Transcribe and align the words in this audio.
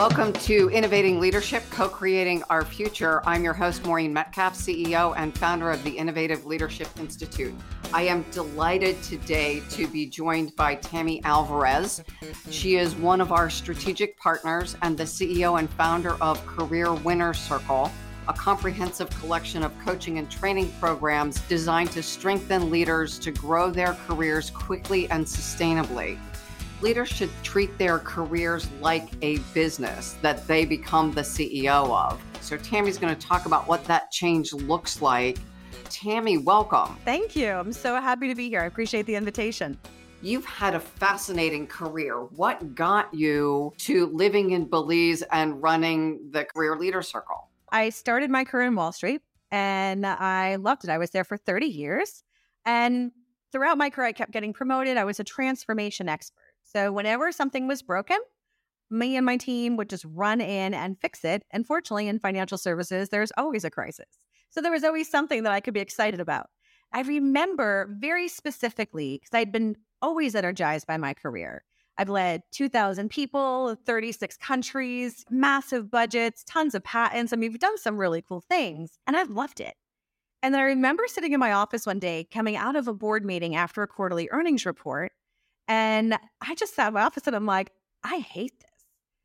Welcome 0.00 0.32
to 0.32 0.70
Innovating 0.70 1.20
Leadership, 1.20 1.62
Co 1.68 1.86
Creating 1.86 2.42
Our 2.48 2.64
Future. 2.64 3.20
I'm 3.26 3.44
your 3.44 3.52
host, 3.52 3.84
Maureen 3.84 4.14
Metcalf, 4.14 4.54
CEO 4.54 5.12
and 5.14 5.36
founder 5.36 5.70
of 5.70 5.84
the 5.84 5.90
Innovative 5.90 6.46
Leadership 6.46 6.88
Institute. 6.98 7.54
I 7.92 8.04
am 8.04 8.24
delighted 8.30 9.02
today 9.02 9.60
to 9.68 9.86
be 9.86 10.06
joined 10.06 10.56
by 10.56 10.76
Tammy 10.76 11.22
Alvarez. 11.24 12.02
She 12.48 12.76
is 12.76 12.96
one 12.96 13.20
of 13.20 13.30
our 13.30 13.50
strategic 13.50 14.16
partners 14.16 14.74
and 14.80 14.96
the 14.96 15.04
CEO 15.04 15.58
and 15.58 15.68
founder 15.68 16.14
of 16.22 16.44
Career 16.46 16.94
Winner 16.94 17.34
Circle, 17.34 17.92
a 18.26 18.32
comprehensive 18.32 19.10
collection 19.20 19.62
of 19.62 19.78
coaching 19.80 20.16
and 20.16 20.30
training 20.30 20.72
programs 20.80 21.42
designed 21.42 21.92
to 21.92 22.02
strengthen 22.02 22.70
leaders 22.70 23.18
to 23.18 23.32
grow 23.32 23.70
their 23.70 23.92
careers 24.06 24.48
quickly 24.48 25.10
and 25.10 25.26
sustainably 25.26 26.16
leaders 26.82 27.08
should 27.08 27.30
treat 27.42 27.76
their 27.78 27.98
careers 27.98 28.68
like 28.80 29.08
a 29.22 29.38
business 29.54 30.16
that 30.22 30.46
they 30.46 30.64
become 30.64 31.12
the 31.12 31.20
CEO 31.22 31.88
of. 31.94 32.20
So, 32.40 32.56
Tammy's 32.56 32.98
going 32.98 33.14
to 33.14 33.26
talk 33.26 33.46
about 33.46 33.68
what 33.68 33.84
that 33.84 34.10
change 34.10 34.52
looks 34.52 35.02
like. 35.02 35.38
Tammy, 35.84 36.38
welcome. 36.38 36.96
Thank 37.04 37.36
you. 37.36 37.50
I'm 37.50 37.72
so 37.72 38.00
happy 38.00 38.28
to 38.28 38.34
be 38.34 38.48
here. 38.48 38.62
I 38.62 38.66
appreciate 38.66 39.06
the 39.06 39.14
invitation. 39.14 39.78
You've 40.22 40.44
had 40.44 40.74
a 40.74 40.80
fascinating 40.80 41.66
career. 41.66 42.24
What 42.24 42.74
got 42.74 43.12
you 43.14 43.72
to 43.78 44.06
living 44.06 44.50
in 44.50 44.66
Belize 44.66 45.22
and 45.22 45.62
running 45.62 46.30
the 46.30 46.44
Career 46.44 46.76
Leader 46.76 47.02
Circle? 47.02 47.48
I 47.72 47.88
started 47.88 48.30
my 48.30 48.44
career 48.44 48.66
in 48.66 48.74
Wall 48.74 48.92
Street 48.92 49.22
and 49.50 50.06
I 50.06 50.56
loved 50.56 50.84
it. 50.84 50.90
I 50.90 50.98
was 50.98 51.10
there 51.10 51.24
for 51.24 51.36
30 51.36 51.66
years. 51.66 52.22
And 52.66 53.12
throughout 53.50 53.78
my 53.78 53.90
career, 53.90 54.08
I 54.08 54.12
kept 54.12 54.32
getting 54.32 54.52
promoted. 54.52 54.96
I 54.96 55.04
was 55.04 55.20
a 55.20 55.24
transformation 55.24 56.08
expert. 56.08 56.49
So 56.72 56.92
whenever 56.92 57.32
something 57.32 57.66
was 57.66 57.82
broken, 57.82 58.18
me 58.90 59.16
and 59.16 59.26
my 59.26 59.36
team 59.36 59.76
would 59.76 59.90
just 59.90 60.04
run 60.04 60.40
in 60.40 60.74
and 60.74 61.00
fix 61.00 61.24
it. 61.24 61.44
And 61.50 61.66
fortunately, 61.66 62.08
in 62.08 62.18
financial 62.18 62.58
services, 62.58 63.08
there's 63.08 63.32
always 63.36 63.64
a 63.64 63.70
crisis. 63.70 64.06
So 64.50 64.60
there 64.60 64.72
was 64.72 64.84
always 64.84 65.10
something 65.10 65.42
that 65.44 65.52
I 65.52 65.60
could 65.60 65.74
be 65.74 65.80
excited 65.80 66.20
about. 66.20 66.48
I 66.92 67.02
remember 67.02 67.88
very 67.98 68.28
specifically 68.28 69.18
because 69.18 69.36
I'd 69.36 69.52
been 69.52 69.76
always 70.02 70.34
energized 70.34 70.86
by 70.86 70.96
my 70.96 71.14
career. 71.14 71.64
I've 71.98 72.08
led 72.08 72.42
2,000 72.52 73.10
people, 73.10 73.76
36 73.84 74.36
countries, 74.38 75.24
massive 75.30 75.90
budgets, 75.90 76.42
tons 76.44 76.74
of 76.74 76.82
patents. 76.82 77.32
I 77.32 77.36
mean, 77.36 77.50
we've 77.52 77.60
done 77.60 77.78
some 77.78 77.98
really 77.98 78.22
cool 78.22 78.40
things, 78.40 78.98
and 79.06 79.16
I've 79.16 79.30
loved 79.30 79.60
it. 79.60 79.74
And 80.42 80.54
then 80.54 80.60
I 80.62 80.64
remember 80.64 81.04
sitting 81.06 81.32
in 81.32 81.40
my 81.40 81.52
office 81.52 81.84
one 81.84 81.98
day, 81.98 82.26
coming 82.32 82.56
out 82.56 82.74
of 82.74 82.88
a 82.88 82.94
board 82.94 83.24
meeting 83.24 83.54
after 83.54 83.82
a 83.82 83.86
quarterly 83.86 84.28
earnings 84.30 84.64
report, 84.64 85.12
and 85.70 86.18
I 86.40 86.56
just 86.56 86.74
sat 86.74 86.88
in 86.88 86.94
my 86.94 87.02
office 87.02 87.28
and 87.28 87.36
I'm 87.36 87.46
like, 87.46 87.70
I 88.02 88.18
hate 88.18 88.58
this. 88.58 88.68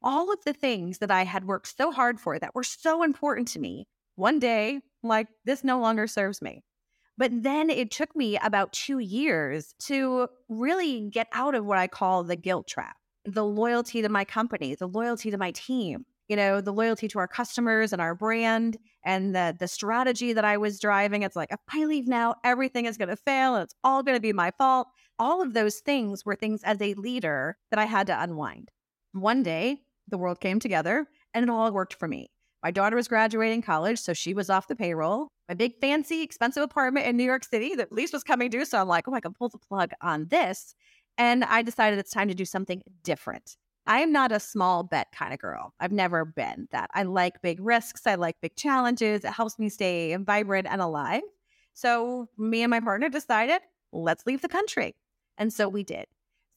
All 0.03 0.31
of 0.31 0.37
the 0.45 0.53
things 0.53 0.99
that 0.99 1.09
I 1.09 1.23
had 1.23 1.45
worked 1.45 1.75
so 1.75 1.91
hard 1.91 2.19
for 2.19 2.37
that 2.37 2.53
were 2.53 2.63
so 2.63 3.01
important 3.01 3.47
to 3.49 3.59
me, 3.59 3.87
one 4.13 4.37
day, 4.37 4.81
like, 5.01 5.27
this 5.45 5.63
no 5.63 5.79
longer 5.79 6.05
serves 6.05 6.43
me. 6.43 6.63
But 7.17 7.31
then 7.33 7.71
it 7.71 7.89
took 7.89 8.15
me 8.15 8.37
about 8.37 8.73
two 8.73 8.99
years 8.99 9.73
to 9.85 10.27
really 10.47 11.09
get 11.09 11.27
out 11.31 11.55
of 11.55 11.65
what 11.65 11.79
I 11.79 11.87
call 11.87 12.23
the 12.23 12.35
guilt 12.35 12.67
trap 12.67 12.95
the 13.25 13.43
loyalty 13.43 14.03
to 14.03 14.09
my 14.09 14.23
company, 14.23 14.75
the 14.75 14.87
loyalty 14.87 15.31
to 15.31 15.37
my 15.39 15.49
team, 15.49 16.05
you 16.27 16.35
know, 16.35 16.61
the 16.61 16.71
loyalty 16.71 17.07
to 17.07 17.17
our 17.17 17.27
customers 17.27 17.91
and 17.91 17.99
our 17.99 18.13
brand 18.13 18.77
and 19.03 19.35
the 19.35 19.55
the 19.59 19.67
strategy 19.67 20.33
that 20.33 20.45
I 20.45 20.57
was 20.57 20.79
driving. 20.79 21.23
It's 21.23 21.35
like 21.35 21.51
if 21.51 21.59
I 21.73 21.85
leave 21.85 22.07
now, 22.07 22.35
everything 22.43 22.85
is 22.85 22.97
gonna 22.97 23.15
fail 23.15 23.55
and 23.55 23.63
it's 23.63 23.73
all 23.83 24.03
gonna 24.03 24.19
be 24.19 24.31
my 24.31 24.51
fault 24.59 24.87
all 25.19 25.41
of 25.41 25.53
those 25.53 25.79
things 25.79 26.25
were 26.25 26.35
things 26.35 26.61
as 26.63 26.81
a 26.81 26.93
leader 26.95 27.57
that 27.69 27.79
I 27.79 27.85
had 27.85 28.07
to 28.07 28.21
unwind. 28.21 28.69
One 29.13 29.43
day, 29.43 29.81
the 30.07 30.17
world 30.17 30.39
came 30.39 30.59
together 30.59 31.07
and 31.33 31.43
it 31.43 31.49
all 31.49 31.71
worked 31.71 31.93
for 31.93 32.07
me. 32.07 32.27
My 32.63 32.71
daughter 32.71 32.95
was 32.95 33.07
graduating 33.07 33.61
college, 33.61 33.99
so 33.99 34.13
she 34.13 34.33
was 34.33 34.49
off 34.49 34.67
the 34.67 34.75
payroll. 34.75 35.27
My 35.47 35.53
big, 35.53 35.73
fancy, 35.79 36.23
expensive 36.23 36.63
apartment 36.63 37.05
in 37.05 37.15
New 37.15 37.23
York 37.23 37.43
City 37.43 37.75
that 37.75 37.91
lease 37.91 38.11
was 38.11 38.23
coming 38.23 38.49
due. 38.49 38.65
So 38.65 38.79
I'm 38.79 38.87
like, 38.87 39.07
oh, 39.07 39.13
I 39.13 39.19
can 39.19 39.33
pull 39.33 39.49
the 39.49 39.59
plug 39.59 39.91
on 40.01 40.27
this. 40.29 40.73
And 41.17 41.43
I 41.43 41.61
decided 41.61 41.99
it's 41.99 42.11
time 42.11 42.27
to 42.27 42.33
do 42.33 42.45
something 42.45 42.81
different. 43.03 43.55
I 43.87 43.99
am 43.99 44.11
not 44.11 44.31
a 44.31 44.39
small 44.39 44.81
bet 44.81 45.07
kind 45.13 45.31
of 45.31 45.39
girl. 45.39 45.73
I've 45.79 45.91
never 45.91 46.25
been 46.25 46.67
that. 46.71 46.89
I 46.95 47.03
like 47.03 47.41
big 47.43 47.59
risks. 47.61 48.07
I 48.07 48.15
like 48.15 48.35
big 48.41 48.55
challenges. 48.55 49.23
It 49.23 49.31
helps 49.31 49.59
me 49.59 49.69
stay 49.69 50.15
vibrant 50.15 50.67
and 50.67 50.81
alive. 50.81 51.21
So 51.75 52.27
me 52.37 52.63
and 52.63 52.71
my 52.71 52.79
partner 52.79 53.09
decided, 53.09 53.61
let's 53.91 54.25
leave 54.25 54.41
the 54.41 54.49
country. 54.49 54.95
And 55.37 55.51
so 55.51 55.67
we 55.67 55.83
did. 55.83 56.05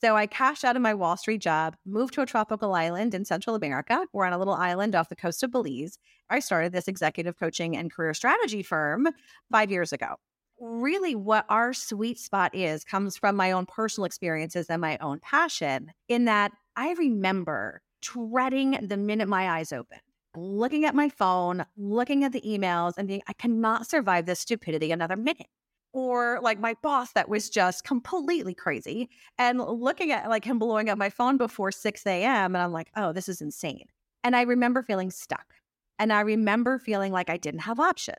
So 0.00 0.14
I 0.14 0.26
cashed 0.26 0.64
out 0.64 0.76
of 0.76 0.82
my 0.82 0.94
Wall 0.94 1.16
Street 1.16 1.40
job, 1.40 1.76
moved 1.84 2.14
to 2.14 2.22
a 2.22 2.26
tropical 2.26 2.72
island 2.72 3.14
in 3.14 3.24
Central 3.24 3.56
America. 3.56 4.06
We're 4.12 4.26
on 4.26 4.32
a 4.32 4.38
little 4.38 4.54
island 4.54 4.94
off 4.94 5.08
the 5.08 5.16
coast 5.16 5.42
of 5.42 5.50
Belize. 5.50 5.98
I 6.30 6.38
started 6.38 6.72
this 6.72 6.86
executive 6.86 7.36
coaching 7.36 7.76
and 7.76 7.92
career 7.92 8.14
strategy 8.14 8.62
firm 8.62 9.08
five 9.50 9.72
years 9.72 9.92
ago. 9.92 10.14
Really, 10.60 11.16
what 11.16 11.46
our 11.48 11.72
sweet 11.72 12.18
spot 12.18 12.54
is 12.54 12.84
comes 12.84 13.16
from 13.16 13.34
my 13.34 13.50
own 13.50 13.66
personal 13.66 14.04
experiences 14.04 14.66
and 14.68 14.80
my 14.80 14.98
own 14.98 15.18
passion, 15.20 15.92
in 16.08 16.26
that 16.26 16.52
I 16.76 16.92
remember 16.92 17.82
treading 18.00 18.78
the 18.86 18.96
minute 18.96 19.28
my 19.28 19.50
eyes 19.50 19.72
opened, 19.72 20.00
looking 20.36 20.84
at 20.84 20.94
my 20.94 21.08
phone, 21.08 21.64
looking 21.76 22.22
at 22.22 22.32
the 22.32 22.40
emails, 22.40 22.94
and 22.96 23.08
being, 23.08 23.22
I 23.26 23.32
cannot 23.32 23.88
survive 23.88 24.26
this 24.26 24.40
stupidity 24.40 24.92
another 24.92 25.16
minute 25.16 25.48
or 25.92 26.38
like 26.42 26.60
my 26.60 26.74
boss 26.82 27.12
that 27.12 27.28
was 27.28 27.48
just 27.48 27.84
completely 27.84 28.54
crazy 28.54 29.08
and 29.38 29.60
looking 29.60 30.12
at 30.12 30.28
like 30.28 30.44
him 30.44 30.58
blowing 30.58 30.88
up 30.88 30.98
my 30.98 31.10
phone 31.10 31.36
before 31.36 31.72
6 31.72 32.06
a.m. 32.06 32.54
And 32.54 32.62
I'm 32.62 32.72
like, 32.72 32.90
oh, 32.96 33.12
this 33.12 33.28
is 33.28 33.40
insane. 33.40 33.86
And 34.22 34.36
I 34.36 34.42
remember 34.42 34.82
feeling 34.82 35.10
stuck. 35.10 35.54
And 35.98 36.12
I 36.12 36.20
remember 36.20 36.78
feeling 36.78 37.12
like 37.12 37.30
I 37.30 37.36
didn't 37.36 37.60
have 37.60 37.80
options. 37.80 38.16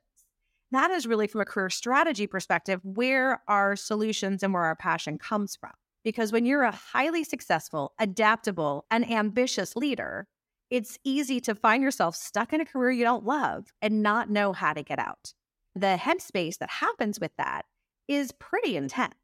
That 0.72 0.91
is 0.91 1.08
really 1.08 1.28
from 1.28 1.41
a 1.41 1.46
career 1.46 1.69
strategy 1.69 2.28
perspective 2.28 2.81
where 2.84 3.41
our 3.47 3.75
solutions 3.75 4.44
and 4.44 4.53
where 4.53 4.63
our 4.63 4.75
passion 4.75 5.18
comes 5.18 5.56
from. 5.56 5.72
Because 6.03 6.31
when 6.31 6.46
you're 6.46 6.63
a 6.63 6.72
highly 6.72 7.24
successful, 7.24 7.94
adaptable, 8.00 8.85
and 8.91 9.09
ambitious 9.09 9.75
leader, 9.75 10.28
it's 10.69 11.00
easy 11.03 11.40
to 11.41 11.56
find 11.56 11.84
yourself 11.84 12.16
stuck 12.16 12.53
in 12.53 12.62
a 12.62 12.66
career 12.66 12.91
you 12.91 13.03
don't 13.03 13.25
love 13.25 13.68
and 13.81 14.03
not 14.03 14.29
know 14.29 14.53
how 14.53 14.74
to 14.74 14.84
get 14.84 15.00
out 15.00 15.34
the 15.75 15.97
headspace 16.00 16.57
that 16.57 16.69
happens 16.69 17.19
with 17.19 17.31
that 17.38 17.66
is 18.07 18.31
pretty 18.34 18.75
intense. 18.75 19.16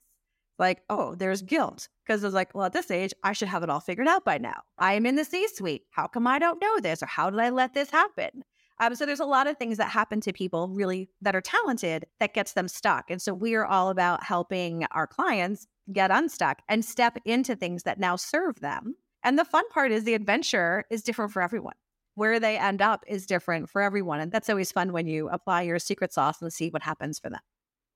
Like, 0.57 0.83
oh, 0.89 1.15
there's 1.15 1.41
guilt 1.41 1.89
because 2.05 2.23
it's 2.23 2.33
like, 2.33 2.55
well, 2.55 2.65
at 2.65 2.73
this 2.73 2.89
age, 2.89 3.13
I 3.23 3.33
should 3.33 3.49
have 3.49 3.63
it 3.63 3.69
all 3.69 3.81
figured 3.81 4.07
out 4.07 4.23
by 4.23 4.37
now. 4.37 4.61
I 4.77 4.93
am 4.93 5.05
in 5.05 5.15
the 5.15 5.25
C 5.25 5.47
suite. 5.49 5.83
How 5.91 6.07
come 6.07 6.27
I 6.27 6.39
don't 6.39 6.61
know 6.61 6.79
this? 6.79 7.03
Or 7.03 7.07
how 7.07 7.29
did 7.29 7.39
I 7.39 7.49
let 7.49 7.73
this 7.73 7.89
happen? 7.89 8.43
Um, 8.79 8.95
so 8.95 9.05
there's 9.05 9.19
a 9.19 9.25
lot 9.25 9.47
of 9.47 9.57
things 9.57 9.77
that 9.77 9.89
happen 9.89 10.21
to 10.21 10.33
people 10.33 10.69
really 10.69 11.09
that 11.21 11.35
are 11.35 11.41
talented 11.41 12.05
that 12.19 12.33
gets 12.33 12.53
them 12.53 12.67
stuck. 12.67 13.09
And 13.09 13.21
so 13.21 13.33
we 13.33 13.55
are 13.55 13.65
all 13.65 13.89
about 13.89 14.23
helping 14.23 14.85
our 14.91 15.07
clients 15.07 15.67
get 15.91 16.11
unstuck 16.11 16.61
and 16.67 16.83
step 16.83 17.17
into 17.25 17.55
things 17.55 17.83
that 17.83 17.99
now 17.99 18.15
serve 18.15 18.59
them. 18.59 18.95
And 19.23 19.39
the 19.39 19.45
fun 19.45 19.67
part 19.69 19.91
is 19.91 20.03
the 20.03 20.13
adventure 20.13 20.85
is 20.89 21.03
different 21.03 21.31
for 21.31 21.41
everyone 21.41 21.75
where 22.15 22.39
they 22.39 22.57
end 22.57 22.81
up 22.81 23.03
is 23.07 23.25
different 23.25 23.69
for 23.69 23.81
everyone. 23.81 24.19
And 24.19 24.31
that's 24.31 24.49
always 24.49 24.71
fun 24.71 24.91
when 24.91 25.07
you 25.07 25.29
apply 25.29 25.63
your 25.63 25.79
secret 25.79 26.13
sauce 26.13 26.41
and 26.41 26.51
see 26.51 26.69
what 26.69 26.81
happens 26.81 27.19
for 27.19 27.29
them. 27.29 27.41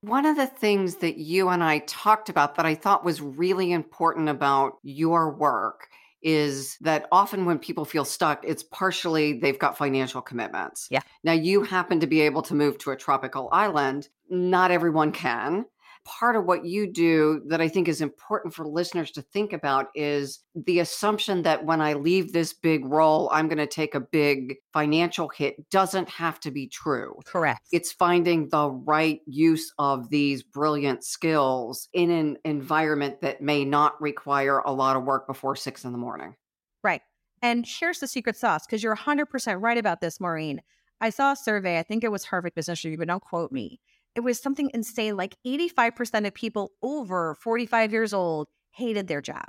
One 0.02 0.24
of 0.24 0.36
the 0.36 0.46
things 0.46 0.96
that 0.96 1.18
you 1.18 1.48
and 1.48 1.62
I 1.62 1.80
talked 1.80 2.28
about 2.28 2.54
that 2.54 2.64
I 2.64 2.74
thought 2.74 3.04
was 3.04 3.20
really 3.20 3.72
important 3.72 4.28
about 4.28 4.78
your 4.82 5.30
work 5.30 5.88
is 6.22 6.76
that 6.80 7.06
often 7.10 7.44
when 7.46 7.58
people 7.58 7.84
feel 7.84 8.04
stuck, 8.04 8.44
it's 8.44 8.62
partially 8.62 9.38
they've 9.38 9.58
got 9.58 9.76
financial 9.76 10.20
commitments. 10.20 10.86
Yeah. 10.90 11.00
Now, 11.24 11.32
you 11.32 11.62
happen 11.62 12.00
to 12.00 12.06
be 12.06 12.20
able 12.20 12.42
to 12.42 12.54
move 12.54 12.78
to 12.78 12.90
a 12.90 12.96
tropical 12.96 13.48
island. 13.52 14.08
Not 14.28 14.70
everyone 14.70 15.12
can 15.12 15.66
part 16.04 16.36
of 16.36 16.44
what 16.44 16.64
you 16.64 16.90
do 16.90 17.42
that 17.48 17.60
I 17.60 17.68
think 17.68 17.88
is 17.88 18.00
important 18.00 18.54
for 18.54 18.66
listeners 18.66 19.10
to 19.12 19.22
think 19.22 19.52
about 19.52 19.88
is 19.94 20.40
the 20.54 20.80
assumption 20.80 21.42
that 21.42 21.64
when 21.64 21.80
I 21.80 21.94
leave 21.94 22.32
this 22.32 22.52
big 22.52 22.84
role, 22.84 23.28
I'm 23.32 23.48
going 23.48 23.58
to 23.58 23.66
take 23.66 23.94
a 23.94 24.00
big 24.00 24.56
financial 24.72 25.28
hit 25.28 25.56
doesn't 25.70 26.08
have 26.08 26.40
to 26.40 26.50
be 26.50 26.68
true. 26.68 27.14
Correct. 27.26 27.60
It's 27.72 27.92
finding 27.92 28.48
the 28.48 28.70
right 28.70 29.20
use 29.26 29.72
of 29.78 30.10
these 30.10 30.42
brilliant 30.42 31.04
skills 31.04 31.88
in 31.92 32.10
an 32.10 32.38
environment 32.44 33.20
that 33.20 33.42
may 33.42 33.64
not 33.64 34.00
require 34.00 34.60
a 34.60 34.72
lot 34.72 34.96
of 34.96 35.04
work 35.04 35.26
before 35.26 35.56
six 35.56 35.84
in 35.84 35.92
the 35.92 35.98
morning. 35.98 36.34
Right. 36.82 37.02
And 37.42 37.66
here's 37.66 38.00
the 38.00 38.06
secret 38.06 38.36
sauce 38.36 38.66
because 38.66 38.82
you're 38.82 38.96
100% 38.96 39.60
right 39.60 39.78
about 39.78 40.00
this, 40.00 40.20
Maureen. 40.20 40.62
I 41.00 41.10
saw 41.10 41.32
a 41.32 41.36
survey, 41.36 41.78
I 41.78 41.82
think 41.82 42.04
it 42.04 42.12
was 42.12 42.24
Harvard 42.24 42.54
Business 42.54 42.84
Review, 42.84 42.98
but 42.98 43.08
don't 43.08 43.22
quote 43.22 43.52
me 43.52 43.80
it 44.14 44.20
was 44.20 44.40
something 44.40 44.70
insane. 44.74 45.16
Like 45.16 45.36
85% 45.46 46.26
of 46.26 46.34
people 46.34 46.72
over 46.82 47.34
45 47.34 47.92
years 47.92 48.12
old 48.12 48.48
hated 48.72 49.08
their 49.08 49.20
job. 49.20 49.46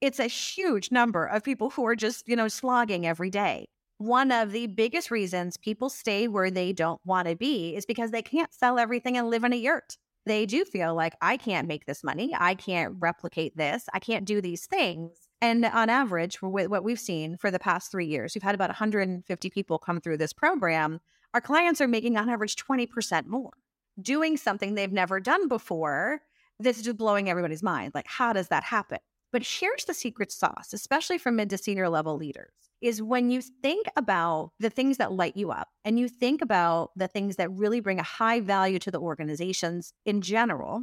It's 0.00 0.18
a 0.18 0.26
huge 0.26 0.90
number 0.90 1.26
of 1.26 1.44
people 1.44 1.70
who 1.70 1.86
are 1.86 1.96
just, 1.96 2.28
you 2.28 2.36
know, 2.36 2.48
slogging 2.48 3.06
every 3.06 3.30
day. 3.30 3.66
One 3.98 4.32
of 4.32 4.50
the 4.50 4.66
biggest 4.66 5.12
reasons 5.12 5.56
people 5.56 5.88
stay 5.88 6.26
where 6.26 6.50
they 6.50 6.72
don't 6.72 7.00
want 7.04 7.28
to 7.28 7.36
be 7.36 7.76
is 7.76 7.86
because 7.86 8.10
they 8.10 8.22
can't 8.22 8.52
sell 8.52 8.78
everything 8.78 9.16
and 9.16 9.30
live 9.30 9.44
in 9.44 9.52
a 9.52 9.56
yurt. 9.56 9.96
they 10.26 10.46
do 10.46 10.64
feel 10.64 10.94
like 10.94 11.14
I 11.20 11.36
can't 11.36 11.66
make 11.66 11.86
this 11.86 12.04
money. 12.04 12.32
I 12.38 12.54
can't 12.54 12.94
replicate 13.00 13.56
this. 13.56 13.86
I 13.92 13.98
can't 13.98 14.24
do 14.24 14.40
these 14.40 14.66
things. 14.66 15.10
And 15.40 15.64
on 15.64 15.90
average, 15.90 16.40
with 16.40 16.68
what 16.68 16.84
we've 16.84 17.00
seen 17.00 17.36
for 17.36 17.50
the 17.50 17.58
past 17.58 17.90
three 17.90 18.06
years, 18.06 18.34
we've 18.34 18.42
had 18.44 18.54
about 18.54 18.70
150 18.70 19.50
people 19.50 19.78
come 19.78 20.00
through 20.00 20.18
this 20.18 20.32
program. 20.32 21.00
Our 21.34 21.40
clients 21.40 21.80
are 21.80 21.88
making 21.88 22.16
on 22.16 22.28
average 22.28 22.54
20% 22.56 23.26
more, 23.26 23.50
doing 24.00 24.36
something 24.36 24.74
they've 24.74 24.92
never 24.92 25.20
done 25.20 25.48
before. 25.48 26.20
This 26.58 26.78
is 26.78 26.84
just 26.84 26.96
blowing 26.96 27.28
everybody's 27.28 27.62
mind. 27.62 27.92
Like, 27.94 28.06
how 28.06 28.32
does 28.32 28.48
that 28.48 28.64
happen? 28.64 28.98
But 29.32 29.42
here's 29.42 29.86
the 29.86 29.94
secret 29.94 30.30
sauce, 30.30 30.72
especially 30.72 31.18
for 31.18 31.32
mid 31.32 31.50
to 31.50 31.58
senior 31.58 31.88
level 31.88 32.16
leaders, 32.16 32.52
is 32.82 33.02
when 33.02 33.30
you 33.30 33.40
think 33.40 33.86
about 33.96 34.52
the 34.60 34.68
things 34.68 34.98
that 34.98 35.12
light 35.12 35.36
you 35.36 35.50
up 35.50 35.68
and 35.84 35.98
you 35.98 36.08
think 36.08 36.42
about 36.42 36.90
the 36.96 37.08
things 37.08 37.36
that 37.36 37.50
really 37.50 37.80
bring 37.80 37.98
a 37.98 38.04
high 38.04 38.40
value 38.40 38.78
to 38.80 38.90
the 38.90 39.00
organizations 39.00 39.94
in 40.04 40.20
general, 40.20 40.82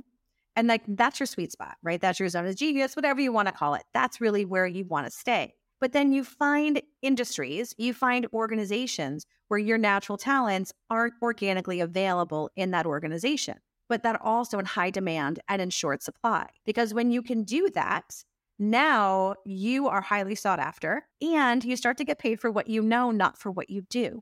and 0.56 0.68
like 0.68 0.82
that's 0.88 1.20
your 1.20 1.28
sweet 1.28 1.52
spot, 1.52 1.76
right? 1.84 2.02
That's 2.02 2.20
your 2.20 2.28
zone 2.28 2.48
of 2.48 2.56
genius, 2.56 2.96
whatever 2.96 3.22
you 3.22 3.32
want 3.32 3.48
to 3.48 3.54
call 3.54 3.76
it. 3.76 3.84
That's 3.94 4.20
really 4.20 4.46
where 4.46 4.66
you 4.66 4.86
want 4.86 5.06
to 5.06 5.12
stay. 5.12 5.54
But 5.80 5.94
then 5.94 6.12
you 6.12 6.24
find 6.24 6.82
industries, 7.02 7.74
you 7.78 7.94
find 7.94 8.28
organizations 8.34 9.26
where 9.48 9.60
your 9.60 9.78
natural 9.78 10.18
talents 10.18 10.74
aren't 10.90 11.14
organically 11.22 11.80
available 11.80 12.50
in 12.56 12.72
that 12.72 12.86
organization, 12.86 13.58
but 13.88 14.04
that 14.04 14.20
also 14.22 14.60
in 14.60 14.66
high 14.66 14.90
demand 14.90 15.40
and 15.48 15.62
in 15.62 15.70
short 15.70 16.04
supply. 16.04 16.48
Because 16.66 16.94
when 16.94 17.12
you 17.12 17.22
can 17.22 17.44
do 17.44 17.70
that, 17.76 18.24
now 18.60 19.36
you 19.46 19.88
are 19.88 20.02
highly 20.02 20.36
sought 20.36 20.60
after 20.60 21.08
and 21.22 21.64
you 21.64 21.78
start 21.78 21.98
to 21.98 22.04
get 22.04 22.20
paid 22.20 22.42
for 22.42 22.52
what 22.52 22.68
you 22.68 22.82
know, 22.82 23.10
not 23.12 23.38
for 23.38 23.50
what 23.50 23.70
you 23.70 23.84
do. 23.90 24.22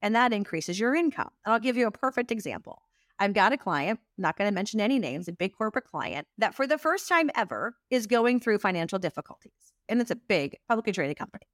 And 0.00 0.14
that 0.14 0.32
increases 0.32 0.80
your 0.80 0.94
income. 0.94 1.30
And 1.44 1.52
I'll 1.52 1.60
give 1.60 1.76
you 1.76 1.86
a 1.86 1.90
perfect 1.90 2.30
example. 2.30 2.82
I've 3.18 3.34
got 3.34 3.52
a 3.52 3.58
client, 3.58 4.00
not 4.18 4.36
going 4.36 4.48
to 4.48 4.54
mention 4.54 4.80
any 4.80 4.98
names, 4.98 5.28
a 5.28 5.32
big 5.32 5.54
corporate 5.56 5.86
client 5.86 6.26
that 6.38 6.54
for 6.54 6.66
the 6.66 6.78
first 6.78 7.08
time 7.08 7.30
ever 7.34 7.76
is 7.90 8.06
going 8.06 8.40
through 8.40 8.58
financial 8.58 8.98
difficulties. 8.98 9.52
And 9.88 10.00
it's 10.00 10.10
a 10.10 10.16
big 10.16 10.56
publicly 10.68 10.92
traded 10.92 11.16
company. 11.16 11.46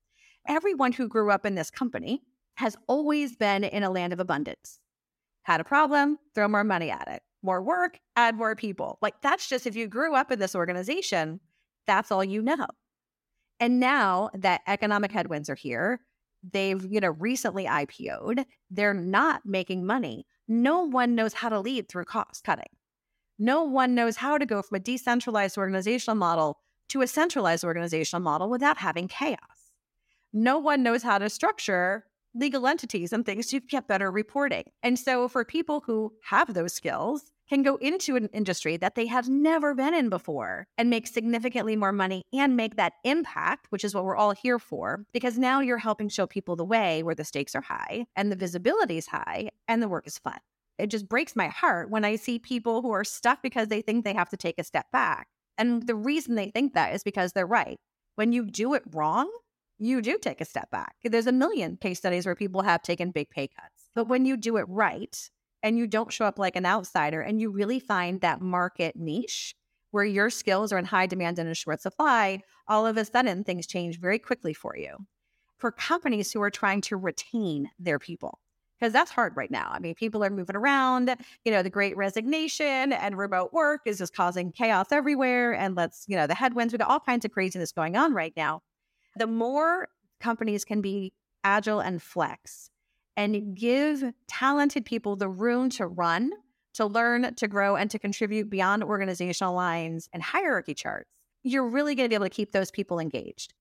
Everyone 0.49 0.93
who 0.93 1.09
grew 1.09 1.31
up 1.31 1.47
in 1.47 1.55
this 1.55 1.71
company 1.71 2.23
has 2.57 2.77
always 2.87 3.37
been 3.37 3.65
in 3.65 3.83
a 3.83 3.91
land 3.91 4.13
of 4.13 4.21
abundance. 4.21 4.79
Had 5.43 5.61
a 5.61 5.65
problem, 5.65 6.19
throw 6.35 6.49
more 6.49 6.65
money 6.65 6.91
at 6.91 7.09
it. 7.09 7.23
More 7.43 7.63
work, 7.63 7.99
add 8.17 8.37
more 8.37 8.55
people. 8.55 8.99
Like 9.03 9.21
that's 9.23 9.49
just 9.49 9.67
if 9.67 9.75
you 9.75 9.89
grew 9.89 10.15
up 10.15 10.31
in 10.31 10.39
this 10.39 10.55
organization, 10.55 11.41
that's 11.87 12.13
all 12.13 12.23
you 12.23 12.43
know. 12.43 12.67
And 13.59 13.81
now 13.81 14.31
that 14.35 14.61
economic 14.67 15.13
headwinds 15.13 15.51
are 15.51 15.57
here, 15.57 16.01
they've, 16.53 16.85
you 16.91 17.01
know, 17.01 17.11
recently 17.11 17.65
IPO'd, 17.65 18.45
they're 18.71 18.95
not 18.95 19.43
making 19.45 19.87
money 19.87 20.27
no 20.49 20.81
one 20.83 21.15
knows 21.15 21.33
how 21.33 21.49
to 21.49 21.61
lead 21.61 21.89
through 21.89 22.05
cost 22.05 22.45
cutting. 22.45 22.77
No 23.39 23.65
one 23.65 23.95
knows 23.95 24.17
how 24.17 24.39
to 24.39 24.47
go 24.47 24.63
from 24.63 24.77
a 24.77 24.81
decentralized 24.81 25.57
organizational 25.57 26.17
model 26.17 26.59
to 26.93 27.03
a 27.03 27.07
centralized 27.07 27.65
organizational 27.65 28.23
model 28.23 28.49
without 28.49 28.79
having 28.79 29.09
chaos. 29.09 29.39
No 30.33 30.59
one 30.59 30.83
knows 30.83 31.03
how 31.03 31.19
to 31.19 31.29
structure 31.29 32.07
legal 32.35 32.67
entities 32.67 33.13
and 33.13 33.27
things 33.27 33.49
to 33.49 33.61
get 33.61 33.89
better 33.89 34.11
reporting. 34.11 34.65
And 34.83 34.99
so, 34.99 35.29
for 35.29 35.45
people 35.45 35.83
who 35.87 36.13
have 36.25 36.55
those 36.55 36.73
skills, 36.73 37.33
can 37.49 37.63
go 37.63 37.77
into 37.77 38.17
an 38.17 38.31
industry 38.33 38.79
that 38.79 38.95
they 38.95 39.07
have 39.07 39.29
never 39.29 39.75
been 39.75 39.93
in 39.93 40.09
before 40.09 40.67
and 40.79 40.89
make 40.89 41.07
significantly 41.07 41.77
more 41.77 41.93
money 41.93 42.23
and 42.33 42.57
make 42.57 42.77
that 42.77 42.95
impact, 43.05 43.67
which 43.69 43.85
is 43.85 43.95
what 43.95 44.05
we're 44.05 44.17
all 44.17 44.33
here 44.33 44.59
for, 44.59 45.05
because 45.13 45.37
now 45.37 45.61
you're 45.61 45.77
helping 45.77 46.09
show 46.09 46.27
people 46.27 46.57
the 46.57 46.65
way 46.65 47.03
where 47.03 47.15
the 47.15 47.25
stakes 47.25 47.55
are 47.55 47.61
high 47.61 48.07
and 48.17 48.33
the 48.33 48.37
visibility 48.37 48.97
is 48.97 49.07
high 49.07 49.51
and 49.69 49.83
the 49.83 49.89
work 49.89 50.07
is 50.07 50.17
fun. 50.17 50.39
It 50.79 50.87
just 50.87 51.09
breaks 51.09 51.37
my 51.37 51.49
heart 51.49 51.91
when 51.91 52.07
I 52.07 52.17
see 52.17 52.39
people 52.39 52.81
who 52.81 52.91
are 52.93 53.05
stuck 53.05 53.43
because 53.43 53.69
they 53.69 53.83
think 53.83 54.05
they 54.05 54.15
have 54.15 54.31
to 54.31 54.39
take 54.39 54.59
a 54.59 54.65
step 54.65 54.87
back. 54.91 55.29
And 55.59 55.87
the 55.87 55.95
reason 55.95 56.35
they 56.35 56.51
think 56.51 56.75
that 56.75 56.95
is 56.95 57.03
because 57.03 57.33
they're 57.33 57.47
right. 57.47 57.79
When 58.15 58.33
you 58.33 58.45
do 58.47 58.75
it 58.75 58.83
wrong, 58.93 59.31
you 59.79 60.03
do 60.03 60.19
take 60.19 60.41
a 60.41 60.45
step 60.45 60.71
back. 60.71 60.97
There's 61.05 61.27
a 61.27 61.33
million 61.33 61.77
case 61.77 61.99
studies 61.99 62.27
where 62.27 62.35
people 62.35 62.63
have 62.63 62.83
taken 62.83 63.11
big 63.11 63.31
pay 63.31 63.49
cuts. 63.49 63.91
But 63.95 64.09
when 64.09 64.25
you 64.25 64.37
do 64.37 64.57
it 64.57 64.67
right, 64.69 65.17
and 65.63 65.79
you 65.79 65.87
don't 65.87 66.13
show 66.13 66.25
up 66.25 66.39
like 66.39 66.57
an 66.57 66.67
outsider 66.67 67.21
and 67.21 67.41
you 67.41 67.51
really 67.51 67.79
find 67.79 68.21
that 68.21 68.41
market 68.41 68.97
niche 68.97 69.55
where 69.93 70.05
your 70.05 70.31
skills 70.31 70.73
are 70.73 70.79
in 70.79 70.87
high 70.87 71.07
demand 71.07 71.39
and 71.39 71.49
in 71.49 71.55
short 71.55 71.81
supply, 71.81 72.41
all 72.67 72.87
of 72.87 72.97
a 72.97 73.05
sudden 73.05 73.45
things 73.45 73.67
change 73.67 74.01
very 74.01 74.19
quickly 74.19 74.55
for 74.55 74.77
you. 74.77 74.97
For 75.59 75.71
companies 75.71 76.33
who 76.33 76.43
are 76.43 76.51
trying 76.51 76.81
to 76.83 76.97
retain 76.97 77.71
their 77.79 77.99
people, 77.99 78.41
because 78.83 78.93
that's 78.93 79.13
hard 79.13 79.37
right 79.37 79.51
now. 79.53 79.71
I 79.71 79.79
mean, 79.79 79.95
people 79.95 80.25
are 80.25 80.31
moving 80.31 80.57
around, 80.57 81.15
you 81.45 81.53
know, 81.53 81.63
the 81.63 81.71
great 81.71 81.97
resignation 81.97 82.93
and 82.93 83.17
remote 83.17 83.53
work 83.53 83.83
is 83.87 83.99
just 83.99 84.13
causing 84.13 84.51
chaos 84.51 84.87
everywhere. 84.91 85.55
And 85.55 85.77
let's, 85.77 86.05
you 86.09 86.17
know, 86.17 86.27
the 86.27 86.35
headwinds, 86.35 86.73
we 86.75 86.79
got 86.79 86.91
all 86.91 86.99
kinds 86.99 87.25
of 87.25 87.31
craziness 87.31 87.71
going 87.71 87.97
on 87.97 88.13
right 88.13 88.33
now. 88.37 88.61
The 89.15 89.29
more 89.29 89.87
companies 90.21 90.65
can 90.65 90.81
be 90.81 91.13
agile 91.45 91.79
and 91.79 92.03
flex 92.03 92.71
and 93.17 93.57
give 93.57 94.03
talented 94.27 94.85
people 94.85 95.15
the 95.15 95.29
room 95.29 95.71
to 95.71 95.87
run, 95.87 96.33
to 96.75 96.85
learn, 96.85 97.37
to 97.37 97.47
grow, 97.47 97.77
and 97.77 97.89
to 97.89 98.01
contribute 98.01 98.51
beyond 98.51 98.83
organizational 98.83 99.55
lines 99.55 100.09
and 100.13 100.25
hierarchy 100.25 100.75
charts, 100.75 101.09
you're 101.45 101.69
really 101.69 101.95
going 101.95 102.07
to 102.07 102.09
be 102.09 102.17
able 102.17 102.27
to 102.27 102.31
keep 102.31 102.51
those 102.51 102.73
people 102.73 102.99
engaged. 102.99 103.55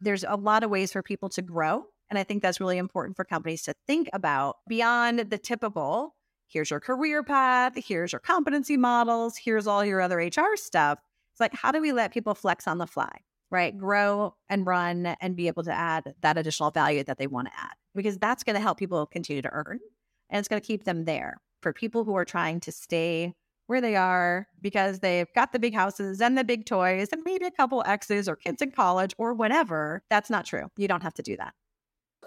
There's 0.00 0.22
a 0.22 0.36
lot 0.36 0.62
of 0.62 0.70
ways 0.70 0.92
for 0.92 1.02
people 1.02 1.30
to 1.30 1.42
grow. 1.42 1.86
And 2.10 2.18
I 2.18 2.24
think 2.24 2.42
that's 2.42 2.60
really 2.60 2.78
important 2.78 3.16
for 3.16 3.24
companies 3.24 3.62
to 3.64 3.74
think 3.86 4.08
about 4.12 4.56
beyond 4.68 5.18
the 5.30 5.38
typical 5.38 6.14
here's 6.46 6.70
your 6.70 6.80
career 6.80 7.22
path, 7.22 7.74
here's 7.76 8.12
your 8.12 8.20
competency 8.20 8.78
models, 8.78 9.36
here's 9.36 9.66
all 9.66 9.84
your 9.84 10.00
other 10.00 10.16
HR 10.16 10.56
stuff. 10.56 10.98
It's 11.32 11.40
like, 11.40 11.54
how 11.54 11.70
do 11.70 11.80
we 11.80 11.92
let 11.92 12.12
people 12.12 12.34
flex 12.34 12.66
on 12.66 12.78
the 12.78 12.86
fly? 12.86 13.18
right? 13.50 13.76
Grow 13.76 14.34
and 14.48 14.66
run 14.66 15.06
and 15.20 15.36
be 15.36 15.46
able 15.48 15.62
to 15.64 15.72
add 15.72 16.14
that 16.20 16.38
additional 16.38 16.70
value 16.70 17.04
that 17.04 17.18
they 17.18 17.26
want 17.26 17.48
to 17.48 17.54
add 17.58 17.72
because 17.94 18.18
that's 18.18 18.44
going 18.44 18.54
to 18.54 18.60
help 18.60 18.78
people 18.78 19.06
continue 19.06 19.42
to 19.42 19.50
earn 19.52 19.80
and 20.30 20.38
it's 20.38 20.48
going 20.48 20.60
to 20.60 20.66
keep 20.66 20.84
them 20.84 21.04
there. 21.04 21.40
For 21.62 21.72
people 21.72 22.04
who 22.04 22.14
are 22.14 22.24
trying 22.24 22.60
to 22.60 22.72
stay 22.72 23.34
where 23.66 23.80
they 23.80 23.96
are 23.96 24.46
because 24.60 25.00
they've 25.00 25.26
got 25.34 25.52
the 25.52 25.58
big 25.58 25.74
houses 25.74 26.20
and 26.20 26.38
the 26.38 26.44
big 26.44 26.66
toys 26.66 27.08
and 27.12 27.22
maybe 27.24 27.46
a 27.46 27.50
couple 27.50 27.82
exes 27.84 28.28
or 28.28 28.36
kids 28.36 28.62
in 28.62 28.70
college 28.70 29.14
or 29.18 29.34
whatever, 29.34 30.02
that's 30.08 30.30
not 30.30 30.44
true. 30.44 30.68
You 30.76 30.86
don't 30.86 31.02
have 31.02 31.14
to 31.14 31.22
do 31.22 31.36
that. 31.36 31.54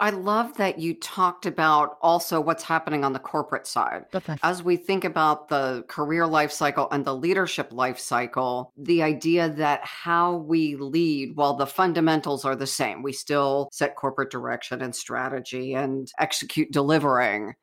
I 0.00 0.10
love 0.10 0.56
that 0.56 0.78
you 0.78 0.94
talked 0.94 1.44
about 1.44 1.98
also 2.00 2.40
what's 2.40 2.62
happening 2.62 3.04
on 3.04 3.12
the 3.12 3.18
corporate 3.18 3.66
side. 3.66 4.06
Okay. 4.14 4.36
As 4.42 4.62
we 4.62 4.76
think 4.76 5.04
about 5.04 5.48
the 5.48 5.84
career 5.86 6.26
life 6.26 6.50
cycle 6.50 6.88
and 6.90 7.04
the 7.04 7.14
leadership 7.14 7.72
life 7.72 7.98
cycle, 7.98 8.72
the 8.76 9.02
idea 9.02 9.50
that 9.50 9.84
how 9.84 10.36
we 10.36 10.76
lead, 10.76 11.36
while 11.36 11.54
the 11.54 11.66
fundamentals 11.66 12.44
are 12.44 12.56
the 12.56 12.66
same, 12.66 13.02
we 13.02 13.12
still 13.12 13.68
set 13.70 13.96
corporate 13.96 14.30
direction 14.30 14.80
and 14.80 14.94
strategy 14.94 15.74
and 15.74 16.10
execute 16.18 16.72
delivering. 16.72 17.54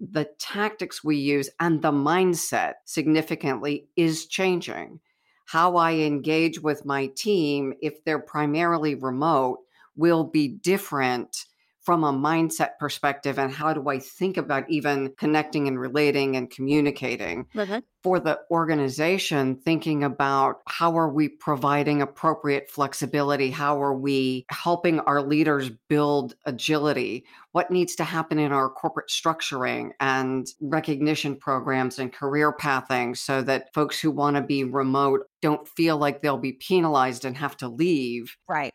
The 0.00 0.28
tactics 0.38 1.04
we 1.04 1.16
use 1.16 1.50
and 1.60 1.82
the 1.82 1.92
mindset 1.92 2.74
significantly 2.86 3.86
is 3.96 4.26
changing. 4.26 5.00
How 5.44 5.76
I 5.76 5.92
engage 5.92 6.58
with 6.58 6.84
my 6.84 7.08
team, 7.08 7.74
if 7.80 8.02
they're 8.04 8.18
primarily 8.18 8.94
remote, 8.94 9.60
will 9.94 10.24
be 10.24 10.48
different 10.48 11.46
from 11.86 12.02
a 12.02 12.12
mindset 12.12 12.70
perspective 12.80 13.38
and 13.38 13.52
how 13.52 13.72
do 13.72 13.88
I 13.88 14.00
think 14.00 14.36
about 14.36 14.68
even 14.68 15.14
connecting 15.16 15.68
and 15.68 15.78
relating 15.78 16.34
and 16.34 16.50
communicating 16.50 17.46
mm-hmm. 17.54 17.78
for 18.02 18.18
the 18.18 18.40
organization, 18.50 19.54
thinking 19.54 20.02
about 20.02 20.62
how 20.66 20.98
are 20.98 21.08
we 21.08 21.28
providing 21.28 22.02
appropriate 22.02 22.68
flexibility? 22.68 23.52
How 23.52 23.80
are 23.80 23.94
we 23.94 24.46
helping 24.50 24.98
our 24.98 25.22
leaders 25.22 25.70
build 25.88 26.34
agility? 26.44 27.24
What 27.52 27.70
needs 27.70 27.94
to 27.96 28.04
happen 28.04 28.40
in 28.40 28.50
our 28.50 28.68
corporate 28.68 29.08
structuring 29.08 29.90
and 30.00 30.44
recognition 30.60 31.36
programs 31.36 32.00
and 32.00 32.12
career 32.12 32.52
pathing 32.52 33.14
so 33.14 33.42
that 33.42 33.72
folks 33.72 34.00
who 34.00 34.10
want 34.10 34.34
to 34.34 34.42
be 34.42 34.64
remote 34.64 35.20
don't 35.40 35.68
feel 35.68 35.96
like 35.98 36.20
they'll 36.20 36.36
be 36.36 36.54
penalized 36.54 37.24
and 37.24 37.36
have 37.36 37.56
to 37.58 37.68
leave? 37.68 38.36
Right 38.48 38.74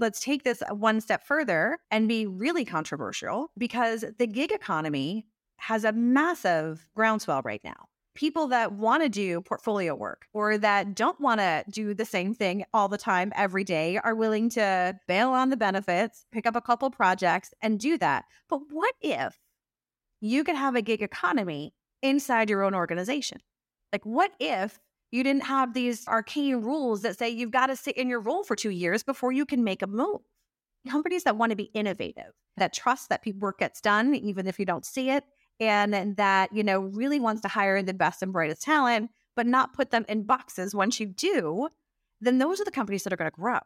let's 0.00 0.20
take 0.20 0.42
this 0.42 0.62
one 0.70 1.00
step 1.00 1.24
further 1.24 1.78
and 1.90 2.08
be 2.08 2.26
really 2.26 2.64
controversial 2.64 3.50
because 3.56 4.04
the 4.18 4.26
gig 4.26 4.50
economy 4.50 5.26
has 5.58 5.84
a 5.84 5.92
massive 5.92 6.88
groundswell 6.94 7.42
right 7.44 7.60
now. 7.62 7.86
People 8.14 8.48
that 8.48 8.72
want 8.72 9.02
to 9.02 9.08
do 9.08 9.40
portfolio 9.40 9.94
work 9.94 10.26
or 10.32 10.58
that 10.58 10.96
don't 10.96 11.20
want 11.20 11.40
to 11.40 11.64
do 11.70 11.94
the 11.94 12.04
same 12.04 12.34
thing 12.34 12.64
all 12.74 12.88
the 12.88 12.98
time 12.98 13.32
every 13.36 13.62
day 13.62 13.98
are 13.98 14.14
willing 14.14 14.50
to 14.50 14.98
bail 15.06 15.30
on 15.30 15.50
the 15.50 15.56
benefits, 15.56 16.26
pick 16.32 16.46
up 16.46 16.56
a 16.56 16.60
couple 16.60 16.90
projects, 16.90 17.54
and 17.62 17.78
do 17.78 17.96
that. 17.98 18.24
But 18.48 18.60
what 18.70 18.94
if 19.00 19.38
you 20.20 20.42
could 20.44 20.56
have 20.56 20.74
a 20.74 20.82
gig 20.82 21.02
economy 21.02 21.72
inside 22.02 22.50
your 22.50 22.64
own 22.64 22.74
organization? 22.74 23.38
Like, 23.92 24.04
what 24.04 24.32
if 24.40 24.80
you 25.10 25.22
didn't 25.22 25.44
have 25.44 25.74
these 25.74 26.06
arcane 26.06 26.56
rules 26.56 27.02
that 27.02 27.18
say 27.18 27.28
you've 27.28 27.50
got 27.50 27.66
to 27.66 27.76
sit 27.76 27.96
in 27.96 28.08
your 28.08 28.20
role 28.20 28.44
for 28.44 28.56
two 28.56 28.70
years 28.70 29.02
before 29.02 29.32
you 29.32 29.44
can 29.46 29.64
make 29.64 29.82
a 29.82 29.86
move. 29.86 30.20
Companies 30.88 31.24
that 31.24 31.36
want 31.36 31.50
to 31.50 31.56
be 31.56 31.70
innovative, 31.74 32.32
that 32.56 32.72
trust 32.72 33.08
that 33.08 33.22
work 33.38 33.58
gets 33.58 33.80
done, 33.80 34.14
even 34.14 34.46
if 34.46 34.58
you 34.58 34.64
don't 34.64 34.86
see 34.86 35.10
it, 35.10 35.24
and, 35.58 36.16
that, 36.16 36.52
you 36.52 36.62
know, 36.62 36.80
really 36.80 37.20
wants 37.20 37.42
to 37.42 37.48
hire 37.48 37.82
the 37.82 37.92
best 37.92 38.22
and 38.22 38.32
brightest 38.32 38.62
talent 38.62 39.10
but 39.36 39.46
not 39.46 39.72
put 39.72 39.90
them 39.90 40.04
in 40.08 40.24
boxes. 40.24 40.74
Once 40.74 40.98
you 40.98 41.06
do, 41.06 41.68
then 42.20 42.38
those 42.38 42.60
are 42.60 42.64
the 42.64 42.70
companies 42.70 43.04
that 43.04 43.12
are 43.12 43.16
going 43.16 43.30
to 43.30 43.34
grow. 43.34 43.58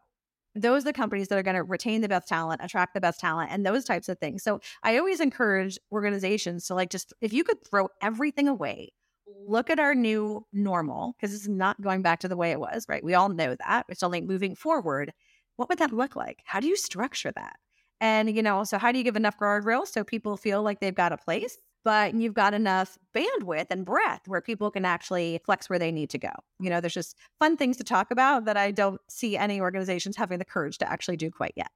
Those 0.53 0.83
are 0.83 0.85
the 0.85 0.93
companies 0.93 1.27
that 1.27 1.37
are 1.37 1.43
going 1.43 1.55
to 1.55 1.63
retain 1.63 2.01
the 2.01 2.07
best 2.07 2.29
talent, 2.29 2.61
attract 2.63 2.93
the 2.93 3.01
best 3.01 3.19
talent, 3.19 3.51
and 3.51 3.65
those 3.65 3.83
types 3.83 4.07
of 4.07 4.19
things. 4.19 4.43
So 4.43 4.61
I 4.83 4.97
always 4.97 5.19
encourage 5.19 5.77
organizations 5.91 6.67
to 6.67 6.75
like 6.75 6.91
just, 6.91 7.13
if 7.19 7.33
you 7.33 7.43
could 7.43 7.57
throw 7.67 7.89
everything 8.01 8.47
away, 8.47 8.93
look 9.27 9.69
at 9.69 9.79
our 9.79 9.95
new 9.95 10.45
normal, 10.53 11.15
because 11.19 11.33
it's 11.33 11.47
not 11.47 11.81
going 11.81 12.01
back 12.01 12.19
to 12.21 12.27
the 12.27 12.37
way 12.37 12.51
it 12.51 12.59
was, 12.59 12.85
right? 12.87 13.03
We 13.03 13.13
all 13.13 13.29
know 13.29 13.55
that. 13.55 13.85
It's 13.89 14.03
only 14.03 14.21
moving 14.21 14.55
forward. 14.55 15.13
What 15.55 15.69
would 15.69 15.79
that 15.79 15.93
look 15.93 16.15
like? 16.15 16.41
How 16.45 16.59
do 16.59 16.67
you 16.67 16.75
structure 16.75 17.31
that? 17.35 17.55
And, 18.01 18.35
you 18.35 18.43
know, 18.43 18.63
so 18.63 18.77
how 18.77 18.91
do 18.91 18.97
you 18.97 19.03
give 19.03 19.15
enough 19.15 19.37
guardrails 19.39 19.87
so 19.87 20.03
people 20.03 20.37
feel 20.37 20.61
like 20.63 20.79
they've 20.79 20.93
got 20.93 21.13
a 21.13 21.17
place? 21.17 21.57
but 21.85 22.15
you've 22.15 22.33
got 22.33 22.55
enough 22.55 22.97
bandwidth 23.15 23.67
and 23.69 23.85
breadth 23.85 24.27
where 24.27 24.41
people 24.41 24.71
can 24.71 24.83
actually 24.85 25.39
flex 25.45 25.69
where 25.69 25.79
they 25.79 25.91
need 25.91 26.09
to 26.09 26.17
go. 26.17 26.31
You 26.59 26.71
know, 26.71 26.81
there's 26.81 26.95
just 26.95 27.15
fun 27.39 27.55
things 27.55 27.77
to 27.77 27.83
talk 27.83 28.09
about 28.09 28.45
that 28.45 28.57
I 28.57 28.71
don't 28.71 28.99
see 29.07 29.37
any 29.37 29.61
organizations 29.61 30.17
having 30.17 30.39
the 30.39 30.45
courage 30.45 30.79
to 30.79 30.91
actually 30.91 31.17
do 31.17 31.29
quite 31.29 31.53
yet. 31.55 31.69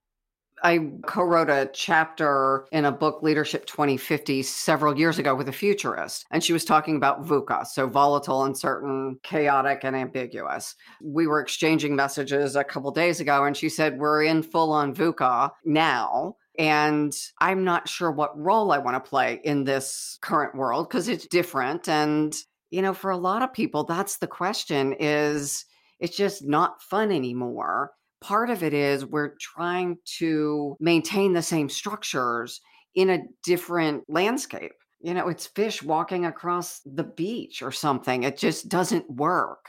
I 0.64 0.92
co 1.06 1.24
wrote 1.24 1.50
a 1.50 1.70
chapter 1.74 2.66
in 2.72 2.86
a 2.86 2.92
book, 2.92 3.24
Leadership 3.24 3.66
2050, 3.66 4.44
several 4.44 4.98
years 4.98 5.20
ago 5.20 5.36
with 5.36 5.50
a 5.50 5.54
futurist. 5.54 6.26
And 6.32 6.44
she 6.44 6.54
was 6.54 6.66
talking 6.66 6.96
about 6.96 7.26
VUCA, 7.26 7.66
so 7.66 7.88
volatile, 7.88 8.44
uncertain, 8.44 9.20
chaotic, 9.24 9.84
and 9.84 9.96
ambiguous. 9.96 10.76
We 11.02 11.28
were 11.28 11.40
exchanging 11.40 11.96
messages 11.96 12.56
a 12.56 12.64
couple 12.64 12.92
days 12.92 13.20
ago, 13.20 13.46
and 13.46 13.56
she 13.56 13.70
said, 13.70 14.00
We're 14.00 14.24
in 14.24 14.44
full 14.44 14.72
on 14.72 14.94
VUCA 14.94 15.52
now. 15.66 16.36
And 16.58 17.16
I'm 17.40 17.64
not 17.64 17.88
sure 17.88 18.12
what 18.12 18.38
role 18.38 18.74
I 18.74 18.80
want 18.80 19.04
to 19.04 19.10
play 19.10 19.40
in 19.46 19.64
this 19.64 20.18
current 20.22 20.56
world 20.56 20.90
because 20.90 21.08
it's 21.08 21.26
different. 21.26 21.88
And, 21.88 22.36
you 22.70 22.82
know, 22.82 22.94
for 22.94 23.12
a 23.12 23.18
lot 23.18 23.42
of 23.42 23.54
people, 23.54 23.86
that's 23.86 24.18
the 24.18 24.28
question 24.28 24.94
is 25.00 25.64
it's 26.00 26.18
just 26.18 26.46
not 26.46 26.82
fun 26.82 27.12
anymore. 27.12 27.92
Part 28.22 28.50
of 28.50 28.64
it 28.64 28.74
is 28.74 29.06
we're 29.06 29.36
trying 29.40 29.98
to 30.18 30.76
maintain 30.80 31.34
the 31.34 31.42
same 31.42 31.70
structures 31.70 32.62
in 32.96 33.10
a 33.10 33.24
different 33.44 34.04
landscape. 34.10 34.74
You 35.02 35.14
know, 35.14 35.30
it's 35.30 35.48
fish 35.48 35.82
walking 35.82 36.26
across 36.26 36.82
the 36.86 37.06
beach 37.06 37.62
or 37.62 37.72
something. 37.72 38.24
It 38.24 38.38
just 38.38 38.68
doesn't 38.68 39.10
work. 39.10 39.66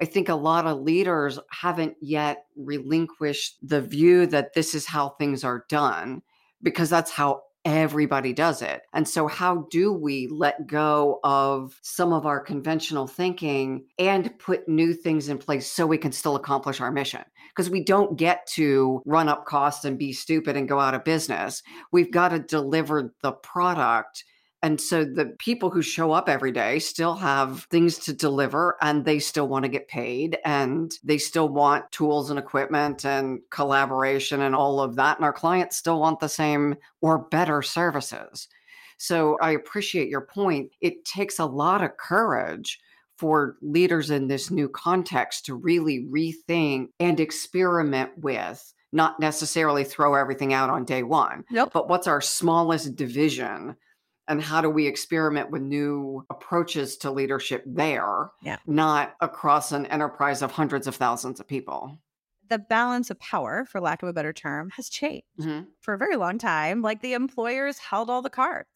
I 0.00 0.04
think 0.04 0.28
a 0.28 0.34
lot 0.34 0.66
of 0.66 0.80
leaders 0.80 1.38
haven't 1.50 1.94
yet 2.00 2.46
relinquished 2.56 3.56
the 3.62 3.80
view 3.80 4.26
that 4.26 4.52
this 4.52 4.74
is 4.74 4.86
how 4.86 5.10
things 5.10 5.44
are 5.44 5.64
done 5.68 6.20
because 6.62 6.90
that's 6.90 7.10
how 7.10 7.42
everybody 7.64 8.32
does 8.32 8.60
it. 8.60 8.82
And 8.92 9.08
so, 9.08 9.26
how 9.26 9.66
do 9.70 9.92
we 9.92 10.28
let 10.28 10.66
go 10.66 11.20
of 11.24 11.78
some 11.82 12.12
of 12.12 12.26
our 12.26 12.40
conventional 12.40 13.06
thinking 13.06 13.86
and 13.98 14.36
put 14.38 14.68
new 14.68 14.92
things 14.92 15.28
in 15.28 15.38
place 15.38 15.66
so 15.66 15.86
we 15.86 15.98
can 15.98 16.12
still 16.12 16.36
accomplish 16.36 16.80
our 16.80 16.90
mission? 16.90 17.24
Because 17.54 17.70
we 17.70 17.84
don't 17.84 18.16
get 18.16 18.46
to 18.48 19.00
run 19.04 19.28
up 19.28 19.44
costs 19.44 19.84
and 19.84 19.98
be 19.98 20.12
stupid 20.12 20.56
and 20.56 20.68
go 20.68 20.80
out 20.80 20.94
of 20.94 21.04
business. 21.04 21.62
We've 21.92 22.06
mm-hmm. 22.06 22.12
got 22.12 22.28
to 22.30 22.40
deliver 22.40 23.14
the 23.22 23.32
product 23.32 24.24
and 24.64 24.80
so 24.80 25.04
the 25.04 25.26
people 25.38 25.68
who 25.68 25.82
show 25.82 26.12
up 26.12 26.26
every 26.26 26.50
day 26.50 26.78
still 26.78 27.16
have 27.16 27.64
things 27.64 27.98
to 27.98 28.14
deliver 28.14 28.78
and 28.80 29.04
they 29.04 29.18
still 29.18 29.46
want 29.46 29.66
to 29.66 29.68
get 29.68 29.88
paid 29.88 30.38
and 30.42 30.90
they 31.04 31.18
still 31.18 31.50
want 31.50 31.92
tools 31.92 32.30
and 32.30 32.38
equipment 32.38 33.04
and 33.04 33.40
collaboration 33.50 34.40
and 34.40 34.54
all 34.54 34.80
of 34.80 34.96
that. 34.96 35.18
And 35.18 35.24
our 35.26 35.34
clients 35.34 35.76
still 35.76 36.00
want 36.00 36.18
the 36.18 36.30
same 36.30 36.76
or 37.02 37.18
better 37.18 37.60
services. 37.60 38.48
So 38.96 39.36
I 39.42 39.50
appreciate 39.50 40.08
your 40.08 40.22
point. 40.22 40.70
It 40.80 41.04
takes 41.04 41.38
a 41.38 41.44
lot 41.44 41.84
of 41.84 41.98
courage 41.98 42.80
for 43.18 43.56
leaders 43.62 44.10
in 44.10 44.28
this 44.28 44.50
new 44.50 44.68
context 44.68 45.46
to 45.46 45.54
really 45.54 46.06
rethink 46.10 46.88
and 46.98 47.20
experiment 47.20 48.10
with 48.16 48.72
not 48.92 49.18
necessarily 49.18 49.84
throw 49.84 50.14
everything 50.14 50.52
out 50.52 50.70
on 50.70 50.84
day 50.84 51.02
one. 51.02 51.44
Nope. 51.50 51.70
But 51.72 51.88
what's 51.88 52.06
our 52.06 52.20
smallest 52.20 52.94
division 52.94 53.76
and 54.28 54.42
how 54.42 54.60
do 54.60 54.70
we 54.70 54.86
experiment 54.86 55.50
with 55.50 55.62
new 55.62 56.24
approaches 56.30 56.96
to 56.98 57.10
leadership 57.10 57.62
there 57.66 58.30
yeah. 58.42 58.56
not 58.66 59.14
across 59.20 59.72
an 59.72 59.86
enterprise 59.86 60.42
of 60.42 60.50
hundreds 60.50 60.86
of 60.86 60.96
thousands 60.96 61.40
of 61.40 61.48
people 61.48 61.98
the 62.50 62.58
balance 62.58 63.10
of 63.10 63.18
power 63.20 63.64
for 63.64 63.80
lack 63.80 64.02
of 64.02 64.08
a 64.08 64.12
better 64.12 64.32
term 64.32 64.70
has 64.70 64.88
changed 64.88 65.24
mm-hmm. 65.40 65.62
for 65.80 65.94
a 65.94 65.98
very 65.98 66.16
long 66.16 66.38
time 66.38 66.82
like 66.82 67.02
the 67.02 67.12
employers 67.12 67.78
held 67.78 68.10
all 68.10 68.22
the 68.22 68.30
cards 68.30 68.68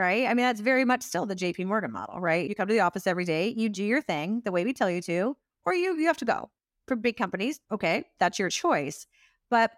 right 0.00 0.26
i 0.26 0.34
mean 0.34 0.44
that's 0.44 0.60
very 0.60 0.84
much 0.84 1.02
still 1.02 1.26
the 1.26 1.36
jp 1.36 1.66
morgan 1.66 1.92
model 1.92 2.20
right 2.20 2.48
you 2.48 2.54
come 2.54 2.66
to 2.66 2.74
the 2.74 2.80
office 2.80 3.06
every 3.06 3.24
day 3.24 3.54
you 3.56 3.68
do 3.68 3.84
your 3.84 4.02
thing 4.02 4.42
the 4.44 4.52
way 4.52 4.64
we 4.64 4.72
tell 4.72 4.90
you 4.90 5.00
to 5.00 5.36
or 5.64 5.74
you 5.74 5.96
you 5.96 6.06
have 6.06 6.16
to 6.16 6.24
go 6.24 6.50
for 6.88 6.96
big 6.96 7.16
companies 7.16 7.60
okay 7.70 8.04
that's 8.18 8.38
your 8.38 8.48
choice 8.48 9.06
but 9.50 9.72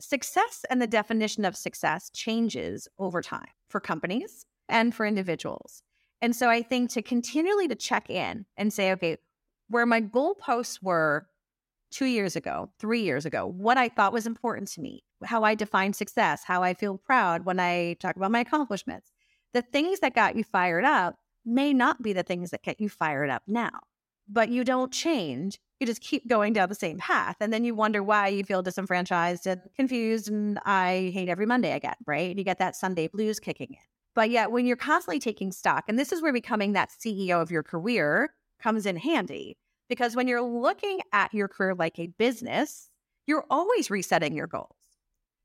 success 0.00 0.64
and 0.70 0.80
the 0.80 0.86
definition 0.86 1.44
of 1.44 1.56
success 1.56 2.10
changes 2.10 2.88
over 2.98 3.22
time 3.22 3.48
for 3.68 3.80
companies 3.80 4.46
and 4.68 4.94
for 4.94 5.06
individuals. 5.06 5.82
And 6.20 6.34
so 6.34 6.48
I 6.48 6.62
think 6.62 6.90
to 6.90 7.02
continually 7.02 7.68
to 7.68 7.74
check 7.74 8.08
in 8.08 8.46
and 8.56 8.72
say, 8.72 8.92
okay, 8.92 9.18
where 9.68 9.86
my 9.86 10.00
goalposts 10.00 10.82
were 10.82 11.26
two 11.90 12.06
years 12.06 12.34
ago, 12.34 12.70
three 12.78 13.02
years 13.02 13.26
ago, 13.26 13.46
what 13.46 13.78
I 13.78 13.88
thought 13.88 14.12
was 14.12 14.26
important 14.26 14.68
to 14.72 14.80
me, 14.80 15.04
how 15.24 15.44
I 15.44 15.54
define 15.54 15.92
success, 15.92 16.42
how 16.44 16.62
I 16.62 16.74
feel 16.74 16.98
proud 16.98 17.44
when 17.44 17.60
I 17.60 17.94
talk 18.00 18.16
about 18.16 18.30
my 18.30 18.40
accomplishments. 18.40 19.10
The 19.54 19.62
things 19.62 20.00
that 20.00 20.14
got 20.14 20.36
you 20.36 20.44
fired 20.44 20.84
up 20.84 21.16
may 21.44 21.72
not 21.72 22.02
be 22.02 22.12
the 22.12 22.24
things 22.24 22.50
that 22.50 22.62
get 22.62 22.80
you 22.80 22.88
fired 22.88 23.30
up 23.30 23.44
now, 23.46 23.70
but 24.28 24.48
you 24.48 24.64
don't 24.64 24.92
change. 24.92 25.58
You 25.78 25.86
just 25.86 26.00
keep 26.00 26.28
going 26.28 26.52
down 26.52 26.68
the 26.68 26.74
same 26.74 26.98
path. 26.98 27.36
And 27.40 27.52
then 27.52 27.64
you 27.64 27.74
wonder 27.74 28.02
why 28.02 28.28
you 28.28 28.42
feel 28.42 28.62
disenfranchised 28.62 29.46
and 29.46 29.60
confused. 29.76 30.28
And 30.28 30.58
I 30.64 31.12
hate 31.14 31.28
every 31.28 31.46
Monday 31.46 31.72
again, 31.72 31.94
right? 32.06 32.36
You 32.36 32.42
get 32.42 32.58
that 32.58 32.74
Sunday 32.74 33.06
blues 33.06 33.38
kicking 33.38 33.68
in. 33.70 33.78
But 34.14 34.30
yet, 34.30 34.50
when 34.50 34.66
you're 34.66 34.76
constantly 34.76 35.20
taking 35.20 35.52
stock, 35.52 35.84
and 35.88 35.98
this 35.98 36.12
is 36.12 36.20
where 36.20 36.32
becoming 36.32 36.72
that 36.72 36.90
CEO 36.90 37.40
of 37.40 37.50
your 37.50 37.62
career 37.62 38.34
comes 38.60 38.86
in 38.86 38.96
handy, 38.96 39.56
because 39.88 40.16
when 40.16 40.26
you're 40.28 40.42
looking 40.42 41.00
at 41.12 41.32
your 41.32 41.48
career 41.48 41.74
like 41.74 41.98
a 41.98 42.06
business, 42.06 42.90
you're 43.26 43.44
always 43.50 43.90
resetting 43.90 44.34
your 44.34 44.46
goals. 44.46 44.73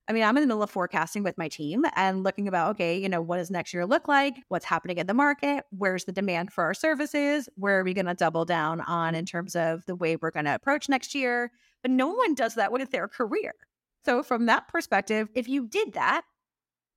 I 0.09 0.11
mean, 0.11 0.23
I'm 0.23 0.35
in 0.37 0.41
the 0.41 0.47
middle 0.47 0.63
of 0.63 0.71
forecasting 0.71 1.21
with 1.21 1.37
my 1.37 1.47
team 1.47 1.85
and 1.95 2.23
looking 2.23 2.47
about, 2.47 2.71
okay, 2.71 2.97
you 2.97 3.07
know, 3.07 3.21
what 3.21 3.37
does 3.37 3.51
next 3.51 3.75
year 3.75 3.85
look 3.85 4.07
like? 4.07 4.37
What's 4.47 4.65
happening 4.65 4.97
in 4.97 5.05
the 5.05 5.13
market? 5.13 5.65
Where's 5.69 6.05
the 6.05 6.11
demand 6.11 6.51
for 6.51 6.63
our 6.63 6.73
services? 6.73 7.47
Where 7.55 7.79
are 7.79 7.83
we 7.83 7.93
going 7.93 8.07
to 8.07 8.15
double 8.15 8.43
down 8.43 8.81
on 8.81 9.13
in 9.13 9.27
terms 9.27 9.55
of 9.55 9.85
the 9.85 9.95
way 9.95 10.15
we're 10.15 10.31
going 10.31 10.45
to 10.45 10.55
approach 10.55 10.89
next 10.89 11.13
year? 11.13 11.51
But 11.83 11.91
no 11.91 12.07
one 12.07 12.33
does 12.33 12.55
that 12.55 12.71
with 12.71 12.89
their 12.89 13.07
career. 13.07 13.53
So, 14.03 14.23
from 14.23 14.47
that 14.47 14.67
perspective, 14.67 15.29
if 15.35 15.47
you 15.47 15.67
did 15.67 15.93
that, 15.93 16.23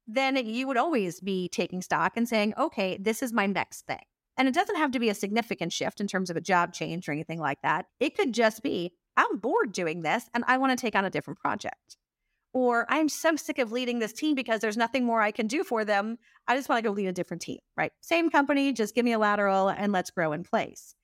then 0.06 0.36
you 0.36 0.66
would 0.66 0.78
always 0.78 1.20
be 1.20 1.50
taking 1.50 1.82
stock 1.82 2.16
and 2.16 2.26
saying, 2.26 2.54
okay, 2.56 2.96
this 2.98 3.22
is 3.22 3.32
my 3.32 3.46
next 3.46 3.86
thing. 3.86 4.00
And 4.38 4.48
it 4.48 4.54
doesn't 4.54 4.76
have 4.76 4.92
to 4.92 4.98
be 4.98 5.10
a 5.10 5.14
significant 5.14 5.74
shift 5.74 6.00
in 6.00 6.06
terms 6.06 6.30
of 6.30 6.36
a 6.38 6.40
job 6.40 6.72
change 6.72 7.08
or 7.08 7.12
anything 7.12 7.40
like 7.40 7.60
that. 7.62 7.86
It 8.00 8.16
could 8.16 8.32
just 8.32 8.62
be, 8.62 8.94
I'm 9.18 9.36
bored 9.36 9.72
doing 9.72 10.00
this 10.00 10.30
and 10.32 10.44
I 10.46 10.56
want 10.56 10.76
to 10.76 10.80
take 10.80 10.96
on 10.96 11.04
a 11.04 11.10
different 11.10 11.38
project. 11.38 11.98
Or 12.54 12.86
I'm 12.88 13.08
so 13.08 13.36
sick 13.36 13.58
of 13.58 13.72
leading 13.72 13.98
this 13.98 14.12
team 14.12 14.34
because 14.34 14.60
there's 14.60 14.76
nothing 14.76 15.04
more 15.04 15.22
I 15.22 15.30
can 15.30 15.46
do 15.46 15.64
for 15.64 15.84
them. 15.84 16.18
I 16.46 16.56
just 16.56 16.68
want 16.68 16.82
to 16.82 16.88
go 16.88 16.92
lead 16.92 17.06
a 17.06 17.12
different 17.12 17.42
team, 17.42 17.58
right? 17.76 17.92
Same 18.00 18.30
company, 18.30 18.72
just 18.72 18.94
give 18.94 19.04
me 19.04 19.12
a 19.12 19.18
lateral 19.18 19.68
and 19.68 19.92
let's 19.92 20.10
grow 20.10 20.32
in 20.32 20.44
place. 20.44 20.94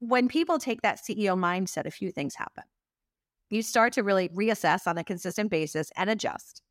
When 0.00 0.28
people 0.28 0.58
take 0.58 0.82
that 0.82 0.98
CEO 0.98 1.38
mindset, 1.38 1.86
a 1.86 1.90
few 1.90 2.10
things 2.10 2.34
happen. 2.34 2.64
You 3.48 3.62
start 3.62 3.94
to 3.94 4.02
really 4.02 4.28
reassess 4.28 4.86
on 4.86 4.98
a 4.98 5.04
consistent 5.04 5.50
basis 5.50 5.90
and 5.96 6.10
adjust 6.10 6.62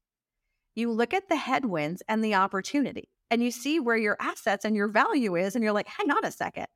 you 0.75 0.91
look 0.91 1.13
at 1.13 1.29
the 1.29 1.35
headwinds 1.35 2.01
and 2.07 2.23
the 2.23 2.35
opportunity 2.35 3.09
and 3.29 3.43
you 3.43 3.51
see 3.51 3.79
where 3.79 3.97
your 3.97 4.17
assets 4.19 4.65
and 4.65 4.75
your 4.75 4.87
value 4.87 5.35
is. 5.35 5.55
And 5.55 5.63
you're 5.63 5.73
like, 5.73 5.87
hang 5.87 6.09
on 6.09 6.25
a 6.25 6.31
second. 6.31 6.67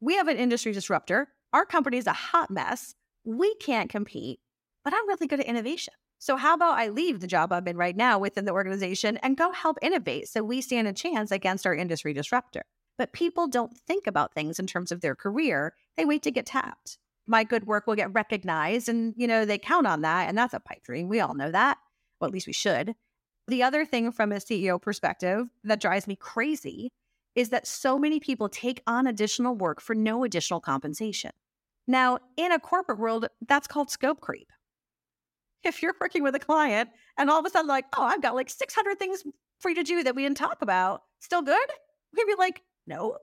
We 0.00 0.16
have 0.16 0.28
an 0.28 0.36
industry 0.36 0.72
disruptor. 0.72 1.28
Our 1.52 1.64
company 1.64 1.96
is 1.96 2.06
a 2.06 2.12
hot 2.12 2.50
mess. 2.50 2.94
We 3.24 3.54
can't 3.54 3.88
compete, 3.88 4.40
but 4.84 4.92
I'm 4.92 5.08
really 5.08 5.26
good 5.26 5.40
at 5.40 5.46
innovation. 5.46 5.94
So, 6.18 6.36
how 6.36 6.54
about 6.54 6.78
I 6.78 6.88
leave 6.88 7.20
the 7.20 7.26
job 7.26 7.52
I'm 7.52 7.68
in 7.68 7.76
right 7.76 7.96
now 7.96 8.18
within 8.18 8.46
the 8.46 8.52
organization 8.52 9.18
and 9.18 9.36
go 9.36 9.52
help 9.52 9.78
innovate 9.82 10.28
so 10.28 10.42
we 10.42 10.60
stand 10.60 10.88
a 10.88 10.92
chance 10.92 11.30
against 11.30 11.66
our 11.66 11.74
industry 11.74 12.12
disruptor? 12.12 12.62
But 12.98 13.12
people 13.12 13.46
don't 13.46 13.76
think 13.76 14.06
about 14.06 14.32
things 14.32 14.58
in 14.58 14.66
terms 14.66 14.90
of 14.90 15.02
their 15.02 15.14
career. 15.14 15.74
They 15.96 16.04
wait 16.04 16.22
to 16.22 16.30
get 16.30 16.46
tapped. 16.46 16.98
My 17.26 17.44
good 17.44 17.66
work 17.66 17.86
will 17.86 17.96
get 17.96 18.14
recognized 18.14 18.88
and, 18.88 19.12
you 19.16 19.26
know, 19.26 19.44
they 19.44 19.58
count 19.58 19.86
on 19.86 20.00
that. 20.02 20.28
And 20.28 20.38
that's 20.38 20.54
a 20.54 20.60
pipe 20.60 20.82
dream. 20.84 21.08
We 21.08 21.20
all 21.20 21.34
know 21.34 21.50
that. 21.50 21.78
Well, 22.20 22.28
at 22.28 22.32
least 22.32 22.46
we 22.46 22.52
should. 22.52 22.94
The 23.48 23.62
other 23.62 23.84
thing 23.84 24.10
from 24.12 24.32
a 24.32 24.36
CEO 24.36 24.80
perspective 24.80 25.46
that 25.64 25.80
drives 25.80 26.06
me 26.06 26.16
crazy 26.16 26.90
is 27.34 27.50
that 27.50 27.66
so 27.66 27.98
many 27.98 28.18
people 28.18 28.48
take 28.48 28.82
on 28.86 29.06
additional 29.06 29.54
work 29.54 29.80
for 29.80 29.94
no 29.94 30.24
additional 30.24 30.60
compensation. 30.60 31.32
Now, 31.86 32.18
in 32.36 32.50
a 32.50 32.58
corporate 32.58 32.98
world, 32.98 33.28
that's 33.46 33.68
called 33.68 33.90
scope 33.90 34.20
creep. 34.20 34.50
If 35.66 35.82
you're 35.82 35.94
working 36.00 36.22
with 36.22 36.34
a 36.34 36.38
client 36.38 36.90
and 37.18 37.28
all 37.28 37.40
of 37.40 37.44
a 37.44 37.50
sudden, 37.50 37.68
like, 37.68 37.86
oh, 37.96 38.02
I've 38.04 38.22
got 38.22 38.34
like 38.34 38.48
600 38.48 38.98
things 38.98 39.24
for 39.58 39.68
you 39.68 39.74
to 39.74 39.82
do 39.82 40.02
that 40.04 40.14
we 40.14 40.22
didn't 40.22 40.36
talk 40.36 40.62
about, 40.62 41.02
still 41.20 41.42
good? 41.42 41.68
We'd 42.16 42.26
be 42.26 42.34
like, 42.38 42.62
no, 42.86 43.18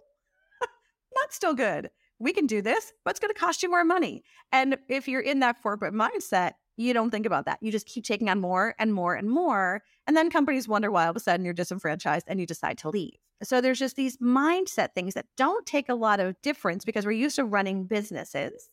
not 1.15 1.33
still 1.33 1.53
good. 1.53 1.89
we 2.19 2.33
can 2.33 2.47
do 2.47 2.61
this, 2.61 2.93
but 3.03 3.11
it's 3.11 3.19
going 3.19 3.33
to 3.33 3.39
cost 3.39 3.63
you 3.63 3.69
more 3.69 3.83
money. 3.83 4.23
And 4.51 4.77
if 4.89 5.07
you're 5.07 5.21
in 5.21 5.39
that 5.39 5.61
corporate 5.61 5.93
mindset, 5.93 6.53
you 6.77 6.93
don't 6.93 7.11
think 7.11 7.25
about 7.25 7.45
that. 7.45 7.59
You 7.61 7.71
just 7.71 7.85
keep 7.85 8.03
taking 8.03 8.29
on 8.29 8.41
more 8.41 8.75
and 8.79 8.93
more 8.93 9.15
and 9.15 9.29
more. 9.29 9.83
And 10.07 10.17
then 10.17 10.29
companies 10.29 10.67
wonder 10.67 10.91
why 10.91 11.05
all 11.05 11.11
of 11.11 11.15
a 11.15 11.19
sudden 11.19 11.45
you're 11.45 11.53
disenfranchised 11.53 12.25
and 12.27 12.39
you 12.39 12.45
decide 12.45 12.77
to 12.79 12.89
leave. 12.89 13.15
So 13.43 13.61
there's 13.61 13.79
just 13.79 13.95
these 13.95 14.17
mindset 14.17 14.93
things 14.95 15.13
that 15.15 15.25
don't 15.37 15.65
take 15.65 15.89
a 15.89 15.95
lot 15.95 16.19
of 16.19 16.41
difference 16.41 16.85
because 16.85 17.05
we're 17.05 17.11
used 17.11 17.35
to 17.35 17.45
running 17.45 17.85
businesses. 17.85 18.69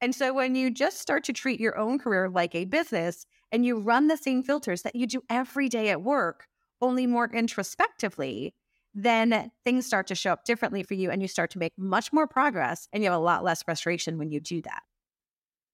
And 0.00 0.14
so 0.14 0.32
when 0.32 0.54
you 0.54 0.70
just 0.70 1.00
start 1.00 1.24
to 1.24 1.32
treat 1.32 1.60
your 1.60 1.76
own 1.76 1.98
career 1.98 2.28
like 2.28 2.54
a 2.54 2.64
business 2.64 3.26
and 3.50 3.64
you 3.64 3.78
run 3.78 4.06
the 4.06 4.16
same 4.16 4.42
filters 4.42 4.82
that 4.82 4.94
you 4.94 5.06
do 5.06 5.22
every 5.28 5.68
day 5.68 5.88
at 5.90 6.02
work, 6.02 6.46
only 6.80 7.06
more 7.06 7.28
introspectively, 7.32 8.54
then 8.94 9.50
things 9.64 9.86
start 9.86 10.06
to 10.08 10.14
show 10.14 10.32
up 10.32 10.44
differently 10.44 10.82
for 10.82 10.94
you 10.94 11.10
and 11.10 11.20
you 11.20 11.28
start 11.28 11.50
to 11.50 11.58
make 11.58 11.72
much 11.76 12.12
more 12.12 12.26
progress 12.26 12.88
and 12.92 13.02
you 13.02 13.10
have 13.10 13.18
a 13.18 13.22
lot 13.22 13.44
less 13.44 13.62
frustration 13.62 14.18
when 14.18 14.30
you 14.30 14.40
do 14.40 14.62
that. 14.62 14.82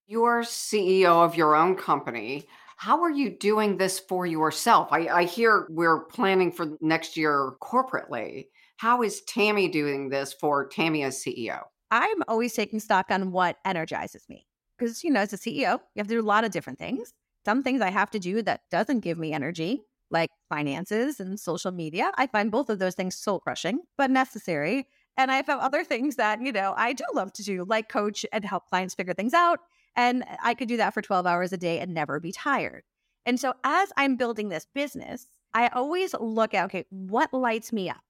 You're 0.07 0.43
CEO 0.43 1.25
of 1.25 1.35
your 1.35 1.55
own 1.55 1.77
company. 1.77 2.47
How 2.77 3.03
are 3.03 3.11
you 3.11 3.31
doing 3.31 3.77
this 3.77 3.99
for 3.99 4.27
yourself? 4.27 4.89
I, 4.91 5.07
I 5.09 5.25
hear 5.25 5.67
we're 5.71 6.05
planning 6.05 6.53
for 6.53 6.77
next 6.81 7.17
year 7.17 7.53
corporately. 7.63 8.49
How 8.77 9.03
is 9.03 9.23
Tammy 9.23 9.69
doing 9.69 10.09
this 10.09 10.35
for 10.35 10.67
Tammy 10.67 11.05
as 11.05 11.23
CEO? 11.23 11.61
I'm 11.91 12.23
always 12.29 12.55
taking 12.55 12.81
stock 12.81 13.07
on 13.11 13.33
what 13.33 13.59
energizes 13.65 14.27
me. 14.29 14.47
Because, 14.79 15.05
you 15.05 15.11
know, 15.11 15.21
as 15.21 15.33
a 15.33 15.39
CEO, 15.39 15.79
you 15.95 15.99
have 15.99 16.09
to 16.09 16.15
do 16.15 16.21
a 16.21 16.23
lot 16.23 16.45
of 16.45 16.51
different 16.51 16.79
things. 16.79 17.13
Some 17.45 17.63
things 17.63 17.81
I 17.81 17.91
have 17.91 18.11
to 18.11 18.19
do 18.19 18.43
that 18.43 18.63
doesn't 18.71 19.01
give 19.01 19.19
me 19.19 19.33
energy 19.33 19.83
like 20.11 20.31
finances 20.49 21.21
and 21.21 21.39
social 21.39 21.73
media. 21.73 22.11
I 22.17 22.27
find 22.27 22.51
both 22.51 22.71
of 22.71 22.79
those 22.79 22.95
things 22.95 23.17
soul 23.17 23.41
crushing, 23.41 23.81
but 23.99 24.11
necessary. 24.11 24.87
And 25.17 25.31
I 25.31 25.37
have 25.37 25.49
other 25.49 25.85
things 25.85 26.17
that, 26.17 26.41
you 26.41 26.53
know, 26.53 26.75
I 26.77 26.93
do 26.93 27.05
love 27.15 27.33
to 27.35 27.43
do, 27.43 27.65
like 27.65 27.89
coach 27.89 28.25
and 28.33 28.45
help 28.45 28.67
clients 28.67 28.95
figure 28.95 29.15
things 29.15 29.35
out. 29.35 29.61
And 29.97 30.25
I 30.43 30.55
could 30.55 30.69
do 30.69 30.77
that 30.79 30.95
for 30.95 31.03
12 31.03 31.27
hours 31.27 31.53
a 31.53 31.57
day 31.57 31.79
and 31.79 31.95
never 31.95 32.19
be 32.21 32.33
tired. 32.33 32.83
And 33.27 33.39
so 33.39 33.55
as 33.65 33.93
I'm 33.97 34.17
building 34.17 34.49
this 34.49 34.67
business, 34.75 35.27
I 35.53 35.69
always 35.69 36.15
look 36.19 36.53
at, 36.53 36.65
okay, 36.67 36.85
what 36.91 37.33
lights 37.33 37.73
me 37.73 37.89
up? 37.89 38.04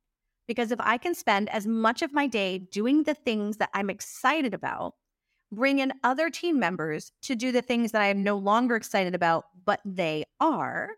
Because 0.47 0.71
if 0.71 0.81
I 0.81 0.99
can 0.99 1.15
spend 1.15 1.49
as 1.51 1.67
much 1.67 2.03
of 2.03 2.13
my 2.13 2.27
day 2.27 2.59
doing 2.59 3.05
the 3.05 3.15
things 3.15 3.57
that 3.57 3.71
I'm 3.73 3.91
excited 3.91 4.55
about, 4.55 4.95
bring 5.51 5.79
in 5.79 5.93
other 6.03 6.31
team 6.31 6.59
members 6.59 7.13
to 7.23 7.35
do 7.35 7.53
the 7.53 7.63
things 7.63 7.93
that 7.93 8.03
I 8.03 8.09
am 8.09 8.23
no 8.23 8.37
longer 8.37 8.77
excited 8.77 9.15
about, 9.15 9.45
but 9.65 9.81
they 9.85 10.25
are, 10.41 10.91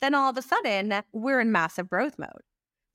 then 0.00 0.14
all 0.14 0.30
of 0.30 0.36
a 0.36 0.42
sudden 0.42 1.02
we're 1.12 1.40
in 1.40 1.52
massive 1.52 1.88
growth 1.88 2.18
mode. 2.18 2.42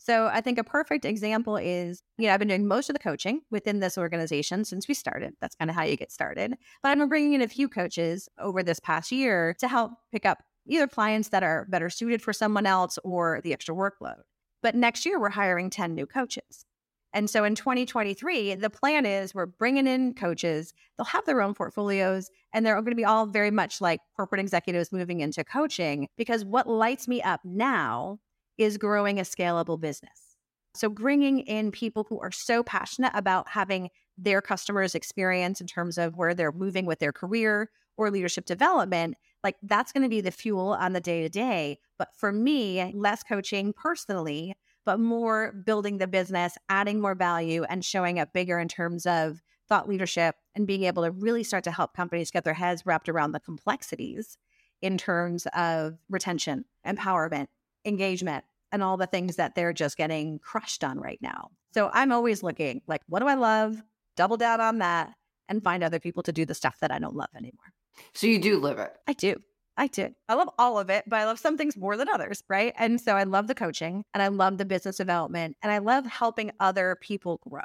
So 0.02 0.28
I 0.28 0.40
think 0.40 0.58
a 0.58 0.64
perfect 0.64 1.04
example 1.04 1.58
is, 1.58 2.02
you 2.18 2.28
know, 2.28 2.34
I've 2.34 2.40
been 2.40 2.48
doing 2.48 2.68
most 2.68 2.90
of 2.90 2.94
the 2.94 3.00
coaching 3.00 3.42
within 3.52 3.82
this 3.82 3.98
organization 3.98 4.64
since 4.64 4.88
we 4.88 4.94
started. 4.94 5.34
That's 5.42 5.56
kind 5.56 5.70
of 5.70 5.76
how 5.76 5.84
you 5.84 5.98
get 5.98 6.12
started. 6.12 6.56
But 6.82 6.90
I've 6.90 6.98
been 6.98 7.10
bringing 7.10 7.34
in 7.34 7.42
a 7.42 7.50
few 7.50 7.68
coaches 7.68 8.30
over 8.40 8.64
this 8.64 8.80
past 8.80 9.12
year 9.12 9.56
to 9.60 9.68
help 9.68 9.92
pick 10.12 10.26
up 10.26 10.42
either 10.66 10.88
clients 10.88 11.30
that 11.30 11.44
are 11.44 11.68
better 11.70 11.90
suited 11.90 12.22
for 12.22 12.32
someone 12.32 12.66
else 12.66 12.98
or 13.04 13.42
the 13.44 13.52
extra 13.52 13.76
workload. 13.76 14.22
But 14.62 14.76
next 14.76 15.06
year 15.06 15.20
we're 15.20 15.30
hiring 15.30 15.70
10 15.70 15.96
new 15.96 16.06
coaches. 16.06 16.66
And 17.12 17.30
so 17.30 17.44
in 17.44 17.56
2023, 17.56 18.56
the 18.56 18.70
plan 18.70 19.06
is 19.06 19.34
we're 19.34 19.48
bringing 19.48 19.88
in 19.88 20.14
coaches. 20.14 20.74
They'll 20.98 21.06
have 21.06 21.26
their 21.26 21.42
own 21.42 21.56
portfolios 21.56 22.30
and 22.54 22.66
they're 22.66 22.76
going 22.76 22.92
to 22.92 22.96
be 22.96 23.06
all 23.06 23.26
very 23.26 23.52
much 23.52 23.82
like 23.82 24.00
corporate 24.16 24.42
executives 24.42 24.92
moving 24.92 25.22
into 25.22 25.44
coaching 25.44 26.08
because 26.18 26.46
what 26.46 26.68
lights 26.68 27.08
me 27.08 27.22
up 27.22 27.42
now 27.44 28.20
is 28.58 28.78
growing 28.78 29.20
a 29.20 29.24
scalable 29.24 29.80
business. 29.80 30.36
So 30.76 30.90
bringing 30.90 31.40
in 31.40 31.72
people 31.72 32.06
who 32.08 32.20
are 32.20 32.32
so 32.32 32.62
passionate 32.62 33.12
about 33.16 33.50
having 33.50 33.90
their 34.18 34.42
customers 34.42 34.94
experience 34.94 35.62
in 35.62 35.68
terms 35.68 35.98
of 35.98 36.16
where 36.16 36.36
they're 36.36 36.52
moving 36.52 36.86
with 36.86 37.00
their 37.00 37.14
career 37.14 37.72
or 37.98 38.12
leadership 38.12 38.46
development, 38.46 39.16
like 39.44 39.56
that's 39.64 39.92
going 39.92 40.04
to 40.04 40.10
be 40.10 40.22
the 40.22 40.32
fuel 40.32 40.70
on 40.70 40.94
the 40.94 41.00
day 41.00 41.22
to 41.22 41.30
day. 41.30 41.80
But 41.98 42.10
for 42.16 42.32
me, 42.32 42.92
less 42.94 43.24
coaching 43.24 43.74
personally 43.74 44.56
but 44.90 45.00
more 45.00 45.52
building 45.52 46.00
the 46.00 46.08
business, 46.08 46.58
adding 46.68 47.00
more 47.00 47.14
value, 47.14 47.64
and 47.70 47.86
showing 47.86 48.18
up 48.18 48.34
bigger 48.34 48.58
in 48.58 48.68
terms 48.68 49.06
of 49.06 49.44
thought 49.68 49.88
leadership 49.88 50.36
and 50.56 50.66
being 50.66 50.84
able 50.84 51.04
to 51.04 51.12
really 51.12 51.44
start 51.44 51.64
to 51.64 51.72
help 51.72 51.94
companies 51.94 52.32
get 52.32 52.44
their 52.44 52.56
heads 52.56 52.88
wrapped 52.88 53.08
around 53.08 53.32
the 53.32 53.40
complexities 53.40 54.40
in 54.82 54.98
terms 54.98 55.46
of 55.56 56.00
retention, 56.10 56.66
empowerment, 56.88 57.48
engagement, 57.86 58.44
and 58.72 58.82
all 58.82 58.98
the 58.98 59.06
things 59.06 59.36
that 59.36 59.54
they're 59.54 59.74
just 59.74 59.96
getting 59.96 60.40
crushed 60.40 60.84
on 60.84 61.00
right 61.00 61.20
now. 61.22 61.52
So 61.72 61.92
I'm 61.94 62.12
always 62.12 62.42
looking 62.42 62.82
like, 62.88 63.02
what 63.08 63.20
do 63.20 63.28
I 63.28 63.36
love? 63.36 63.82
Double 64.16 64.38
down 64.38 64.60
on 64.60 64.80
that 64.80 65.14
and 65.48 65.64
find 65.64 65.84
other 65.84 66.00
people 66.00 66.24
to 66.24 66.32
do 66.32 66.46
the 66.46 66.56
stuff 66.56 66.80
that 66.80 66.92
I 66.92 66.98
don't 66.98 67.16
love 67.16 67.30
anymore. 67.36 67.74
So 68.14 68.28
you 68.28 68.40
do 68.40 68.60
live 68.60 68.80
it. 68.80 68.94
I 69.08 69.14
do. 69.14 69.36
I 69.78 69.88
did. 69.88 70.14
I 70.28 70.34
love 70.34 70.50
all 70.60 70.78
of 70.78 70.90
it, 70.90 71.06
but 71.08 71.20
I 71.20 71.26
love 71.26 71.40
some 71.40 71.56
things 71.56 71.78
more 71.78 71.96
than 71.96 72.10
others, 72.10 72.44
right? 72.50 72.74
And 72.78 73.00
so 73.00 73.16
I 73.16 73.24
love 73.24 73.48
the 73.48 73.56
coaching 73.56 74.04
and 74.14 74.22
I 74.22 74.28
love 74.28 74.58
the 74.58 74.66
business 74.66 74.98
development 74.98 75.56
and 75.64 75.72
I 75.72 75.78
love 75.78 76.06
helping 76.06 76.52
other 76.60 76.98
people 77.00 77.40
grow. 77.50 77.62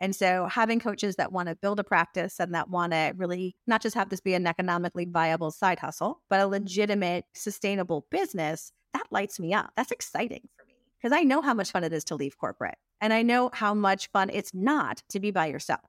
And 0.00 0.14
so 0.14 0.46
having 0.46 0.80
coaches 0.80 1.16
that 1.16 1.32
want 1.32 1.48
to 1.48 1.54
build 1.54 1.78
a 1.78 1.84
practice 1.84 2.40
and 2.40 2.54
that 2.54 2.70
want 2.70 2.92
to 2.92 3.12
really 3.16 3.56
not 3.68 3.82
just 3.82 3.94
have 3.94 4.08
this 4.08 4.20
be 4.20 4.34
an 4.34 4.46
economically 4.46 5.04
viable 5.04 5.50
side 5.50 5.78
hustle, 5.78 6.22
but 6.28 6.40
a 6.40 6.42
mm-hmm. 6.42 6.52
legitimate, 6.52 7.24
sustainable 7.34 8.06
business, 8.10 8.72
that 8.92 9.06
lights 9.10 9.38
me 9.38 9.52
up. 9.52 9.70
That's 9.76 9.92
exciting 9.92 10.48
for 10.56 10.66
me 10.66 10.74
because 11.00 11.16
I 11.16 11.22
know 11.22 11.40
how 11.40 11.54
much 11.54 11.70
fun 11.70 11.84
it 11.84 11.92
is 11.92 12.04
to 12.04 12.16
leave 12.16 12.38
corporate 12.38 12.78
and 13.00 13.12
I 13.12 13.22
know 13.22 13.50
how 13.52 13.74
much 13.74 14.10
fun 14.10 14.30
it's 14.32 14.52
not 14.52 15.02
to 15.10 15.20
be 15.20 15.30
by 15.30 15.46
yourself. 15.46 15.80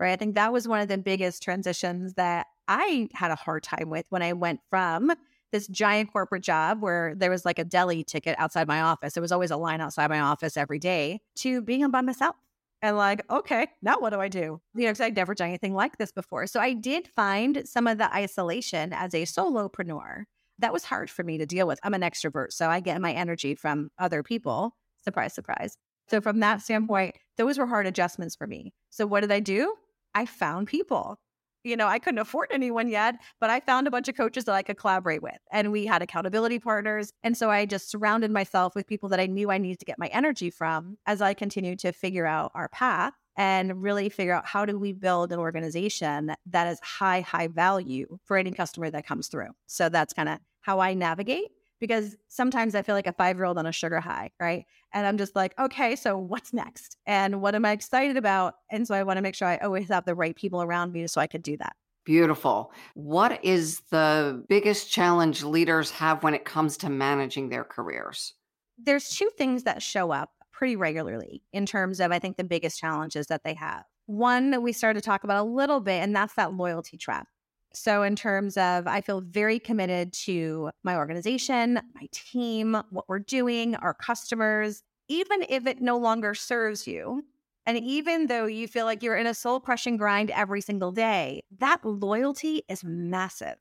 Right. 0.00 0.12
I 0.12 0.16
think 0.16 0.34
that 0.34 0.52
was 0.52 0.66
one 0.66 0.80
of 0.80 0.88
the 0.88 0.98
biggest 0.98 1.42
transitions 1.42 2.14
that 2.14 2.46
I 2.68 3.08
had 3.12 3.30
a 3.30 3.36
hard 3.36 3.62
time 3.62 3.90
with 3.90 4.06
when 4.08 4.22
I 4.22 4.32
went 4.32 4.60
from 4.70 5.12
this 5.52 5.66
giant 5.68 6.12
corporate 6.12 6.42
job 6.42 6.80
where 6.80 7.14
there 7.14 7.30
was 7.30 7.44
like 7.44 7.58
a 7.58 7.64
deli 7.64 8.02
ticket 8.04 8.34
outside 8.38 8.66
my 8.66 8.80
office. 8.80 9.14
There 9.14 9.20
was 9.20 9.32
always 9.32 9.50
a 9.50 9.56
line 9.56 9.80
outside 9.80 10.08
my 10.08 10.20
office 10.20 10.56
every 10.56 10.78
day 10.78 11.20
to 11.36 11.60
being 11.60 11.88
by 11.90 12.00
myself. 12.00 12.36
And 12.80 12.96
like, 12.96 13.22
okay, 13.30 13.68
now 13.80 14.00
what 14.00 14.10
do 14.10 14.20
I 14.20 14.28
do? 14.28 14.60
You 14.74 14.84
know, 14.84 14.86
because 14.86 15.00
I'd 15.00 15.14
never 15.14 15.34
done 15.34 15.48
anything 15.48 15.74
like 15.74 15.98
this 15.98 16.10
before. 16.10 16.48
So 16.48 16.58
I 16.58 16.72
did 16.72 17.06
find 17.06 17.62
some 17.64 17.86
of 17.86 17.98
the 17.98 18.12
isolation 18.12 18.92
as 18.92 19.14
a 19.14 19.22
solopreneur. 19.22 20.24
That 20.58 20.72
was 20.72 20.84
hard 20.84 21.08
for 21.08 21.22
me 21.22 21.38
to 21.38 21.46
deal 21.46 21.66
with. 21.66 21.78
I'm 21.84 21.94
an 21.94 22.00
extrovert, 22.00 22.52
so 22.52 22.68
I 22.68 22.80
get 22.80 23.00
my 23.00 23.12
energy 23.12 23.54
from 23.54 23.90
other 23.98 24.24
people. 24.24 24.76
Surprise, 25.04 25.32
surprise. 25.32 25.76
So 26.08 26.20
from 26.20 26.40
that 26.40 26.60
standpoint, 26.60 27.16
those 27.36 27.56
were 27.56 27.66
hard 27.66 27.86
adjustments 27.86 28.34
for 28.34 28.46
me. 28.46 28.72
So 28.90 29.06
what 29.06 29.20
did 29.20 29.32
I 29.32 29.40
do? 29.40 29.74
I 30.14 30.26
found 30.26 30.66
people 30.66 31.18
you 31.64 31.76
know, 31.76 31.86
I 31.86 31.98
couldn't 31.98 32.18
afford 32.18 32.48
anyone 32.50 32.88
yet, 32.88 33.16
but 33.40 33.50
I 33.50 33.60
found 33.60 33.86
a 33.86 33.90
bunch 33.90 34.08
of 34.08 34.16
coaches 34.16 34.44
that 34.44 34.54
I 34.54 34.62
could 34.62 34.76
collaborate 34.76 35.22
with. 35.22 35.38
And 35.50 35.72
we 35.72 35.86
had 35.86 36.02
accountability 36.02 36.58
partners. 36.58 37.12
And 37.22 37.36
so 37.36 37.50
I 37.50 37.66
just 37.66 37.90
surrounded 37.90 38.30
myself 38.30 38.74
with 38.74 38.86
people 38.86 39.08
that 39.10 39.20
I 39.20 39.26
knew 39.26 39.50
I 39.50 39.58
needed 39.58 39.78
to 39.80 39.84
get 39.84 39.98
my 39.98 40.08
energy 40.08 40.50
from 40.50 40.98
as 41.06 41.22
I 41.22 41.34
continued 41.34 41.78
to 41.80 41.92
figure 41.92 42.26
out 42.26 42.52
our 42.54 42.68
path 42.68 43.12
and 43.36 43.82
really 43.82 44.08
figure 44.08 44.34
out 44.34 44.46
how 44.46 44.66
do 44.66 44.78
we 44.78 44.92
build 44.92 45.32
an 45.32 45.38
organization 45.38 46.34
that 46.46 46.66
is 46.66 46.78
high, 46.80 47.20
high 47.20 47.48
value 47.48 48.18
for 48.24 48.36
any 48.36 48.52
customer 48.52 48.90
that 48.90 49.06
comes 49.06 49.28
through. 49.28 49.48
So 49.66 49.88
that's 49.88 50.12
kind 50.12 50.28
of 50.28 50.38
how 50.60 50.80
I 50.80 50.94
navigate 50.94 51.48
because 51.82 52.14
sometimes 52.28 52.76
I 52.76 52.82
feel 52.82 52.94
like 52.94 53.08
a 53.08 53.12
five 53.12 53.36
year 53.36 53.44
old 53.44 53.58
on 53.58 53.66
a 53.66 53.72
sugar 53.72 53.98
high, 53.98 54.30
right? 54.38 54.64
And 54.94 55.04
I'm 55.04 55.18
just 55.18 55.34
like, 55.34 55.52
okay, 55.58 55.96
so 55.96 56.16
what's 56.16 56.52
next? 56.52 56.96
And 57.06 57.42
what 57.42 57.56
am 57.56 57.64
I 57.64 57.72
excited 57.72 58.16
about? 58.16 58.54
And 58.70 58.86
so 58.86 58.94
I 58.94 59.02
want 59.02 59.16
to 59.16 59.20
make 59.20 59.34
sure 59.34 59.48
I 59.48 59.56
always 59.56 59.88
have 59.88 60.04
the 60.04 60.14
right 60.14 60.36
people 60.36 60.62
around 60.62 60.92
me 60.92 61.08
so 61.08 61.20
I 61.20 61.26
could 61.26 61.42
do 61.42 61.56
that. 61.56 61.74
Beautiful. 62.04 62.72
What 62.94 63.44
is 63.44 63.80
the 63.90 64.44
biggest 64.48 64.92
challenge 64.92 65.42
leaders 65.42 65.90
have 65.90 66.22
when 66.22 66.34
it 66.34 66.44
comes 66.44 66.76
to 66.78 66.88
managing 66.88 67.48
their 67.48 67.64
careers? 67.64 68.34
There's 68.78 69.08
two 69.08 69.30
things 69.36 69.64
that 69.64 69.82
show 69.82 70.12
up 70.12 70.30
pretty 70.52 70.76
regularly 70.76 71.42
in 71.52 71.66
terms 71.66 71.98
of, 71.98 72.12
I 72.12 72.20
think, 72.20 72.36
the 72.36 72.44
biggest 72.44 72.78
challenges 72.78 73.26
that 73.26 73.42
they 73.42 73.54
have. 73.54 73.82
One 74.06 74.52
that 74.52 74.62
we 74.62 74.72
started 74.72 75.02
to 75.02 75.04
talk 75.04 75.24
about 75.24 75.44
a 75.44 75.48
little 75.48 75.80
bit, 75.80 76.00
and 76.00 76.14
that's 76.14 76.34
that 76.34 76.54
loyalty 76.54 76.96
trap. 76.96 77.26
So, 77.74 78.02
in 78.02 78.16
terms 78.16 78.56
of, 78.56 78.86
I 78.86 79.00
feel 79.00 79.20
very 79.20 79.58
committed 79.58 80.12
to 80.24 80.70
my 80.82 80.96
organization, 80.96 81.80
my 81.94 82.08
team, 82.12 82.76
what 82.90 83.08
we're 83.08 83.18
doing, 83.18 83.74
our 83.76 83.94
customers, 83.94 84.82
even 85.08 85.44
if 85.48 85.66
it 85.66 85.80
no 85.80 85.98
longer 85.98 86.34
serves 86.34 86.86
you. 86.86 87.24
And 87.64 87.78
even 87.78 88.26
though 88.26 88.46
you 88.46 88.66
feel 88.66 88.86
like 88.86 89.02
you're 89.02 89.16
in 89.16 89.26
a 89.26 89.34
soul 89.34 89.60
crushing 89.60 89.96
grind 89.96 90.30
every 90.30 90.60
single 90.60 90.90
day, 90.90 91.42
that 91.58 91.84
loyalty 91.84 92.62
is 92.68 92.82
massive. 92.82 93.56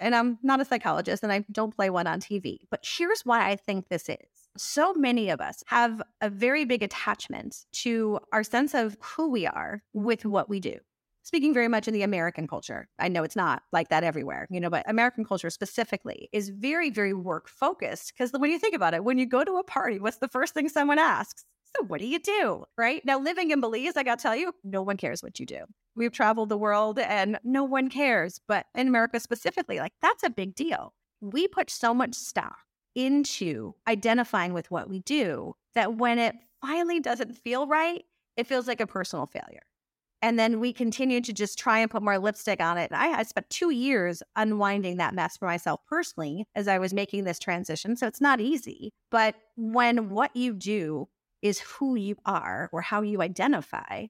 And 0.00 0.14
I'm 0.14 0.38
not 0.42 0.60
a 0.60 0.64
psychologist 0.64 1.22
and 1.22 1.32
I 1.32 1.44
don't 1.52 1.74
play 1.74 1.90
one 1.90 2.06
on 2.06 2.20
TV, 2.20 2.58
but 2.70 2.84
here's 2.84 3.20
why 3.24 3.48
I 3.48 3.56
think 3.56 3.88
this 3.88 4.08
is. 4.08 4.16
So 4.56 4.94
many 4.94 5.30
of 5.30 5.40
us 5.40 5.62
have 5.66 6.02
a 6.20 6.30
very 6.30 6.64
big 6.64 6.82
attachment 6.82 7.64
to 7.72 8.18
our 8.32 8.44
sense 8.44 8.74
of 8.74 8.96
who 9.00 9.30
we 9.30 9.46
are 9.46 9.82
with 9.92 10.24
what 10.24 10.48
we 10.48 10.60
do 10.60 10.78
speaking 11.24 11.52
very 11.52 11.68
much 11.68 11.88
in 11.88 11.94
the 11.94 12.02
American 12.02 12.46
culture. 12.46 12.86
I 12.98 13.08
know 13.08 13.24
it's 13.24 13.34
not 13.34 13.62
like 13.72 13.88
that 13.88 14.04
everywhere, 14.04 14.46
you 14.50 14.60
know, 14.60 14.70
but 14.70 14.88
American 14.88 15.24
culture 15.24 15.50
specifically 15.50 16.28
is 16.32 16.50
very, 16.50 16.90
very 16.90 17.14
work 17.14 17.48
focused. 17.48 18.12
Because 18.12 18.30
when 18.32 18.50
you 18.50 18.58
think 18.58 18.74
about 18.74 18.94
it, 18.94 19.04
when 19.04 19.18
you 19.18 19.26
go 19.26 19.42
to 19.42 19.56
a 19.56 19.64
party, 19.64 19.98
what's 19.98 20.18
the 20.18 20.28
first 20.28 20.54
thing 20.54 20.68
someone 20.68 20.98
asks? 20.98 21.44
So 21.76 21.84
what 21.86 22.00
do 22.00 22.06
you 22.06 22.20
do? 22.20 22.64
Right 22.78 23.04
now, 23.04 23.18
living 23.18 23.50
in 23.50 23.60
Belize, 23.60 23.96
I 23.96 24.04
got 24.04 24.18
to 24.18 24.22
tell 24.22 24.36
you, 24.36 24.52
no 24.62 24.82
one 24.82 24.96
cares 24.96 25.22
what 25.22 25.40
you 25.40 25.46
do. 25.46 25.64
We've 25.96 26.12
traveled 26.12 26.50
the 26.50 26.58
world 26.58 26.98
and 26.98 27.38
no 27.42 27.64
one 27.64 27.88
cares. 27.88 28.40
But 28.46 28.66
in 28.74 28.86
America 28.86 29.18
specifically, 29.18 29.78
like 29.78 29.92
that's 30.00 30.22
a 30.22 30.30
big 30.30 30.54
deal. 30.54 30.94
We 31.20 31.48
put 31.48 31.70
so 31.70 31.94
much 31.94 32.14
stock 32.14 32.58
into 32.94 33.74
identifying 33.88 34.52
with 34.52 34.70
what 34.70 34.88
we 34.88 35.00
do 35.00 35.54
that 35.74 35.96
when 35.96 36.18
it 36.18 36.36
finally 36.60 37.00
doesn't 37.00 37.36
feel 37.36 37.66
right, 37.66 38.04
it 38.36 38.46
feels 38.46 38.68
like 38.68 38.80
a 38.80 38.86
personal 38.86 39.26
failure. 39.26 39.62
And 40.24 40.38
then 40.38 40.58
we 40.58 40.72
continue 40.72 41.20
to 41.20 41.34
just 41.34 41.58
try 41.58 41.80
and 41.80 41.90
put 41.90 42.02
more 42.02 42.18
lipstick 42.18 42.58
on 42.58 42.78
it. 42.78 42.90
I, 42.92 43.12
I 43.12 43.22
spent 43.24 43.50
two 43.50 43.68
years 43.68 44.22
unwinding 44.36 44.96
that 44.96 45.12
mess 45.12 45.36
for 45.36 45.44
myself 45.44 45.80
personally 45.86 46.46
as 46.54 46.66
I 46.66 46.78
was 46.78 46.94
making 46.94 47.24
this 47.24 47.38
transition. 47.38 47.94
So 47.94 48.06
it's 48.06 48.22
not 48.22 48.40
easy. 48.40 48.94
But 49.10 49.34
when 49.56 50.08
what 50.08 50.34
you 50.34 50.54
do 50.54 51.08
is 51.42 51.60
who 51.60 51.94
you 51.94 52.16
are 52.24 52.70
or 52.72 52.80
how 52.80 53.02
you 53.02 53.20
identify, 53.20 54.06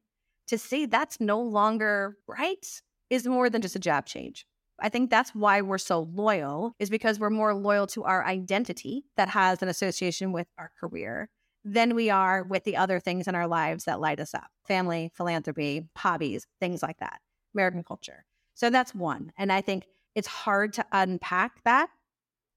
to 0.46 0.57
say 0.57 0.87
that's 0.87 1.18
no 1.18 1.40
longer 1.40 2.16
right 2.29 2.64
is 3.11 3.27
more 3.27 3.50
than 3.50 3.61
just 3.61 3.74
a 3.74 3.81
job 3.81 4.07
change. 4.07 4.46
I 4.81 4.90
think 4.90 5.11
that's 5.11 5.35
why 5.35 5.62
we're 5.62 5.79
so 5.79 6.09
loyal, 6.14 6.77
is 6.79 6.90
because 6.90 7.18
we're 7.18 7.31
more 7.31 7.55
loyal 7.55 7.88
to 7.88 8.05
our 8.05 8.24
identity 8.24 9.05
that 9.16 9.31
has 9.31 9.62
an 9.62 9.68
association 9.68 10.31
with 10.31 10.46
our 10.59 10.70
career 10.79 11.29
than 11.64 11.94
we 11.94 12.11
are 12.11 12.42
with 12.44 12.64
the 12.64 12.77
other 12.77 13.00
things 13.00 13.27
in 13.27 13.35
our 13.35 13.46
lives 13.46 13.85
that 13.85 14.00
light 14.00 14.20
us 14.20 14.35
up 14.35 14.48
family, 14.66 15.11
philanthropy, 15.14 15.88
hobbies, 15.96 16.46
things 16.61 16.83
like 16.83 16.98
that, 16.98 17.20
American 17.55 17.83
culture. 17.83 18.24
So 18.55 18.70
that's 18.70 18.94
one. 18.94 19.33
And 19.37 19.53
I 19.53 19.61
think 19.61 19.87
it's 20.14 20.29
hard 20.29 20.72
to 20.74 20.87
unpack 20.92 21.62
that. 21.64 21.88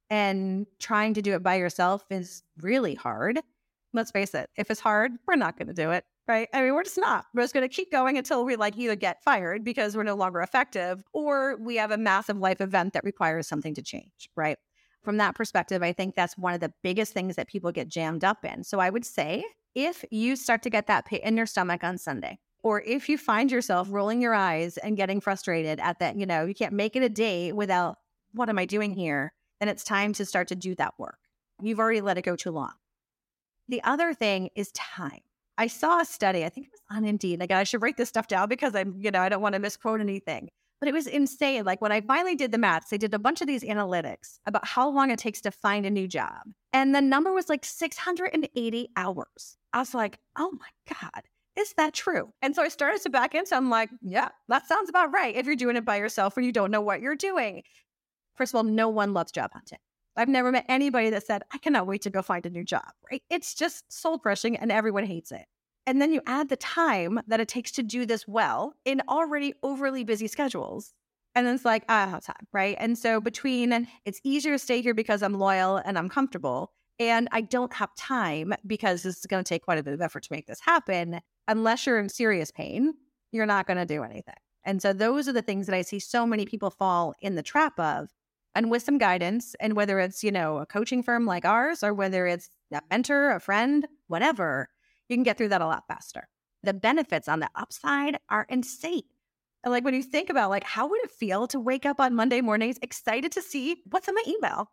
And 0.10 0.68
trying 0.80 1.16
to 1.16 1.22
do 1.22 1.34
it 1.34 1.44
by 1.44 1.56
yourself 1.56 2.06
is 2.10 2.44
really 2.62 2.96
hard. 2.96 3.42
Let's 3.94 4.12
face 4.12 4.34
it, 4.34 4.50
if 4.56 4.72
it's 4.72 4.80
hard, 4.80 5.12
we're 5.28 5.36
not 5.36 5.58
going 5.58 5.68
to 5.68 5.74
do 5.74 5.92
it 5.92 6.06
right? 6.28 6.50
I 6.54 6.62
mean, 6.62 6.74
we're 6.74 6.84
just 6.84 6.98
not. 6.98 7.26
We're 7.34 7.44
just 7.44 7.54
going 7.54 7.68
to 7.68 7.74
keep 7.74 7.92
going 7.92 8.18
until 8.18 8.44
we 8.44 8.56
like 8.56 8.78
either 8.78 8.96
get 8.96 9.24
fired 9.24 9.64
because 9.64 9.96
we're 9.96 10.04
no 10.04 10.16
longer 10.16 10.42
effective 10.42 11.04
or 11.14 11.56
we 11.58 11.78
have 11.78 11.92
a 11.92 11.98
massive 11.98 12.38
life 12.38 12.62
event 12.62 12.94
that 12.94 13.04
requires 13.04 13.48
something 13.48 13.74
to 13.76 13.82
change, 13.82 14.30
right? 14.36 14.58
From 15.08 15.16
that 15.20 15.36
perspective, 15.36 15.82
I 15.82 15.94
think 15.94 16.16
that's 16.16 16.38
one 16.38 16.54
of 16.54 16.60
the 16.60 16.74
biggest 16.84 17.14
things 17.14 17.38
that 17.38 17.48
people 17.48 17.72
get 17.72 17.88
jammed 17.88 18.26
up 18.26 18.44
in. 18.44 18.62
So 18.66 18.82
I 18.82 18.90
would 18.90 19.06
say 19.06 19.46
if 19.74 20.04
you 20.12 20.36
start 20.36 20.64
to 20.64 20.70
get 20.70 20.88
that 20.88 21.06
pit 21.06 21.22
in 21.24 21.38
your 21.38 21.46
stomach 21.46 21.82
on 21.82 21.98
Sunday, 21.98 22.40
or 22.62 22.82
if 22.82 23.08
you 23.08 23.18
find 23.18 23.50
yourself 23.50 23.88
rolling 23.90 24.22
your 24.22 24.34
eyes 24.34 24.76
and 24.76 24.98
getting 24.98 25.22
frustrated 25.22 25.80
at 25.80 26.00
that, 26.00 26.18
you 26.18 26.26
know, 26.26 26.44
you 26.44 26.54
can't 26.54 26.74
make 26.74 26.98
it 26.98 27.04
a 27.04 27.08
day 27.08 27.54
without 27.54 28.00
what 28.34 28.50
am 28.50 28.60
I 28.60 28.66
doing 28.66 28.94
here? 28.94 29.32
Then 29.62 29.70
it's 29.70 29.86
time 29.86 30.12
to 30.12 30.26
start 30.26 30.50
to 30.50 30.58
do 30.58 30.76
that 30.76 30.96
work. 30.98 31.20
You've 31.62 31.80
already 31.80 32.02
let 32.02 32.18
it 32.18 32.24
go 32.24 32.36
too 32.36 32.52
long. 32.52 32.74
The 33.70 33.82
other 33.86 34.14
thing 34.14 34.50
is 34.56 34.74
time. 34.74 35.22
I 35.58 35.68
saw 35.68 36.02
a 36.02 36.06
study, 36.06 36.44
I 36.44 36.50
think 36.50 36.68
it 36.68 36.74
was 36.74 36.98
on 36.98 37.06
Indeed. 37.06 37.40
Like 37.40 37.52
I 37.52 37.64
should 37.64 37.82
write 37.82 37.96
this 37.96 38.10
stuff 38.10 38.28
down 38.28 38.50
because 38.50 38.76
I'm, 38.76 38.98
you 39.00 39.12
know, 39.12 39.22
I 39.22 39.30
don't 39.30 39.42
want 39.42 39.54
to 39.54 39.60
misquote 39.60 40.02
anything. 40.02 40.50
But 40.80 40.90
it 40.90 40.94
was 40.94 41.08
insane. 41.08 41.66
Like 41.66 41.82
when 41.82 41.92
I 41.92 42.02
finally 42.02 42.36
did 42.36 42.52
the 42.52 42.58
maths, 42.58 42.90
they 42.90 42.98
did 42.98 43.14
a 43.14 43.20
bunch 43.20 43.42
of 43.42 43.48
these 43.48 43.64
analytics 43.64 44.40
about 44.46 44.68
how 44.68 44.90
long 44.90 45.10
it 45.10 45.20
takes 45.20 45.42
to 45.42 45.52
find 45.52 45.86
a 45.86 45.90
new 45.90 46.08
job. 46.08 46.42
And 46.72 46.94
the 46.94 47.02
number 47.02 47.34
was 47.34 47.50
like 47.50 47.66
680 47.66 48.90
hours. 48.96 49.58
I 49.74 49.80
was 49.80 49.94
like, 49.94 50.20
oh 50.38 50.52
my 50.52 50.96
God, 51.02 51.24
is 51.56 51.74
that 51.78 51.94
true? 51.94 52.32
And 52.42 52.56
so 52.56 52.62
I 52.62 52.68
started 52.70 53.02
to 53.02 53.10
back 53.10 53.34
into 53.34 53.56
I'm 53.56 53.70
like, 53.70 53.90
yeah, 54.02 54.30
that 54.48 54.68
sounds 54.68 54.90
about 54.90 55.12
right. 55.12 55.36
If 55.36 55.48
you're 55.48 55.56
doing 55.56 55.76
it 55.76 55.86
by 55.86 55.98
yourself 55.98 56.38
or 56.38 56.42
you 56.42 56.52
don't 56.52 56.72
know 56.72 56.82
what 56.82 57.02
you're 57.02 57.16
doing. 57.16 57.64
First 58.36 58.54
of 58.54 58.58
all, 58.58 58.64
no 58.64 58.90
one 58.90 59.14
loves 59.14 59.32
job 59.32 59.52
hunting. 59.54 59.80
I've 60.16 60.28
never 60.28 60.52
met 60.52 60.66
anybody 60.68 61.12
that 61.12 61.26
said, 61.26 61.44
I 61.54 61.60
cannot 61.60 61.88
wait 61.88 62.04
to 62.04 62.10
go 62.10 62.22
find 62.22 62.46
a 62.46 62.50
new 62.50 62.64
job, 62.64 62.90
right? 63.12 63.22
It's 63.30 63.54
just 63.54 63.92
soul 63.92 64.18
crushing 64.18 64.56
and 64.56 64.72
everyone 64.72 65.06
hates 65.06 65.32
it. 65.32 65.46
And 65.88 66.02
then 66.02 66.12
you 66.12 66.22
add 66.28 66.50
the 66.50 66.58
time 66.58 67.22
that 67.28 67.40
it 67.40 67.48
takes 67.48 67.72
to 67.72 67.82
do 67.82 68.06
this 68.06 68.28
well 68.28 68.74
in 68.84 69.02
already 69.08 69.54
overly 69.64 70.04
busy 70.04 70.28
schedules. 70.28 70.94
And 71.34 71.48
then 71.48 71.56
it's 71.56 71.64
like, 71.64 71.86
I 71.88 72.04
don't 72.04 72.12
have 72.12 72.26
time, 72.26 72.48
right? 72.52 72.76
And 72.78 72.98
so 72.98 73.22
between 73.22 73.88
it's 74.04 74.20
easier 74.24 74.52
to 74.52 74.60
stay 74.60 74.82
here 74.82 74.94
because 74.94 75.24
I'm 75.24 75.36
loyal 75.36 75.78
and 75.78 75.98
I'm 75.98 76.10
comfortable, 76.10 76.74
and 77.00 77.30
I 77.32 77.42
don't 77.42 77.74
have 77.74 77.96
time 77.96 78.54
because 78.66 79.04
this 79.04 79.18
is 79.18 79.26
going 79.28 79.44
to 79.44 79.48
take 79.48 79.64
quite 79.64 79.78
a 79.78 79.84
bit 79.84 79.94
of 79.94 80.02
effort 80.02 80.24
to 80.24 80.34
make 80.34 80.48
this 80.48 80.60
happen. 80.60 81.22
Unless 81.48 81.86
you're 81.86 82.00
in 82.00 82.10
serious 82.10 82.52
pain, 82.52 82.94
you're 83.32 83.46
not 83.46 83.66
going 83.66 83.78
to 83.78 83.86
do 83.86 84.04
anything. 84.04 84.34
And 84.66 84.82
so 84.82 84.92
those 84.92 85.30
are 85.30 85.34
the 85.34 85.42
things 85.42 85.68
that 85.68 85.76
I 85.76 85.84
see 85.84 86.00
so 86.00 86.26
many 86.28 86.46
people 86.46 86.70
fall 86.70 87.16
in 87.22 87.36
the 87.36 87.44
trap 87.44 87.80
of 87.80 88.10
and 88.54 88.72
with 88.72 88.84
some 88.84 88.98
guidance 88.98 89.56
and 89.60 89.76
whether 89.76 90.00
it's 90.00 90.24
you 90.24 90.32
know 90.32 90.58
a 90.58 90.66
coaching 90.66 91.04
firm 91.04 91.26
like 91.26 91.46
ours 91.46 91.84
or 91.84 91.94
whether 91.94 92.26
it's 92.26 92.50
a 92.74 92.82
mentor 92.90 93.32
a 93.32 93.40
friend 93.40 93.88
whatever 94.08 94.70
you 95.10 95.16
can 95.16 95.24
get 95.24 95.38
through 95.38 95.50
that 95.50 95.62
a 95.62 95.66
lot 95.66 95.88
faster 95.88 96.28
the 96.64 96.74
benefits 96.74 97.28
on 97.28 97.40
the 97.40 97.50
upside 97.56 98.18
are 98.30 98.46
insane 98.50 99.04
and 99.64 99.72
like 99.72 99.84
when 99.84 99.94
you 99.94 100.04
think 100.04 100.30
about 100.30 100.50
like 100.50 100.64
how 100.64 100.88
would 100.88 101.04
it 101.04 101.12
feel 101.12 101.48
to 101.48 101.60
wake 101.60 101.86
up 101.86 102.00
on 102.00 102.16
monday 102.16 102.42
mornings 102.42 102.78
excited 102.82 103.32
to 103.32 103.42
see 103.42 103.78
what's 103.90 104.08
in 104.08 104.16
my 104.16 104.24
email 104.28 104.72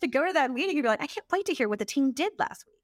to 0.00 0.06
go 0.06 0.26
to 0.26 0.32
that 0.32 0.50
meeting 0.50 0.76
and 0.76 0.82
be 0.82 0.88
like 0.88 1.02
i 1.02 1.06
can't 1.06 1.26
wait 1.32 1.46
to 1.46 1.54
hear 1.54 1.68
what 1.68 1.78
the 1.78 1.84
team 1.84 2.12
did 2.12 2.32
last 2.38 2.64
week 2.66 2.80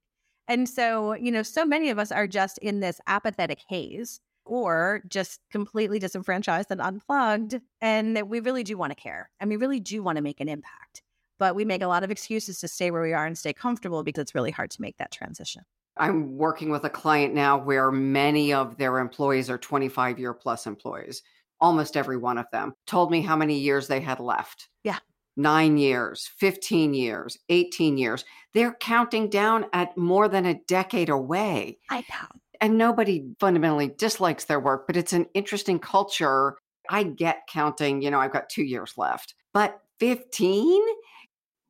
and 0.49 0.69
so 0.69 1.15
you 1.15 1.31
know 1.31 1.43
so 1.43 1.65
many 1.65 1.91
of 1.91 1.99
us 1.99 2.11
are 2.11 2.27
just 2.27 2.59
in 2.59 2.81
this 2.81 3.01
apathetic 3.07 3.61
haze 3.69 4.21
or 4.51 5.03
just 5.09 5.41
completely 5.51 5.99
disenfranchised 5.99 6.71
and 6.71 6.81
unplugged. 6.81 7.61
And 7.81 8.17
that 8.17 8.29
we 8.29 8.41
really 8.41 8.65
do 8.65 8.77
want 8.77 8.91
to 8.91 9.01
care 9.01 9.31
and 9.39 9.49
we 9.49 9.57
really 9.57 9.81
do 9.81 10.03
want 10.03 10.17
to 10.17 10.23
make 10.23 10.41
an 10.41 10.49
impact. 10.49 11.03
But 11.39 11.55
we 11.55 11.65
make 11.65 11.83
a 11.83 11.87
lot 11.87 12.03
of 12.03 12.11
excuses 12.11 12.59
to 12.61 12.69
stay 12.69 12.91
where 12.91 13.01
we 13.01 13.15
are 13.15 13.25
and 13.25 13.39
stay 13.39 13.53
comfortable 13.53 14.03
because 14.03 14.23
it's 14.23 14.35
really 14.35 14.51
hard 14.51 14.71
to 14.73 14.83
make 14.83 14.99
that 14.99 15.13
transition. 15.13 15.63
I'm 16.01 16.37
working 16.37 16.71
with 16.71 16.85
a 16.85 16.91
client 16.91 17.35
now 17.35 17.59
where 17.59 17.93
many 17.93 18.53
of 18.53 18.77
their 18.79 18.99
employees 18.99 19.51
are 19.51 19.59
25 19.59 20.19
year 20.19 20.35
plus 20.35 20.67
employees. 20.67 21.23
Almost 21.61 21.97
every 21.97 22.17
one 22.17 22.39
of 22.39 22.47
them 22.53 22.75
told 22.87 23.11
me 23.11 23.21
how 23.21 23.37
many 23.37 23.59
years 23.59 23.87
they 23.87 24.01
had 24.01 24.19
left. 24.19 24.69
Yeah. 24.83 24.99
Nine 25.37 25.77
years, 25.77 26.29
15 26.39 26.95
years, 26.95 27.39
18 27.51 27.99
years. 27.99 28.25
They're 28.55 28.75
counting 28.81 29.29
down 29.29 29.67
at 29.73 29.97
more 29.97 30.29
than 30.29 30.47
a 30.47 30.61
decade 30.67 31.11
away. 31.11 31.79
I 31.91 31.99
know 31.99 32.41
and 32.61 32.77
nobody 32.77 33.25
fundamentally 33.39 33.89
dislikes 33.89 34.45
their 34.45 34.61
work, 34.61 34.87
but 34.87 34.97
it's 34.97 35.13
an 35.13 35.27
interesting 35.35 35.79
culture. 35.79 36.57
I 36.89 37.05
get 37.05 37.47
counting, 37.49 38.03
you 38.03 38.11
know, 38.11 38.21
I've 38.21 38.33
got 38.33 38.51
two 38.51 38.65
years 38.65 38.95
left, 38.97 39.35
but 39.55 39.81
15? 39.99 40.83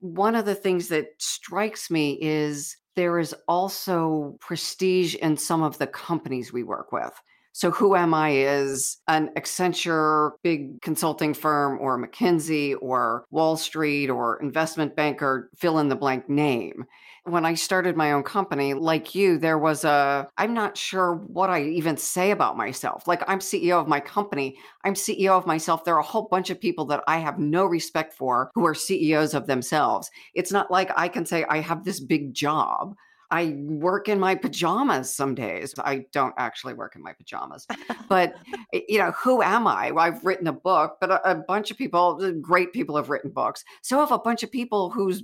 One 0.00 0.34
of 0.34 0.46
the 0.46 0.54
things 0.54 0.88
that 0.88 1.08
strikes 1.18 1.90
me 1.90 2.18
is 2.20 2.76
there 3.00 3.18
is 3.18 3.34
also 3.48 4.36
prestige 4.40 5.14
in 5.14 5.34
some 5.34 5.62
of 5.62 5.78
the 5.78 5.86
companies 5.86 6.52
we 6.52 6.62
work 6.62 6.92
with. 6.92 7.18
So, 7.52 7.70
who 7.70 7.96
am 7.96 8.12
I 8.12 8.32
is 8.32 8.98
an 9.08 9.30
Accenture 9.38 10.32
big 10.42 10.82
consulting 10.82 11.32
firm 11.32 11.78
or 11.80 11.98
McKinsey 11.98 12.76
or 12.82 13.24
Wall 13.30 13.56
Street 13.56 14.10
or 14.10 14.38
investment 14.42 14.94
banker, 14.96 15.48
fill 15.56 15.78
in 15.78 15.88
the 15.88 15.96
blank 15.96 16.28
name. 16.28 16.84
When 17.24 17.44
I 17.44 17.54
started 17.54 17.96
my 17.96 18.12
own 18.12 18.22
company, 18.22 18.74
like 18.74 19.14
you, 19.14 19.38
there 19.38 19.58
was 19.58 19.84
a, 19.84 20.28
I'm 20.38 20.54
not 20.54 20.76
sure 20.76 21.14
what 21.14 21.50
I 21.50 21.62
even 21.62 21.96
say 21.96 22.30
about 22.30 22.56
myself. 22.56 23.06
Like, 23.06 23.22
I'm 23.28 23.40
CEO 23.40 23.80
of 23.80 23.88
my 23.88 24.00
company, 24.00 24.58
I'm 24.84 24.94
CEO 24.94 25.30
of 25.30 25.46
myself. 25.46 25.84
There 25.84 25.94
are 25.94 26.00
a 26.00 26.04
whole 26.04 26.28
bunch 26.30 26.50
of 26.50 26.60
people 26.60 26.84
that 26.86 27.04
I 27.06 27.18
have 27.18 27.38
no 27.38 27.64
respect 27.64 28.14
for 28.14 28.50
who 28.54 28.66
are 28.66 28.74
CEOs 28.74 29.34
of 29.34 29.46
themselves. 29.46 30.10
It's 30.34 30.52
not 30.52 30.70
like 30.70 30.90
I 30.96 31.08
can 31.08 31.26
say, 31.26 31.44
I 31.48 31.58
have 31.58 31.84
this 31.84 32.00
big 32.00 32.32
job. 32.32 32.94
I 33.30 33.54
work 33.58 34.08
in 34.08 34.18
my 34.18 34.34
pajamas 34.34 35.14
some 35.14 35.34
days. 35.34 35.72
I 35.78 36.06
don't 36.12 36.34
actually 36.36 36.74
work 36.74 36.96
in 36.96 37.02
my 37.02 37.12
pajamas, 37.12 37.66
but 38.08 38.34
you 38.72 38.98
know, 38.98 39.12
who 39.12 39.40
am 39.40 39.66
I? 39.66 39.92
Well, 39.92 40.04
I've 40.04 40.24
written 40.24 40.48
a 40.48 40.52
book, 40.52 40.96
but 41.00 41.10
a, 41.10 41.30
a, 41.30 41.34
bunch 41.36 41.70
of 41.70 41.78
people, 41.78 42.32
great 42.40 42.72
people 42.72 42.96
have 42.96 43.08
written 43.08 43.30
books. 43.30 43.64
So 43.82 43.98
have 43.98 44.10
a 44.10 44.18
bunch 44.18 44.42
of 44.42 44.50
people 44.50 44.90
whose 44.90 45.22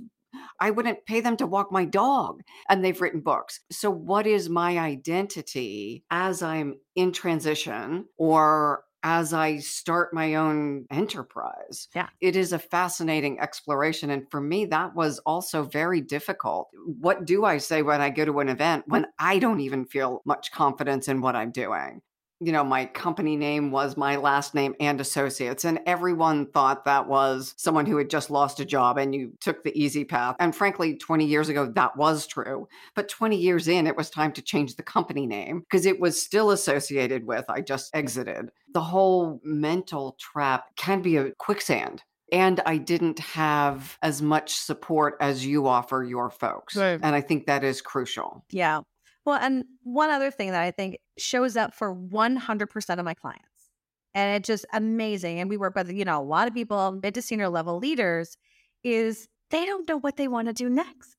I 0.59 0.71
wouldn't 0.71 1.05
pay 1.05 1.21
them 1.21 1.37
to 1.37 1.47
walk 1.47 1.71
my 1.71 1.85
dog 1.85 2.41
and 2.69 2.83
they've 2.83 2.99
written 2.99 3.21
books. 3.21 3.59
So 3.71 3.89
what 3.89 4.27
is 4.27 4.49
my 4.49 4.77
identity 4.77 6.03
as 6.09 6.41
I'm 6.41 6.75
in 6.95 7.11
transition 7.11 8.05
or 8.17 8.83
as 9.03 9.31
I 9.31 9.59
start 9.59 10.13
my 10.13 10.35
own 10.35 10.85
enterprise. 10.91 11.87
Yeah. 11.95 12.09
It 12.19 12.35
is 12.35 12.51
a 12.51 12.59
fascinating 12.59 13.39
exploration. 13.39 14.09
And 14.09 14.29
for 14.29 14.41
me, 14.41 14.65
that 14.65 14.95
was 14.95 15.19
also 15.19 15.63
very 15.63 16.01
difficult. 16.01 16.67
What 16.99 17.25
do 17.25 17.45
I 17.45 17.59
say 17.59 17.83
when 17.83 18.01
I 18.01 18.09
go 18.09 18.25
to 18.25 18.39
an 18.39 18.49
event 18.49 18.85
when 18.87 19.05
I 19.19 19.39
don't 19.39 19.61
even 19.61 19.85
feel 19.85 20.21
much 20.25 20.51
confidence 20.51 21.07
in 21.07 21.21
what 21.21 21.35
I'm 21.35 21.51
doing? 21.51 22.01
You 22.39 22.51
know, 22.51 22.63
my 22.63 22.85
company 22.85 23.35
name 23.35 23.71
was 23.71 23.97
my 23.97 24.15
last 24.15 24.53
name 24.53 24.75
and 24.79 25.01
associates. 25.01 25.65
And 25.65 25.79
everyone 25.85 26.47
thought 26.47 26.85
that 26.85 27.07
was 27.07 27.53
someone 27.57 27.85
who 27.85 27.97
had 27.97 28.09
just 28.09 28.29
lost 28.29 28.59
a 28.59 28.65
job 28.65 28.97
and 28.97 29.15
you 29.15 29.33
took 29.41 29.63
the 29.63 29.77
easy 29.77 30.03
path. 30.03 30.35
And 30.39 30.55
frankly, 30.55 30.95
20 30.95 31.25
years 31.25 31.49
ago, 31.49 31.65
that 31.65 31.97
was 31.97 32.27
true. 32.27 32.67
But 32.95 33.09
20 33.09 33.37
years 33.37 33.67
in, 33.67 33.87
it 33.87 33.97
was 33.97 34.09
time 34.09 34.31
to 34.33 34.41
change 34.41 34.75
the 34.75 34.83
company 34.83 35.25
name 35.25 35.61
because 35.61 35.85
it 35.85 35.99
was 35.99 36.21
still 36.21 36.51
associated 36.51 37.25
with 37.25 37.45
I 37.49 37.61
just 37.61 37.95
exited. 37.95 38.49
The 38.73 38.81
whole 38.81 39.41
mental 39.43 40.15
trap 40.19 40.65
can 40.75 41.01
be 41.01 41.17
a 41.17 41.31
quicksand 41.31 42.03
and 42.31 42.59
I 42.65 42.77
didn't 42.77 43.19
have 43.19 43.97
as 44.01 44.21
much 44.21 44.55
support 44.55 45.15
as 45.21 45.45
you 45.45 45.67
offer 45.67 46.03
your 46.03 46.29
folks. 46.29 46.75
Right. 46.75 46.99
And 47.01 47.15
I 47.15 47.21
think 47.21 47.45
that 47.47 47.63
is 47.63 47.81
crucial. 47.81 48.43
Yeah. 48.51 48.81
Well, 49.27 49.39
and 49.41 49.65
one 49.83 50.09
other 50.09 50.31
thing 50.31 50.51
that 50.51 50.63
I 50.63 50.71
think 50.71 50.99
shows 51.17 51.57
up 51.57 51.73
for 51.73 51.93
100% 51.93 52.97
of 52.97 53.03
my 53.03 53.13
clients, 53.13 53.71
and 54.13 54.37
it's 54.37 54.47
just 54.47 54.65
amazing. 54.71 55.41
And 55.41 55.49
we 55.49 55.57
work 55.57 55.75
with, 55.75 55.91
you 55.91 56.05
know, 56.05 56.21
a 56.21 56.23
lot 56.23 56.47
of 56.47 56.53
people, 56.53 56.97
mid 57.03 57.13
to 57.15 57.21
senior 57.21 57.49
level 57.49 57.77
leaders, 57.77 58.37
is 58.85 59.27
they 59.51 59.65
don't 59.65 59.85
know 59.85 59.97
what 59.97 60.15
they 60.15 60.29
want 60.29 60.47
to 60.47 60.53
do 60.53 60.69
next. 60.69 61.17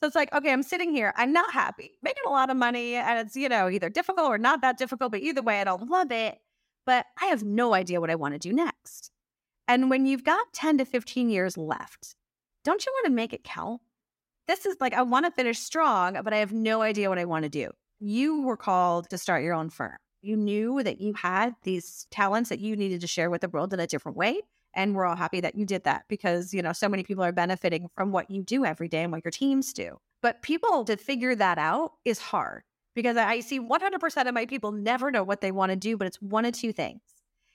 So 0.00 0.08
it's 0.08 0.16
like, 0.16 0.34
okay, 0.34 0.52
I'm 0.52 0.64
sitting 0.64 0.90
here, 0.90 1.14
I'm 1.16 1.32
not 1.32 1.52
happy, 1.52 1.92
making 2.02 2.24
a 2.26 2.30
lot 2.30 2.50
of 2.50 2.56
money, 2.56 2.96
and 2.96 3.20
it's, 3.20 3.36
you 3.36 3.48
know, 3.48 3.68
either 3.70 3.90
difficult 3.90 4.26
or 4.26 4.38
not 4.38 4.60
that 4.62 4.76
difficult, 4.76 5.12
but 5.12 5.20
either 5.20 5.40
way, 5.40 5.60
I 5.60 5.64
don't 5.64 5.88
love 5.88 6.10
it. 6.10 6.38
But 6.84 7.06
I 7.22 7.26
have 7.26 7.44
no 7.44 7.74
idea 7.74 8.00
what 8.00 8.10
I 8.10 8.16
want 8.16 8.34
to 8.34 8.40
do 8.40 8.52
next. 8.52 9.12
And 9.68 9.88
when 9.88 10.04
you've 10.04 10.24
got 10.24 10.52
10 10.52 10.78
to 10.78 10.84
15 10.84 11.30
years 11.30 11.56
left, 11.56 12.16
don't 12.64 12.84
you 12.84 12.92
want 12.92 13.06
to 13.06 13.12
make 13.12 13.32
it 13.32 13.44
count? 13.44 13.82
This 14.46 14.64
is 14.64 14.76
like, 14.80 14.94
I 14.94 15.02
want 15.02 15.26
to 15.26 15.32
finish 15.32 15.58
strong, 15.58 16.18
but 16.22 16.32
I 16.32 16.38
have 16.38 16.52
no 16.52 16.82
idea 16.82 17.08
what 17.08 17.18
I 17.18 17.24
want 17.24 17.42
to 17.42 17.48
do. 17.48 17.70
You 17.98 18.42
were 18.42 18.56
called 18.56 19.10
to 19.10 19.18
start 19.18 19.42
your 19.42 19.54
own 19.54 19.70
firm. 19.70 19.96
You 20.22 20.36
knew 20.36 20.82
that 20.82 21.00
you 21.00 21.14
had 21.14 21.54
these 21.62 22.06
talents 22.10 22.50
that 22.50 22.60
you 22.60 22.76
needed 22.76 23.00
to 23.00 23.06
share 23.06 23.30
with 23.30 23.40
the 23.40 23.48
world 23.48 23.72
in 23.72 23.80
a 23.80 23.86
different 23.86 24.16
way. 24.16 24.40
And 24.74 24.94
we're 24.94 25.06
all 25.06 25.16
happy 25.16 25.40
that 25.40 25.54
you 25.54 25.64
did 25.64 25.84
that 25.84 26.04
because, 26.08 26.52
you 26.52 26.62
know, 26.62 26.72
so 26.72 26.88
many 26.88 27.02
people 27.02 27.24
are 27.24 27.32
benefiting 27.32 27.88
from 27.94 28.12
what 28.12 28.30
you 28.30 28.42
do 28.42 28.64
every 28.64 28.88
day 28.88 29.02
and 29.02 29.10
what 29.10 29.24
your 29.24 29.30
teams 29.30 29.72
do. 29.72 29.98
But 30.22 30.42
people 30.42 30.84
to 30.84 30.96
figure 30.96 31.34
that 31.34 31.58
out 31.58 31.92
is 32.04 32.18
hard 32.18 32.62
because 32.94 33.16
I 33.16 33.40
see 33.40 33.58
100% 33.58 34.28
of 34.28 34.34
my 34.34 34.46
people 34.46 34.72
never 34.72 35.10
know 35.10 35.24
what 35.24 35.40
they 35.40 35.52
want 35.52 35.70
to 35.70 35.76
do, 35.76 35.96
but 35.96 36.06
it's 36.06 36.20
one 36.20 36.44
of 36.44 36.52
two 36.52 36.72
things. 36.72 37.00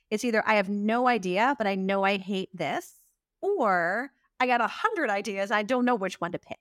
It's 0.09 0.25
either 0.25 0.43
I 0.45 0.55
have 0.55 0.69
no 0.69 1.07
idea, 1.07 1.55
but 1.57 1.67
I 1.67 1.75
know 1.75 2.03
I 2.03 2.17
hate 2.17 2.49
this, 2.53 2.93
or 3.41 4.11
I 4.39 4.47
got 4.47 4.61
a 4.61 4.67
hundred 4.67 5.09
ideas. 5.09 5.51
I 5.51 5.63
don't 5.63 5.85
know 5.85 5.95
which 5.95 6.19
one 6.19 6.31
to 6.33 6.39
pick. 6.39 6.59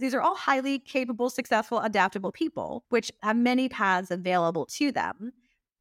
These 0.00 0.14
are 0.14 0.22
all 0.22 0.34
highly 0.34 0.78
capable, 0.78 1.28
successful, 1.28 1.78
adaptable 1.80 2.32
people, 2.32 2.84
which 2.88 3.12
have 3.22 3.36
many 3.36 3.68
paths 3.68 4.10
available 4.10 4.64
to 4.66 4.90
them. 4.90 5.32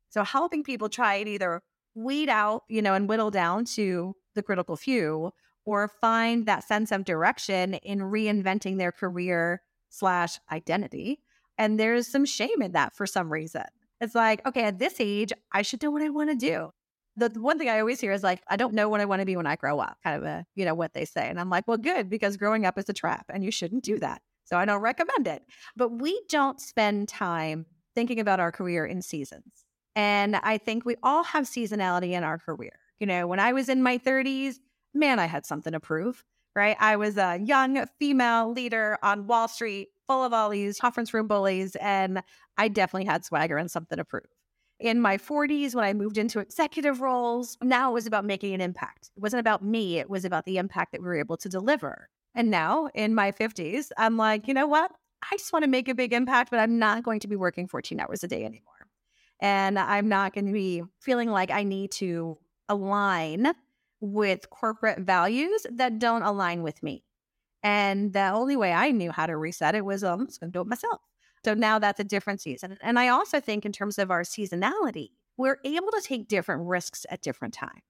So 0.09 0.23
helping 0.23 0.61
people 0.61 0.89
try 0.89 1.15
and 1.15 1.29
either 1.29 1.61
weed 1.95 2.27
out, 2.27 2.63
you 2.67 2.81
know, 2.81 2.95
and 2.95 3.07
whittle 3.07 3.31
down 3.31 3.63
to 3.65 4.15
the 4.35 4.43
critical 4.43 4.75
few 4.75 5.31
or 5.63 5.87
find 5.87 6.45
that 6.45 6.65
sense 6.65 6.91
of 6.91 7.05
direction 7.05 7.75
in 7.75 7.99
reinventing 7.99 8.77
their 8.77 8.91
career 8.91 9.61
slash 9.87 10.37
identity. 10.51 11.21
And 11.57 11.79
there's 11.79 12.07
some 12.07 12.25
shame 12.25 12.61
in 12.61 12.73
that 12.73 12.93
for 12.93 13.05
some 13.05 13.31
reason. 13.31 13.65
It's 14.01 14.15
like, 14.15 14.45
okay, 14.45 14.63
at 14.63 14.79
this 14.79 14.95
age, 14.99 15.31
I 15.53 15.61
should 15.61 15.81
know 15.81 15.91
what 15.91 16.01
I 16.01 16.09
want 16.09 16.29
to 16.29 16.35
do. 16.35 16.71
The, 17.19 17.39
one 17.39 17.59
thing 17.59 17.69
I 17.69 17.79
always 17.79 17.99
hear 17.99 18.11
is 18.11 18.23
like, 18.23 18.41
I 18.47 18.55
don't 18.55 18.73
know 18.73 18.89
what 18.89 19.01
I 19.01 19.05
want 19.05 19.21
to 19.21 19.25
be 19.25 19.35
when 19.35 19.47
I 19.47 19.55
grow 19.55 19.79
up, 19.79 19.97
kind 20.03 20.17
of 20.17 20.23
a, 20.23 20.45
you 20.55 20.65
know, 20.65 20.73
what 20.73 20.93
they 20.93 21.05
say. 21.05 21.27
And 21.29 21.39
I'm 21.39 21.49
like, 21.49 21.67
well, 21.67 21.77
good, 21.77 22.09
because 22.09 22.37
growing 22.37 22.65
up 22.65 22.77
is 22.77 22.89
a 22.89 22.93
trap 22.93 23.25
and 23.29 23.43
you 23.43 23.51
shouldn't 23.51 23.83
do 23.83 23.99
that. 23.99 24.21
So 24.45 24.57
I 24.57 24.65
don't 24.65 24.81
recommend 24.81 25.27
it. 25.27 25.43
But 25.75 26.01
we 26.01 26.21
don't 26.29 26.59
spend 26.59 27.07
time 27.07 27.65
thinking 27.93 28.19
about 28.19 28.39
our 28.39 28.51
career 28.51 28.85
in 28.85 29.01
seasons. 29.01 29.65
And 29.95 30.37
I 30.37 30.57
think 30.57 30.85
we 30.85 30.95
all 31.03 31.23
have 31.23 31.45
seasonality 31.45 32.11
in 32.11 32.23
our 32.23 32.37
career. 32.37 32.79
You 32.99 33.07
know, 33.07 33.27
when 33.27 33.39
I 33.39 33.53
was 33.53 33.69
in 33.69 33.83
my 33.83 33.97
30s, 33.97 34.55
man, 34.93 35.19
I 35.19 35.25
had 35.25 35.45
something 35.45 35.73
to 35.73 35.79
prove, 35.79 36.23
right? 36.55 36.77
I 36.79 36.95
was 36.95 37.17
a 37.17 37.39
young 37.43 37.85
female 37.99 38.51
leader 38.51 38.97
on 39.03 39.27
Wall 39.27 39.47
Street, 39.47 39.89
full 40.07 40.23
of 40.23 40.33
all 40.33 40.49
these 40.49 40.79
conference 40.79 41.13
room 41.13 41.27
bullies, 41.27 41.75
and 41.75 42.23
I 42.57 42.67
definitely 42.69 43.05
had 43.05 43.23
swagger 43.23 43.57
and 43.57 43.69
something 43.69 43.97
to 43.97 44.05
prove. 44.05 44.25
In 44.79 45.01
my 45.01 45.17
40s, 45.17 45.75
when 45.75 45.83
I 45.83 45.93
moved 45.93 46.17
into 46.17 46.39
executive 46.39 47.01
roles, 47.01 47.57
now 47.61 47.91
it 47.91 47.93
was 47.93 48.07
about 48.07 48.23
making 48.23 48.53
an 48.53 48.61
impact. 48.61 49.11
It 49.15 49.21
wasn't 49.21 49.41
about 49.41 49.63
me, 49.63 49.99
it 49.99 50.09
was 50.09 50.23
about 50.23 50.45
the 50.45 50.57
impact 50.57 50.93
that 50.93 51.01
we 51.01 51.07
were 51.07 51.19
able 51.19 51.37
to 51.37 51.49
deliver. 51.49 52.09
And 52.33 52.49
now 52.49 52.89
in 52.93 53.13
my 53.13 53.31
50s, 53.31 53.91
I'm 53.97 54.15
like, 54.15 54.47
you 54.47 54.53
know 54.53 54.67
what? 54.67 54.91
I 55.29 55.35
just 55.35 55.51
want 55.51 55.63
to 55.63 55.69
make 55.69 55.89
a 55.89 55.95
big 55.95 56.13
impact, 56.13 56.49
but 56.49 56.59
I'm 56.59 56.79
not 56.79 57.03
going 57.03 57.19
to 57.21 57.27
be 57.27 57.35
working 57.35 57.67
14 57.67 57.99
hours 57.99 58.23
a 58.23 58.27
day 58.27 58.45
anymore. 58.45 58.87
And 59.41 59.77
I'm 59.77 60.07
not 60.07 60.33
going 60.33 60.45
to 60.45 60.53
be 60.53 60.83
feeling 61.01 61.29
like 61.29 61.51
I 61.51 61.63
need 61.63 61.91
to 61.93 62.37
align 62.69 63.53
with 63.99 64.49
corporate 64.49 64.99
values 64.99 65.65
that 65.71 65.99
don't 65.99 66.23
align 66.23 66.63
with 66.63 66.81
me. 66.81 67.03
And 67.63 68.13
the 68.13 68.29
only 68.29 68.55
way 68.55 68.71
I 68.71 68.91
knew 68.91 69.11
how 69.11 69.25
to 69.25 69.35
reset 69.35 69.75
it 69.75 69.83
was 69.83 70.03
um, 70.03 70.21
I'm 70.21 70.27
just 70.27 70.39
going 70.39 70.51
to 70.51 70.57
do 70.57 70.61
it 70.61 70.67
myself. 70.67 71.01
So 71.43 71.53
now 71.53 71.79
that's 71.79 71.99
a 71.99 72.03
different 72.03 72.41
season. 72.41 72.77
And 72.81 72.99
I 72.99 73.07
also 73.07 73.39
think, 73.39 73.65
in 73.65 73.71
terms 73.71 73.97
of 73.97 74.11
our 74.11 74.23
seasonality, 74.23 75.09
we're 75.37 75.59
able 75.63 75.91
to 75.91 76.01
take 76.03 76.27
different 76.27 76.67
risks 76.67 77.05
at 77.09 77.21
different 77.21 77.53
times. 77.53 77.81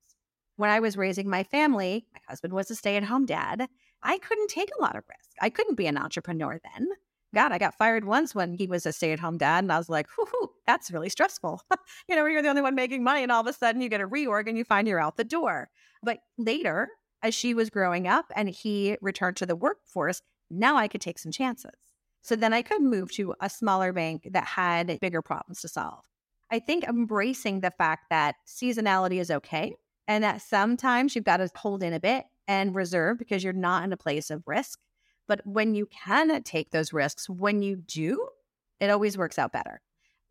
When 0.55 0.69
I 0.69 0.79
was 0.79 0.97
raising 0.97 1.29
my 1.29 1.43
family, 1.43 2.05
my 2.13 2.19
husband 2.27 2.53
was 2.53 2.69
a 2.69 2.75
stay 2.75 2.95
at 2.97 3.03
home 3.03 3.25
dad. 3.25 3.67
I 4.03 4.17
couldn't 4.17 4.49
take 4.49 4.69
a 4.77 4.81
lot 4.81 4.95
of 4.95 5.03
risk. 5.09 5.31
I 5.41 5.49
couldn't 5.49 5.75
be 5.75 5.87
an 5.87 5.97
entrepreneur 5.97 6.59
then. 6.75 6.89
God, 7.33 7.51
I 7.51 7.57
got 7.57 7.77
fired 7.77 8.05
once 8.05 8.33
when 8.33 8.53
he 8.53 8.67
was 8.67 8.85
a 8.85 8.91
stay 8.91 9.11
at 9.11 9.19
home 9.19 9.37
dad. 9.37 9.63
And 9.63 9.71
I 9.71 9.77
was 9.77 9.89
like, 9.89 10.07
whoo, 10.17 10.49
that's 10.65 10.91
really 10.91 11.09
stressful. 11.09 11.61
you 12.09 12.15
know, 12.15 12.25
you're 12.25 12.41
the 12.41 12.49
only 12.49 12.61
one 12.61 12.75
making 12.75 13.03
money. 13.03 13.23
And 13.23 13.31
all 13.31 13.41
of 13.41 13.47
a 13.47 13.53
sudden 13.53 13.81
you 13.81 13.89
get 13.89 14.01
a 14.01 14.07
reorg 14.07 14.47
and 14.47 14.57
you 14.57 14.63
find 14.63 14.87
you're 14.87 14.99
out 14.99 15.17
the 15.17 15.23
door. 15.23 15.69
But 16.03 16.19
later, 16.37 16.89
as 17.21 17.35
she 17.35 17.53
was 17.53 17.69
growing 17.69 18.07
up 18.07 18.25
and 18.35 18.49
he 18.49 18.97
returned 19.01 19.37
to 19.37 19.45
the 19.45 19.55
workforce, 19.55 20.21
now 20.49 20.77
I 20.77 20.87
could 20.87 21.01
take 21.01 21.19
some 21.19 21.31
chances. 21.31 21.88
So 22.21 22.35
then 22.35 22.53
I 22.53 22.61
could 22.61 22.81
move 22.81 23.11
to 23.13 23.33
a 23.39 23.49
smaller 23.49 23.93
bank 23.93 24.27
that 24.31 24.45
had 24.45 24.99
bigger 24.99 25.21
problems 25.21 25.61
to 25.61 25.67
solve. 25.67 26.03
I 26.51 26.59
think 26.59 26.83
embracing 26.83 27.61
the 27.61 27.71
fact 27.71 28.05
that 28.09 28.35
seasonality 28.47 29.19
is 29.19 29.31
okay 29.31 29.75
and 30.07 30.23
that 30.23 30.41
sometimes 30.41 31.15
you've 31.15 31.25
got 31.25 31.37
to 31.37 31.49
hold 31.55 31.83
in 31.83 31.93
a 31.93 31.99
bit 31.99 32.25
and 32.47 32.75
reserve 32.75 33.19
because 33.19 33.43
you're 33.43 33.53
not 33.53 33.83
in 33.83 33.93
a 33.93 33.97
place 33.97 34.29
of 34.31 34.43
risk 34.47 34.79
but 35.29 35.45
when 35.45 35.75
you 35.75 35.85
can 35.85 36.41
take 36.41 36.71
those 36.71 36.91
risks, 36.91 37.29
when 37.29 37.61
you 37.61 37.75
do, 37.75 38.27
it 38.79 38.89
always 38.89 39.15
works 39.15 39.37
out 39.37 39.53
better. 39.53 39.79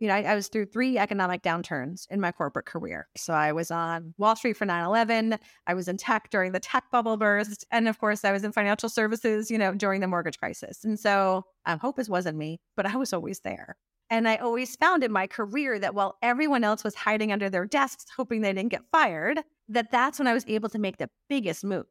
You 0.00 0.08
know, 0.08 0.14
I, 0.14 0.22
I, 0.22 0.34
was 0.37 0.46
through 0.46 0.66
three 0.66 0.96
economic 0.96 1.42
downturns 1.42 2.06
in 2.08 2.20
my 2.20 2.30
corporate 2.30 2.66
career. 2.66 3.08
So 3.16 3.32
I 3.32 3.52
was 3.52 3.70
on 3.70 4.14
Wall 4.16 4.37
Street 4.37 4.56
for 4.56 4.64
9 4.64 4.84
11. 4.84 5.38
I 5.66 5.74
was 5.74 5.88
in 5.88 5.96
tech 5.96 6.30
during 6.30 6.52
the 6.52 6.61
tech 6.61 6.84
bubble 6.92 7.16
burst. 7.16 7.64
And 7.72 7.88
of 7.88 7.98
course, 7.98 8.24
I 8.24 8.30
was 8.30 8.44
in 8.44 8.52
financial 8.52 8.88
services, 8.88 9.50
you 9.50 9.58
know, 9.58 9.74
during 9.74 10.00
the 10.00 10.06
mortgage 10.06 10.38
crisis. 10.38 10.84
And 10.84 10.98
so 10.98 11.46
um, 11.66 11.80
hope 11.80 11.96
this 11.96 12.08
wasn't 12.08 12.38
me, 12.38 12.61
but 12.76 12.87
I 12.87 12.96
was 12.96 13.12
always 13.12 13.40
there. 13.40 13.76
And 14.11 14.26
I 14.28 14.37
always 14.37 14.74
found 14.76 15.04
in 15.04 15.12
my 15.12 15.26
career 15.26 15.78
that 15.78 15.94
while 15.94 16.16
everyone 16.22 16.64
else 16.64 16.82
was 16.82 16.94
hiding 16.94 17.30
under 17.30 17.50
their 17.50 17.66
desks, 17.66 18.06
hoping 18.16 18.40
they 18.40 18.52
didn't 18.52 18.70
get 18.70 18.84
fired, 18.90 19.42
that 19.68 19.90
that's 19.90 20.18
when 20.18 20.28
I 20.28 20.34
was 20.34 20.44
able 20.48 20.70
to 20.70 20.78
make 20.78 20.96
the 20.96 21.11
biggest 21.28 21.62
moves, 21.62 21.88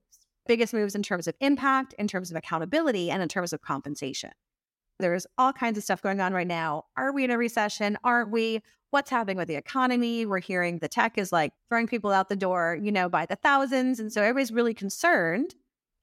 biggest 0.47 0.73
moves 0.73 0.95
in 0.95 1.03
terms 1.03 1.27
of 1.27 1.35
impact, 1.41 1.93
in 1.99 2.07
terms 2.07 2.31
of 2.31 2.37
accountability, 2.37 3.11
and 3.11 3.21
in 3.21 3.29
terms 3.29 3.53
of 3.53 3.61
compensation. 3.61 4.31
There's 4.99 5.27
all 5.37 5.53
kinds 5.53 5.77
of 5.77 5.83
stuff 5.83 6.01
going 6.01 6.21
on 6.21 6.33
right 6.33 6.47
now. 6.47 6.85
Are 6.95 7.11
we 7.13 7.23
in 7.23 7.31
a 7.31 7.37
recession? 7.37 7.97
Aren't 8.03 8.31
we? 8.31 8.61
What's 8.89 9.09
happening 9.09 9.37
with 9.37 9.47
the 9.47 9.55
economy? 9.55 10.25
We're 10.25 10.39
hearing 10.39 10.79
the 10.79 10.87
tech 10.87 11.17
is 11.17 11.31
like 11.31 11.51
throwing 11.69 11.87
people 11.87 12.11
out 12.11 12.29
the 12.29 12.35
door, 12.35 12.77
you 12.81 12.91
know, 12.91 13.09
by 13.09 13.25
the 13.25 13.35
thousands. 13.35 13.99
And 13.99 14.11
so 14.11 14.21
everybody's 14.21 14.51
really 14.51 14.73
concerned, 14.73 15.55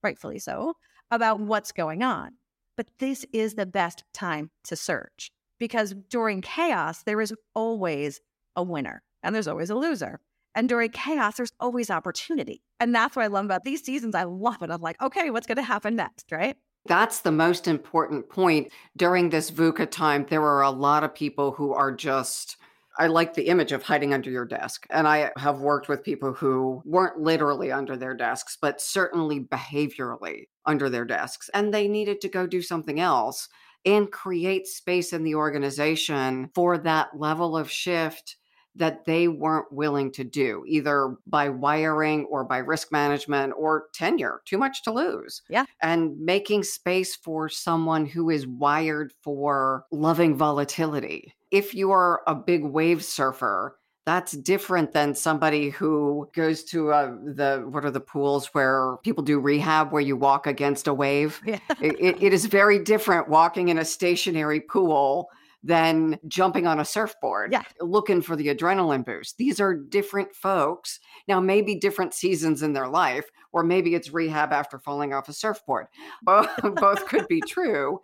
rightfully 0.03 0.39
so, 0.39 0.75
about 1.11 1.39
what's 1.39 1.71
going 1.71 2.03
on. 2.03 2.33
But 2.77 2.87
this 2.99 3.25
is 3.33 3.55
the 3.55 3.65
best 3.65 4.03
time 4.13 4.51
to 4.65 4.75
search 4.75 5.31
because 5.59 5.95
during 6.09 6.41
chaos, 6.41 7.03
there 7.03 7.21
is 7.21 7.33
always 7.53 8.21
a 8.55 8.63
winner 8.63 9.03
and 9.23 9.33
there's 9.33 9.47
always 9.47 9.69
a 9.69 9.75
loser. 9.75 10.19
And 10.53 10.69
during 10.69 10.89
chaos, 10.91 11.35
there's 11.35 11.51
always 11.59 11.89
opportunity. 11.89 12.61
And 12.79 12.95
that's 12.95 13.15
what 13.15 13.23
I 13.23 13.27
love 13.27 13.45
about 13.45 13.63
these 13.63 13.83
seasons. 13.83 14.15
I 14.15 14.23
love 14.23 14.61
it. 14.61 14.69
I'm 14.69 14.81
like, 14.81 15.01
okay, 15.01 15.29
what's 15.29 15.47
going 15.47 15.57
to 15.57 15.63
happen 15.63 15.95
next? 15.95 16.31
Right. 16.31 16.55
That's 16.85 17.19
the 17.21 17.31
most 17.31 17.67
important 17.67 18.29
point. 18.29 18.71
During 18.95 19.29
this 19.29 19.49
VUCA 19.49 19.89
time, 19.89 20.25
there 20.29 20.43
are 20.43 20.61
a 20.61 20.69
lot 20.69 21.03
of 21.03 21.15
people 21.15 21.51
who 21.51 21.73
are 21.73 21.91
just, 21.91 22.57
I 22.99 23.07
like 23.07 23.33
the 23.33 23.47
image 23.47 23.71
of 23.71 23.81
hiding 23.83 24.13
under 24.13 24.29
your 24.29 24.45
desk. 24.45 24.85
And 24.91 25.07
I 25.07 25.31
have 25.37 25.59
worked 25.59 25.89
with 25.89 26.03
people 26.03 26.33
who 26.33 26.83
weren't 26.85 27.19
literally 27.19 27.71
under 27.71 27.97
their 27.97 28.13
desks, 28.13 28.57
but 28.61 28.79
certainly 28.81 29.39
behaviorally 29.39 30.47
under 30.65 30.89
their 30.89 31.05
desks. 31.05 31.49
And 31.53 31.73
they 31.73 31.87
needed 31.87 32.21
to 32.21 32.29
go 32.29 32.45
do 32.45 32.61
something 32.61 32.99
else 32.99 33.49
and 33.83 34.11
create 34.11 34.67
space 34.67 35.11
in 35.13 35.23
the 35.23 35.35
organization 35.35 36.49
for 36.53 36.77
that 36.79 37.17
level 37.17 37.57
of 37.57 37.69
shift 37.69 38.37
that 38.75 39.05
they 39.05 39.27
weren't 39.27 39.71
willing 39.71 40.11
to 40.11 40.23
do, 40.23 40.63
either 40.67 41.15
by 41.27 41.49
wiring 41.49 42.25
or 42.25 42.43
by 42.43 42.57
risk 42.57 42.91
management 42.91 43.53
or 43.57 43.85
tenure, 43.93 44.41
too 44.45 44.57
much 44.57 44.83
to 44.83 44.91
lose. 44.91 45.41
Yeah. 45.49 45.65
And 45.81 46.19
making 46.19 46.63
space 46.63 47.15
for 47.15 47.49
someone 47.49 48.05
who 48.05 48.29
is 48.29 48.47
wired 48.47 49.13
for 49.21 49.85
loving 49.91 50.35
volatility. 50.35 51.33
If 51.51 51.73
you 51.73 51.91
are 51.91 52.21
a 52.27 52.35
big 52.35 52.63
wave 52.63 53.03
surfer, 53.03 53.77
that's 54.05 54.33
different 54.33 54.91
than 54.91 55.15
somebody 55.15 55.69
who 55.69 56.29
goes 56.35 56.63
to 56.65 56.91
uh, 56.91 57.15
the 57.23 57.65
what 57.67 57.83
are 57.85 57.91
the 57.91 57.99
pools 57.99 58.47
where 58.53 58.97
people 59.03 59.23
do 59.23 59.39
rehab 59.39 59.91
where 59.91 60.01
you 60.01 60.15
walk 60.15 60.45
against 60.45 60.87
a 60.87 60.93
wave. 60.93 61.41
Yeah. 61.43 61.59
it, 61.81 62.21
it 62.21 62.33
is 62.33 62.45
very 62.45 62.77
different 62.77 63.29
walking 63.29 63.69
in 63.69 63.79
a 63.79 63.85
stationary 63.85 64.59
pool 64.59 65.29
than 65.65 66.19
jumping 66.27 66.67
on 66.67 66.79
a 66.79 66.85
surfboard, 66.85 67.51
yeah. 67.51 67.63
looking 67.81 68.21
for 68.21 68.35
the 68.35 68.53
adrenaline 68.53 69.03
boost. 69.03 69.37
These 69.37 69.59
are 69.59 69.73
different 69.73 70.33
folks. 70.35 70.99
Now, 71.27 71.39
maybe 71.39 71.73
different 71.73 72.13
seasons 72.13 72.61
in 72.61 72.73
their 72.73 72.87
life, 72.87 73.25
or 73.51 73.63
maybe 73.63 73.95
it's 73.95 74.13
rehab 74.13 74.53
after 74.53 74.77
falling 74.77 75.11
off 75.11 75.27
a 75.27 75.33
surfboard. 75.33 75.87
Both, 76.23 76.49
both 76.75 77.07
could 77.07 77.27
be 77.27 77.41
true, 77.41 77.99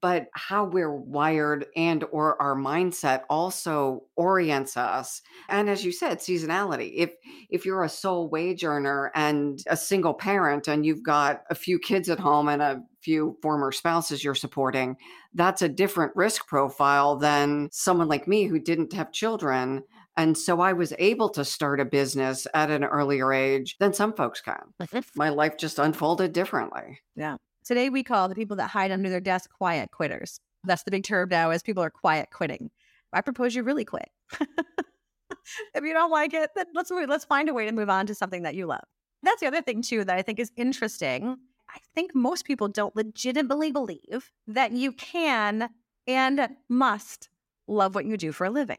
but 0.00 0.26
how 0.34 0.64
we're 0.64 0.94
wired 0.94 1.66
and 1.76 2.04
or 2.10 2.40
our 2.42 2.54
mindset 2.54 3.22
also 3.30 4.02
orients 4.16 4.76
us. 4.76 5.22
And 5.48 5.70
as 5.70 5.84
you 5.84 5.92
said, 5.92 6.18
seasonality. 6.18 6.92
If 6.96 7.14
if 7.50 7.64
you're 7.64 7.84
a 7.84 7.88
sole 7.88 8.28
wage 8.28 8.64
earner 8.64 9.12
and 9.14 9.62
a 9.68 9.76
single 9.76 10.14
parent 10.14 10.68
and 10.68 10.84
you've 10.84 11.02
got 11.02 11.42
a 11.50 11.54
few 11.54 11.78
kids 11.78 12.08
at 12.08 12.18
home 12.18 12.48
and 12.48 12.62
a 12.62 12.82
few 13.02 13.36
former 13.42 13.72
spouses 13.72 14.22
you're 14.22 14.34
supporting, 14.34 14.96
that's 15.34 15.62
a 15.62 15.68
different 15.68 16.12
risk 16.14 16.46
profile 16.46 17.16
than 17.16 17.68
someone 17.72 18.08
like 18.08 18.28
me 18.28 18.44
who 18.44 18.58
didn't 18.58 18.92
have 18.92 19.12
children 19.12 19.82
and 20.16 20.36
so 20.36 20.60
I 20.60 20.72
was 20.72 20.92
able 20.98 21.28
to 21.30 21.44
start 21.44 21.80
a 21.80 21.84
business 21.86 22.46
at 22.52 22.70
an 22.70 22.84
earlier 22.84 23.32
age 23.32 23.76
than 23.78 23.94
some 23.94 24.12
folks 24.12 24.42
can. 24.42 24.74
My 25.16 25.30
life 25.30 25.56
just 25.56 25.78
unfolded 25.78 26.32
differently. 26.34 26.98
Yeah. 27.16 27.36
Today 27.64 27.88
we 27.88 28.02
call 28.02 28.28
the 28.28 28.34
people 28.34 28.56
that 28.56 28.68
hide 28.68 28.90
under 28.90 29.08
their 29.08 29.20
desk 29.20 29.50
quiet 29.50 29.90
quitters. 29.92 30.38
That's 30.64 30.82
the 30.82 30.90
big 30.90 31.04
term 31.04 31.28
now 31.30 31.50
as 31.50 31.62
people 31.62 31.82
are 31.82 31.90
quiet 31.90 32.28
quitting. 32.32 32.70
I 33.12 33.22
propose 33.22 33.54
you 33.54 33.62
really 33.62 33.84
quit. 33.84 34.08
if 34.40 35.82
you 35.82 35.92
don't 35.92 36.10
like 36.10 36.34
it, 36.34 36.50
then 36.54 36.66
let's 36.74 36.90
move, 36.90 37.08
let's 37.08 37.24
find 37.24 37.48
a 37.48 37.54
way 37.54 37.64
to 37.64 37.72
move 37.72 37.88
on 37.88 38.06
to 38.06 38.14
something 38.14 38.42
that 38.42 38.54
you 38.54 38.66
love. 38.66 38.84
That's 39.22 39.40
the 39.40 39.46
other 39.46 39.62
thing 39.62 39.82
too 39.82 40.04
that 40.04 40.16
I 40.16 40.22
think 40.22 40.38
is 40.38 40.50
interesting. 40.56 41.36
I 41.72 41.78
think 41.94 42.14
most 42.14 42.44
people 42.44 42.68
don't 42.68 42.96
legitimately 42.96 43.70
believe 43.72 44.30
that 44.46 44.72
you 44.72 44.92
can 44.92 45.70
and 46.06 46.48
must 46.68 47.28
love 47.68 47.94
what 47.94 48.04
you 48.04 48.16
do 48.16 48.32
for 48.32 48.44
a 48.44 48.50
living. 48.50 48.78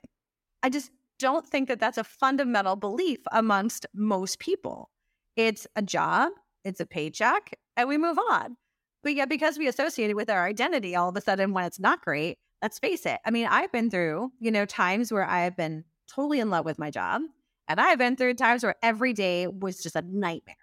I 0.61 0.69
just 0.69 0.91
don't 1.17 1.47
think 1.47 1.67
that 1.69 1.79
that's 1.79 1.97
a 1.97 2.03
fundamental 2.03 2.75
belief 2.75 3.19
amongst 3.31 3.85
most 3.93 4.39
people. 4.39 4.89
It's 5.35 5.67
a 5.75 5.81
job, 5.81 6.31
it's 6.65 6.79
a 6.79 6.85
paycheck, 6.85 7.57
and 7.77 7.87
we 7.87 7.97
move 7.97 8.17
on. 8.17 8.57
But 9.03 9.15
yet, 9.15 9.29
because 9.29 9.57
we 9.57 9.67
associate 9.67 10.09
it 10.09 10.15
with 10.15 10.29
our 10.29 10.45
identity, 10.45 10.95
all 10.95 11.09
of 11.09 11.15
a 11.15 11.21
sudden, 11.21 11.53
when 11.53 11.65
it's 11.65 11.79
not 11.79 12.01
great, 12.01 12.37
let's 12.61 12.79
face 12.79 13.05
it. 13.05 13.19
I 13.25 13.31
mean, 13.31 13.47
I've 13.47 13.71
been 13.71 13.89
through, 13.89 14.31
you 14.39 14.51
know, 14.51 14.65
times 14.65 15.11
where 15.11 15.25
I 15.25 15.43
have 15.43 15.55
been 15.55 15.85
totally 16.13 16.39
in 16.39 16.49
love 16.49 16.65
with 16.65 16.77
my 16.77 16.91
job, 16.91 17.21
and 17.67 17.79
I've 17.79 17.97
been 17.97 18.15
through 18.15 18.33
times 18.35 18.63
where 18.63 18.75
every 18.83 19.13
day 19.13 19.47
was 19.47 19.81
just 19.81 19.95
a 19.95 20.03
nightmare. 20.05 20.55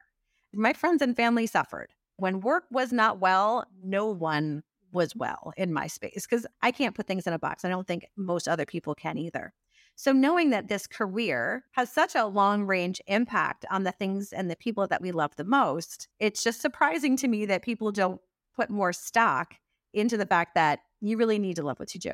My 0.53 0.73
friends 0.73 1.03
and 1.03 1.17
family 1.17 1.47
suffered. 1.47 1.93
When 2.19 2.41
work 2.41 2.65
was 2.71 2.93
not 2.93 3.21
well, 3.21 3.65
no 3.83 4.07
one 4.07 4.65
was 4.93 5.15
well 5.15 5.53
in 5.57 5.73
my 5.73 5.87
space 5.87 6.27
because 6.29 6.47
I 6.63 6.73
can't 6.73 6.95
put 6.95 7.07
things 7.07 7.27
in 7.27 7.33
a 7.33 7.39
box. 7.39 7.65
I 7.65 7.69
don't 7.69 7.87
think 7.87 8.07
most 8.17 8.49
other 8.49 8.67
people 8.67 8.95
can 8.95 9.19
either. 9.19 9.53
So, 9.95 10.13
knowing 10.13 10.51
that 10.51 10.69
this 10.69 10.87
career 10.87 11.65
has 11.73 11.93
such 11.93 12.15
a 12.15 12.27
long 12.27 12.65
range 12.65 13.01
impact 13.07 13.65
on 13.71 13.83
the 13.83 13.93
things 13.93 14.33
and 14.33 14.51
the 14.51 14.57
people 14.57 14.87
that 14.87 15.03
we 15.03 15.11
love 15.11 15.35
the 15.37 15.45
most, 15.45 16.09
it's 16.21 16.43
just 16.43 16.61
surprising 16.61 17.17
to 17.17 17.29
me 17.29 17.47
that 17.47 17.63
people 17.63 17.91
don't 17.91 18.21
put 18.55 18.71
more 18.71 18.93
stock 18.93 19.55
into 19.93 20.17
the 20.17 20.27
fact 20.27 20.55
that 20.55 20.81
you 21.01 21.17
really 21.17 21.39
need 21.39 21.57
to 21.57 21.63
love 21.63 21.79
what 21.81 21.95
you 21.95 22.01
do. 22.01 22.13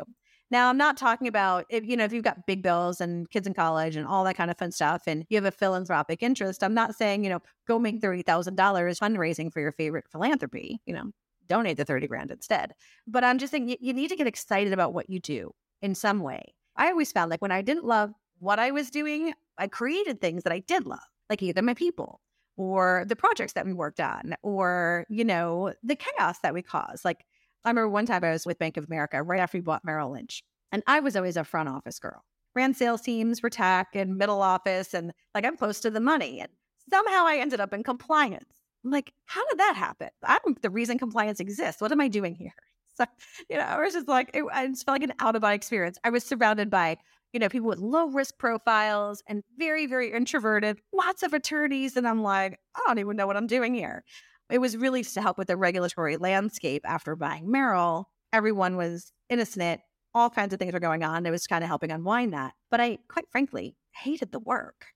Now, 0.54 0.68
I'm 0.68 0.76
not 0.76 0.96
talking 0.96 1.26
about 1.26 1.66
if 1.68 1.84
you 1.84 1.96
know 1.96 2.04
if 2.04 2.12
you've 2.12 2.22
got 2.22 2.46
big 2.46 2.62
bills 2.62 3.00
and 3.00 3.28
kids 3.28 3.44
in 3.44 3.54
college 3.54 3.96
and 3.96 4.06
all 4.06 4.22
that 4.22 4.36
kind 4.36 4.52
of 4.52 4.56
fun 4.56 4.70
stuff, 4.70 5.02
and 5.04 5.26
you 5.28 5.36
have 5.36 5.44
a 5.44 5.50
philanthropic 5.50 6.22
interest. 6.22 6.62
I'm 6.62 6.74
not 6.74 6.94
saying 6.94 7.24
you 7.24 7.30
know 7.30 7.40
go 7.66 7.76
make 7.76 8.00
thirty 8.00 8.22
thousand 8.22 8.54
dollars 8.54 9.00
fundraising 9.00 9.52
for 9.52 9.58
your 9.58 9.72
favorite 9.72 10.04
philanthropy. 10.12 10.80
You 10.86 10.94
know, 10.94 11.10
donate 11.48 11.76
the 11.76 11.84
thirty 11.84 12.06
grand 12.06 12.30
instead. 12.30 12.72
But 13.04 13.24
I'm 13.24 13.38
just 13.38 13.50
saying 13.50 13.68
you, 13.68 13.76
you 13.80 13.92
need 13.92 14.10
to 14.10 14.16
get 14.16 14.28
excited 14.28 14.72
about 14.72 14.94
what 14.94 15.10
you 15.10 15.18
do 15.18 15.50
in 15.82 15.96
some 15.96 16.20
way. 16.20 16.54
I 16.76 16.86
always 16.86 17.10
found 17.10 17.32
like 17.32 17.42
when 17.42 17.50
I 17.50 17.60
didn't 17.60 17.84
love 17.84 18.12
what 18.38 18.60
I 18.60 18.70
was 18.70 18.90
doing, 18.90 19.34
I 19.58 19.66
created 19.66 20.20
things 20.20 20.44
that 20.44 20.52
I 20.52 20.60
did 20.60 20.86
love, 20.86 21.00
like 21.28 21.42
either 21.42 21.62
my 21.62 21.74
people 21.74 22.20
or 22.56 23.04
the 23.08 23.16
projects 23.16 23.54
that 23.54 23.66
we 23.66 23.72
worked 23.72 23.98
on 23.98 24.36
or, 24.42 25.04
you 25.08 25.24
know, 25.24 25.72
the 25.82 25.96
chaos 25.96 26.38
that 26.44 26.54
we 26.54 26.62
caused. 26.62 27.04
Like 27.04 27.24
I 27.64 27.70
remember 27.70 27.88
one 27.88 28.06
time 28.06 28.24
I 28.24 28.30
was 28.30 28.46
with 28.46 28.58
Bank 28.58 28.76
of 28.76 28.84
America 28.84 29.22
right 29.22 29.40
after 29.40 29.58
we 29.58 29.62
bought 29.62 29.84
Merrill 29.84 30.12
Lynch, 30.12 30.42
and 30.70 30.82
I 30.86 31.00
was 31.00 31.16
always 31.16 31.36
a 31.36 31.44
front 31.44 31.68
office 31.68 31.98
girl. 31.98 32.24
Ran 32.54 32.74
sales 32.74 33.00
teams 33.00 33.40
for 33.40 33.50
tech 33.50 33.88
and 33.94 34.16
middle 34.16 34.42
office, 34.42 34.94
and 34.94 35.12
like 35.34 35.44
I'm 35.44 35.56
close 35.56 35.80
to 35.80 35.90
the 35.90 36.00
money. 36.00 36.40
And 36.40 36.50
somehow 36.90 37.26
I 37.26 37.38
ended 37.38 37.60
up 37.60 37.72
in 37.72 37.82
compliance. 37.82 38.60
I'm 38.84 38.90
like, 38.90 39.12
how 39.26 39.46
did 39.48 39.58
that 39.58 39.76
happen? 39.76 40.10
I'm 40.22 40.56
the 40.60 40.70
reason 40.70 40.98
compliance 40.98 41.40
exists. 41.40 41.80
What 41.80 41.92
am 41.92 42.00
I 42.00 42.08
doing 42.08 42.34
here? 42.34 42.54
So, 42.96 43.06
you 43.50 43.56
know, 43.56 43.64
I 43.64 43.80
was 43.80 43.92
just 43.92 44.06
like, 44.06 44.30
it, 44.34 44.44
just 44.70 44.86
felt 44.86 44.94
like 44.94 45.02
an 45.02 45.16
out 45.18 45.34
of 45.34 45.42
body 45.42 45.56
experience. 45.56 45.98
I 46.04 46.10
was 46.10 46.22
surrounded 46.22 46.70
by, 46.70 46.96
you 47.32 47.40
know, 47.40 47.48
people 47.48 47.66
with 47.66 47.80
low 47.80 48.06
risk 48.06 48.38
profiles 48.38 49.20
and 49.26 49.42
very, 49.58 49.86
very 49.86 50.12
introverted, 50.12 50.78
lots 50.92 51.24
of 51.24 51.32
attorneys. 51.34 51.96
And 51.96 52.06
I'm 52.06 52.22
like, 52.22 52.60
I 52.76 52.82
don't 52.86 53.00
even 53.00 53.16
know 53.16 53.26
what 53.26 53.36
I'm 53.36 53.48
doing 53.48 53.74
here. 53.74 54.04
It 54.50 54.58
was 54.58 54.76
really 54.76 55.02
to 55.02 55.22
help 55.22 55.38
with 55.38 55.48
the 55.48 55.56
regulatory 55.56 56.16
landscape 56.16 56.82
after 56.84 57.16
buying 57.16 57.50
Merrill. 57.50 58.08
Everyone 58.32 58.76
was 58.76 59.12
innocent. 59.28 59.80
All 60.14 60.30
kinds 60.30 60.52
of 60.52 60.58
things 60.58 60.72
were 60.72 60.80
going 60.80 61.02
on. 61.02 61.26
It 61.26 61.30
was 61.30 61.46
kind 61.46 61.64
of 61.64 61.68
helping 61.68 61.90
unwind 61.90 62.32
that. 62.34 62.52
But 62.70 62.80
I, 62.80 62.98
quite 63.08 63.24
frankly, 63.30 63.76
hated 63.92 64.32
the 64.32 64.38
work. 64.38 64.86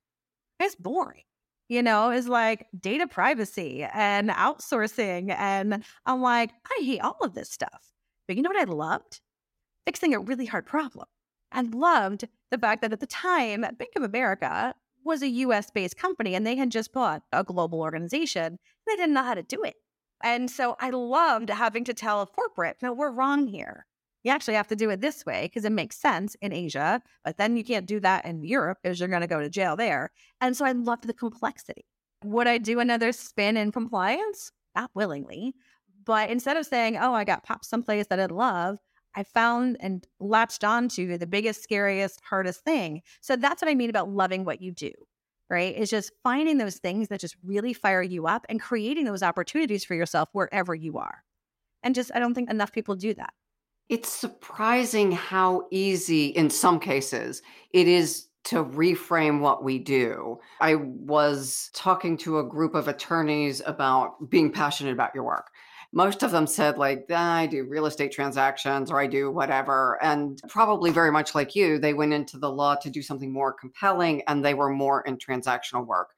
It's 0.60 0.74
boring 0.74 1.22
you 1.68 1.82
know, 1.82 2.10
is 2.10 2.28
like 2.28 2.66
data 2.78 3.06
privacy 3.06 3.84
and 3.92 4.30
outsourcing. 4.30 5.34
And 5.36 5.84
I'm 6.06 6.22
like, 6.22 6.50
I 6.66 6.82
hate 6.82 7.00
all 7.00 7.18
of 7.20 7.34
this 7.34 7.50
stuff. 7.50 7.92
But 8.26 8.36
you 8.36 8.42
know 8.42 8.50
what 8.50 8.68
I 8.68 8.70
loved? 8.70 9.20
Fixing 9.86 10.14
a 10.14 10.20
really 10.20 10.46
hard 10.46 10.66
problem. 10.66 11.06
I 11.52 11.62
loved 11.62 12.26
the 12.50 12.58
fact 12.58 12.82
that 12.82 12.92
at 12.92 13.00
the 13.00 13.06
time, 13.06 13.60
Bank 13.60 13.92
of 13.96 14.02
America 14.02 14.74
was 15.04 15.22
a 15.22 15.28
US 15.28 15.70
based 15.70 15.96
company 15.96 16.34
and 16.34 16.46
they 16.46 16.56
had 16.56 16.70
just 16.70 16.92
bought 16.92 17.22
a 17.32 17.44
global 17.44 17.80
organization. 17.80 18.58
They 18.88 18.96
didn't 18.96 19.14
know 19.14 19.22
how 19.22 19.34
to 19.34 19.42
do 19.42 19.62
it. 19.62 19.76
And 20.24 20.50
so 20.50 20.76
I 20.80 20.90
loved 20.90 21.50
having 21.50 21.84
to 21.84 21.94
tell 21.94 22.20
a 22.20 22.26
corporate, 22.26 22.78
no, 22.82 22.92
we're 22.92 23.12
wrong 23.12 23.46
here 23.46 23.86
you 24.28 24.32
actually 24.32 24.54
have 24.54 24.68
to 24.68 24.76
do 24.76 24.90
it 24.90 25.00
this 25.00 25.24
way 25.24 25.44
because 25.44 25.64
it 25.64 25.72
makes 25.72 25.96
sense 25.96 26.36
in 26.42 26.52
Asia, 26.52 27.00
but 27.24 27.36
then 27.38 27.56
you 27.56 27.64
can't 27.64 27.86
do 27.86 28.00
that 28.00 28.24
in 28.24 28.42
Europe 28.42 28.78
because 28.82 28.98
you're 28.98 29.08
going 29.08 29.22
to 29.22 29.26
go 29.26 29.40
to 29.40 29.48
jail 29.48 29.76
there. 29.76 30.10
And 30.40 30.56
so 30.56 30.64
I 30.64 30.72
loved 30.72 31.06
the 31.06 31.14
complexity. 31.14 31.86
Would 32.24 32.48
I 32.48 32.58
do 32.58 32.80
another 32.80 33.12
spin 33.12 33.56
in 33.56 33.70
compliance? 33.72 34.50
Not 34.74 34.90
willingly. 34.94 35.54
But 36.04 36.30
instead 36.30 36.56
of 36.56 36.66
saying, 36.66 36.96
oh, 36.96 37.14
I 37.14 37.24
got 37.24 37.44
popped 37.44 37.64
someplace 37.64 38.06
that 38.08 38.18
I 38.18 38.26
love, 38.26 38.78
I 39.14 39.22
found 39.22 39.76
and 39.80 40.06
latched 40.20 40.64
onto 40.64 41.16
the 41.16 41.26
biggest, 41.26 41.62
scariest, 41.62 42.20
hardest 42.28 42.60
thing. 42.60 43.02
So 43.20 43.36
that's 43.36 43.62
what 43.62 43.70
I 43.70 43.74
mean 43.74 43.90
about 43.90 44.10
loving 44.10 44.44
what 44.44 44.60
you 44.60 44.72
do, 44.72 44.90
right? 45.50 45.76
Is 45.76 45.90
just 45.90 46.12
finding 46.22 46.58
those 46.58 46.76
things 46.76 47.08
that 47.08 47.20
just 47.20 47.36
really 47.44 47.72
fire 47.72 48.02
you 48.02 48.26
up 48.26 48.46
and 48.48 48.60
creating 48.60 49.04
those 49.04 49.22
opportunities 49.22 49.84
for 49.84 49.94
yourself 49.94 50.28
wherever 50.32 50.74
you 50.74 50.98
are. 50.98 51.24
And 51.82 51.94
just, 51.94 52.10
I 52.14 52.18
don't 52.18 52.34
think 52.34 52.50
enough 52.50 52.72
people 52.72 52.96
do 52.96 53.14
that. 53.14 53.32
It's 53.88 54.08
surprising 54.10 55.12
how 55.12 55.66
easy, 55.70 56.26
in 56.26 56.50
some 56.50 56.78
cases, 56.78 57.42
it 57.72 57.88
is 57.88 58.26
to 58.44 58.64
reframe 58.64 59.40
what 59.40 59.62
we 59.62 59.78
do. 59.78 60.38
I 60.60 60.76
was 60.76 61.70
talking 61.74 62.16
to 62.18 62.38
a 62.38 62.44
group 62.44 62.74
of 62.74 62.88
attorneys 62.88 63.62
about 63.66 64.30
being 64.30 64.52
passionate 64.52 64.92
about 64.92 65.14
your 65.14 65.24
work. 65.24 65.50
Most 65.92 66.22
of 66.22 66.30
them 66.30 66.46
said, 66.46 66.76
like, 66.76 67.06
ah, 67.10 67.36
I 67.36 67.46
do 67.46 67.64
real 67.64 67.86
estate 67.86 68.12
transactions 68.12 68.90
or 68.90 69.00
I 69.00 69.06
do 69.06 69.30
whatever. 69.30 69.98
And 70.02 70.40
probably 70.48 70.90
very 70.90 71.10
much 71.10 71.34
like 71.34 71.56
you, 71.56 71.78
they 71.78 71.94
went 71.94 72.12
into 72.12 72.38
the 72.38 72.50
law 72.50 72.74
to 72.76 72.90
do 72.90 73.02
something 73.02 73.32
more 73.32 73.52
compelling 73.52 74.22
and 74.28 74.44
they 74.44 74.54
were 74.54 74.70
more 74.70 75.02
in 75.02 75.16
transactional 75.16 75.86
work 75.86 76.10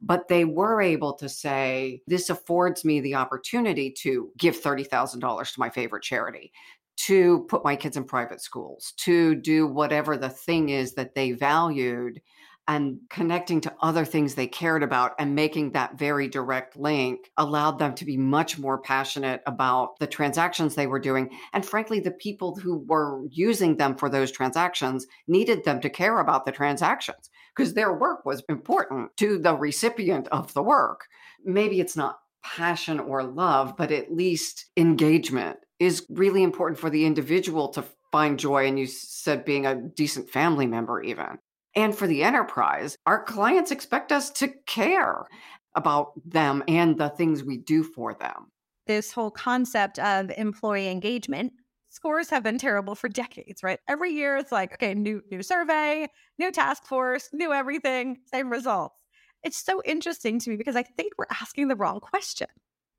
but 0.00 0.28
they 0.28 0.44
were 0.44 0.80
able 0.80 1.14
to 1.14 1.28
say, 1.28 2.02
This 2.06 2.30
affords 2.30 2.84
me 2.84 3.00
the 3.00 3.14
opportunity 3.14 3.90
to 4.02 4.30
give 4.36 4.60
$30,000 4.60 5.52
to 5.52 5.60
my 5.60 5.70
favorite 5.70 6.02
charity, 6.02 6.52
to 6.96 7.44
put 7.48 7.64
my 7.64 7.76
kids 7.76 7.96
in 7.96 8.04
private 8.04 8.40
schools, 8.40 8.92
to 8.98 9.34
do 9.34 9.66
whatever 9.66 10.16
the 10.16 10.28
thing 10.28 10.68
is 10.68 10.94
that 10.94 11.14
they 11.14 11.32
valued 11.32 12.20
and 12.66 12.98
connecting 13.10 13.60
to 13.60 13.74
other 13.80 14.04
things 14.04 14.34
they 14.34 14.46
cared 14.46 14.82
about 14.82 15.12
and 15.18 15.34
making 15.34 15.72
that 15.72 15.98
very 15.98 16.28
direct 16.28 16.76
link 16.76 17.30
allowed 17.36 17.78
them 17.78 17.94
to 17.94 18.04
be 18.04 18.16
much 18.16 18.58
more 18.58 18.78
passionate 18.78 19.42
about 19.46 19.98
the 19.98 20.06
transactions 20.06 20.74
they 20.74 20.86
were 20.86 20.98
doing. 20.98 21.30
And 21.52 21.64
frankly, 21.64 22.00
the 22.00 22.10
people 22.10 22.56
who 22.56 22.84
were 22.88 23.22
using 23.30 23.76
them 23.76 23.96
for 23.96 24.08
those 24.08 24.30
transactions 24.30 25.06
needed 25.28 25.64
them 25.64 25.80
to 25.80 25.90
care 25.90 26.20
about 26.20 26.46
the 26.46 26.52
transactions 26.52 27.30
because 27.54 27.74
their 27.74 27.92
work 27.92 28.24
was 28.24 28.42
important 28.48 29.16
to 29.18 29.38
the 29.38 29.54
recipient 29.54 30.28
of 30.28 30.52
the 30.54 30.62
work. 30.62 31.06
Maybe 31.44 31.80
it's 31.80 31.96
not 31.96 32.18
passion 32.42 33.00
or 33.00 33.22
love, 33.22 33.76
but 33.76 33.90
at 33.90 34.14
least 34.14 34.66
engagement 34.76 35.58
is 35.78 36.06
really 36.08 36.42
important 36.42 36.78
for 36.78 36.90
the 36.90 37.04
individual 37.04 37.68
to 37.68 37.84
find 38.12 38.38
joy. 38.38 38.66
And 38.66 38.78
you 38.78 38.86
said 38.86 39.44
being 39.44 39.66
a 39.66 39.74
decent 39.74 40.30
family 40.30 40.66
member, 40.66 41.02
even. 41.02 41.38
And 41.76 41.96
for 41.96 42.06
the 42.06 42.22
enterprise, 42.22 42.96
our 43.06 43.22
clients 43.24 43.70
expect 43.70 44.12
us 44.12 44.30
to 44.32 44.48
care 44.66 45.26
about 45.74 46.12
them 46.24 46.62
and 46.68 46.96
the 46.96 47.08
things 47.08 47.42
we 47.42 47.56
do 47.56 47.82
for 47.82 48.14
them. 48.14 48.50
This 48.86 49.12
whole 49.12 49.30
concept 49.30 49.98
of 49.98 50.30
employee 50.36 50.88
engagement 50.88 51.52
scores 51.88 52.28
have 52.30 52.42
been 52.42 52.58
terrible 52.58 52.94
for 52.94 53.08
decades, 53.08 53.62
right? 53.62 53.78
Every 53.88 54.12
year 54.12 54.36
it's 54.36 54.52
like, 54.52 54.74
okay, 54.74 54.94
new 54.94 55.22
new 55.30 55.42
survey, 55.42 56.08
new 56.38 56.50
task 56.50 56.84
force, 56.84 57.28
new 57.32 57.52
everything, 57.52 58.18
same 58.32 58.50
results. 58.50 58.96
It's 59.42 59.62
so 59.62 59.82
interesting 59.84 60.38
to 60.40 60.50
me 60.50 60.56
because 60.56 60.76
I 60.76 60.82
think 60.82 61.12
we're 61.16 61.26
asking 61.40 61.68
the 61.68 61.76
wrong 61.76 62.00
question. 62.00 62.48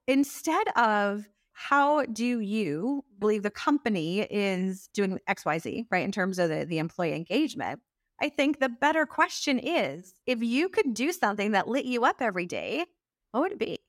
Instead 0.08 0.68
of 0.76 1.26
how 1.54 2.06
do 2.06 2.40
you 2.40 3.04
believe 3.18 3.44
the 3.44 3.50
company 3.50 4.22
is 4.22 4.90
doing 4.94 5.20
XYZ, 5.28 5.86
right, 5.90 6.04
in 6.04 6.12
terms 6.12 6.38
of 6.38 6.50
the, 6.50 6.66
the 6.66 6.80
employee 6.80 7.14
engagement? 7.16 7.80
I 8.22 8.30
think 8.30 8.60
the 8.60 8.70
better 8.70 9.06
question 9.06 9.60
is 9.60 10.14
if 10.26 10.42
you 10.42 10.70
could 10.70 10.94
do 10.94 11.12
something 11.12 11.52
that 11.52 11.68
lit 11.68 11.86
you 11.86 12.06
up 12.06 12.22
every 12.22 12.46
day, 12.46 12.86
what 13.32 13.42
would 13.42 13.52
it 13.54 13.60
be? 13.60 13.80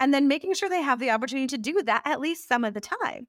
And 0.00 0.12
then 0.12 0.26
making 0.26 0.54
sure 0.54 0.68
they 0.68 0.82
have 0.82 0.98
the 0.98 1.10
opportunity 1.10 1.46
to 1.48 1.58
do 1.58 1.82
that 1.82 2.02
at 2.04 2.20
least 2.20 2.48
some 2.48 2.64
of 2.64 2.74
the 2.74 2.80
time. 2.80 3.28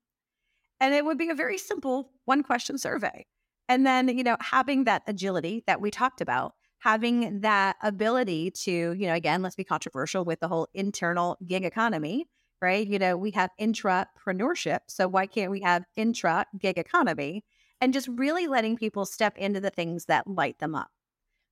And 0.80 0.93
it 0.93 1.05
would 1.05 1.17
be 1.17 1.30
a 1.30 1.36
very 1.36 1.57
simple 1.57 2.11
one 2.26 2.43
question 2.43 2.78
survey. 2.78 3.26
And 3.69 3.86
then, 3.86 4.07
you 4.09 4.24
know, 4.24 4.38
having 4.39 4.86
that 4.86 5.03
agility 5.07 5.63
that 5.67 5.82
we 5.82 5.91
talked 5.91 6.19
about, 6.19 6.53
having 6.80 7.41
that 7.41 7.76
ability 7.82 8.51
to, 8.51 8.71
you 8.71 9.07
know, 9.07 9.13
again, 9.13 9.41
let's 9.41 9.55
be 9.55 9.63
controversial 9.63 10.26
with 10.26 10.39
the 10.39 10.47
whole 10.47 10.67
internal 10.74 11.38
gig 11.45 11.63
economy, 11.63 12.28
right? 12.61 12.86
You 12.86 12.99
know, 12.99 13.15
we 13.15 13.32
have 13.32 13.51
intrapreneurship. 13.59 14.80
So 14.88 15.07
why 15.07 15.28
can't 15.28 15.51
we 15.51 15.61
have 15.61 15.86
intra 15.95 16.45
gig 16.57 16.78
economy? 16.78 17.45
And 17.84 17.92
just 17.92 18.08
really 18.08 18.48
letting 18.48 18.78
people 18.78 19.06
step 19.06 19.38
into 19.38 19.60
the 19.60 19.70
things 19.70 20.06
that 20.06 20.26
light 20.26 20.60
them 20.60 20.74
up. 20.74 20.88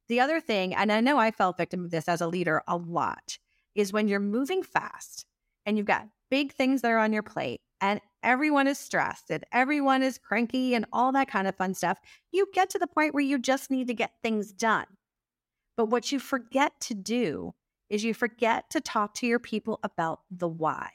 The 0.08 0.22
other 0.22 0.40
thing, 0.40 0.74
and 0.74 0.90
I 0.90 1.02
know 1.02 1.18
I 1.18 1.30
fell 1.30 1.52
victim 1.52 1.84
of 1.84 1.92
this 1.92 2.08
as 2.08 2.22
a 2.22 2.28
leader 2.28 2.64
a 2.70 2.78
lot, 2.78 3.38
is 3.76 3.92
when 3.92 4.08
you're 4.08 4.22
moving 4.22 4.64
fast 4.64 5.26
and 5.66 5.76
you've 5.76 5.88
got 5.88 6.08
big 6.30 6.54
things 6.54 6.84
that 6.84 6.92
are 6.92 7.00
on 7.00 7.12
your 7.12 7.22
plate 7.22 7.60
and 7.82 8.00
everyone 8.24 8.68
is 8.68 8.78
stressed 8.78 9.30
and 9.30 9.44
everyone 9.52 10.04
is 10.04 10.18
cranky 10.18 10.74
and 10.74 10.86
all 10.94 11.12
that 11.12 11.28
kind 11.28 11.50
of 11.50 11.56
fun 11.58 11.74
stuff, 11.74 11.98
you 12.32 12.48
get 12.54 12.70
to 12.70 12.80
the 12.80 12.88
point 12.88 13.14
where 13.14 13.22
you 13.22 13.38
just 13.38 13.70
need 13.70 13.88
to 13.88 13.94
get 13.94 14.12
things 14.24 14.54
done. 14.54 14.86
But 15.76 15.88
what 15.88 16.14
you 16.14 16.20
forget 16.20 16.72
to 16.80 16.94
do 16.94 17.56
is 17.90 18.06
you 18.06 18.14
forget 18.14 18.70
to 18.70 18.80
talk 18.80 19.16
to 19.16 19.28
your 19.28 19.40
people 19.40 19.82
about 19.84 20.22
the 20.32 20.48
why. 20.48 20.92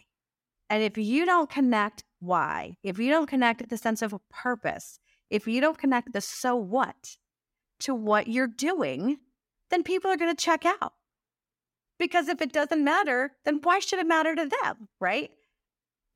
And 0.70 0.82
if 0.82 0.96
you 0.96 1.26
don't 1.26 1.50
connect 1.50 2.04
why, 2.20 2.78
if 2.82 2.98
you 2.98 3.10
don't 3.10 3.28
connect 3.28 3.68
the 3.68 3.76
sense 3.76 4.00
of 4.00 4.16
purpose, 4.30 4.98
if 5.30 5.46
you 5.46 5.60
don't 5.60 5.78
connect 5.78 6.12
the 6.12 6.20
so 6.20 6.56
what 6.56 7.16
to 7.80 7.94
what 7.94 8.28
you're 8.28 8.46
doing, 8.46 9.18
then 9.70 9.82
people 9.82 10.10
are 10.10 10.16
going 10.16 10.34
to 10.34 10.44
check 10.44 10.64
out. 10.64 10.92
Because 11.98 12.28
if 12.28 12.42
it 12.42 12.52
doesn't 12.52 12.84
matter, 12.84 13.32
then 13.44 13.60
why 13.62 13.78
should 13.78 13.98
it 13.98 14.06
matter 14.06 14.34
to 14.34 14.48
them? 14.62 14.88
Right. 15.00 15.30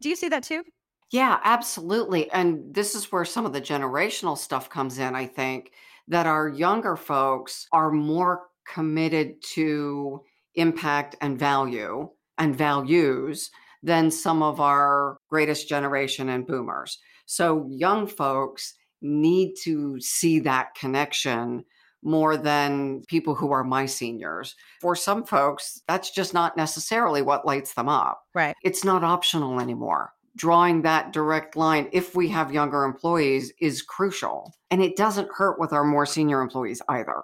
Do 0.01 0.09
you 0.09 0.17
see 0.17 0.29
that 0.29 0.45
too? 0.45 0.65
Yeah, 1.11 1.41
absolutely. 1.43 2.31
And 2.31 2.73
this 2.73 2.95
is 2.95 3.11
where 3.11 3.25
some 3.25 3.45
of 3.45 3.53
the 3.53 3.61
generational 3.61 4.39
stuff 4.39 4.71
comes 4.71 4.99
in, 4.99 5.15
I 5.15 5.27
think, 5.27 5.73
that 6.09 6.27
our 6.27 6.49
younger 6.49 6.97
folks 6.97 7.67
are 7.73 7.91
more 7.91 8.49
committed 8.67 9.43
to 9.43 10.23
impact 10.55 11.17
and 11.21 11.39
value 11.39 12.09
and 12.39 12.57
values 12.57 13.51
than 13.83 14.11
some 14.11 14.43
of 14.43 14.61
our 14.61 15.17
greatest 15.29 15.69
generation 15.69 16.29
and 16.29 16.47
boomers. 16.47 16.99
So 17.27 17.67
young 17.71 18.07
folks 18.07 18.75
need 19.01 19.55
to 19.63 20.01
see 20.01 20.41
that 20.41 20.75
connection 20.75 21.65
more 22.03 22.37
than 22.37 23.03
people 23.09 23.35
who 23.35 23.53
are 23.53 23.65
my 23.65 23.87
seniors. 23.87 24.57
For 24.81 24.97
some 24.97 25.25
folks, 25.25 25.83
that's 25.87 26.11
just 26.11 26.33
not 26.33 26.57
necessarily 26.57 27.23
what 27.23 27.47
lights 27.47 27.75
them 27.75 27.89
up. 27.89 28.23
Right. 28.35 28.57
It's 28.63 28.85
not 28.85 29.05
optional 29.05 29.61
anymore. 29.61 30.13
Drawing 30.37 30.83
that 30.83 31.13
direct 31.13 31.57
line, 31.57 31.89
if 31.93 32.15
we 32.15 32.29
have 32.29 32.53
younger 32.53 32.85
employees, 32.85 33.53
is 33.61 33.83
crucial. 33.83 34.55
And 34.71 34.83
it 34.83 34.97
doesn't 34.97 35.29
hurt 35.35 35.59
with 35.59 35.73
our 35.73 35.85
more 35.85 36.07
senior 36.07 36.41
employees 36.41 36.81
either. 36.89 37.23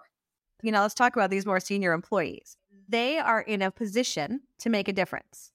You 0.62 0.72
know, 0.72 0.82
let's 0.82 0.94
talk 0.94 1.16
about 1.16 1.30
these 1.30 1.46
more 1.46 1.60
senior 1.60 1.92
employees. 1.92 2.56
They 2.88 3.18
are 3.18 3.40
in 3.40 3.62
a 3.62 3.70
position 3.70 4.40
to 4.58 4.70
make 4.70 4.88
a 4.88 4.92
difference. 4.92 5.52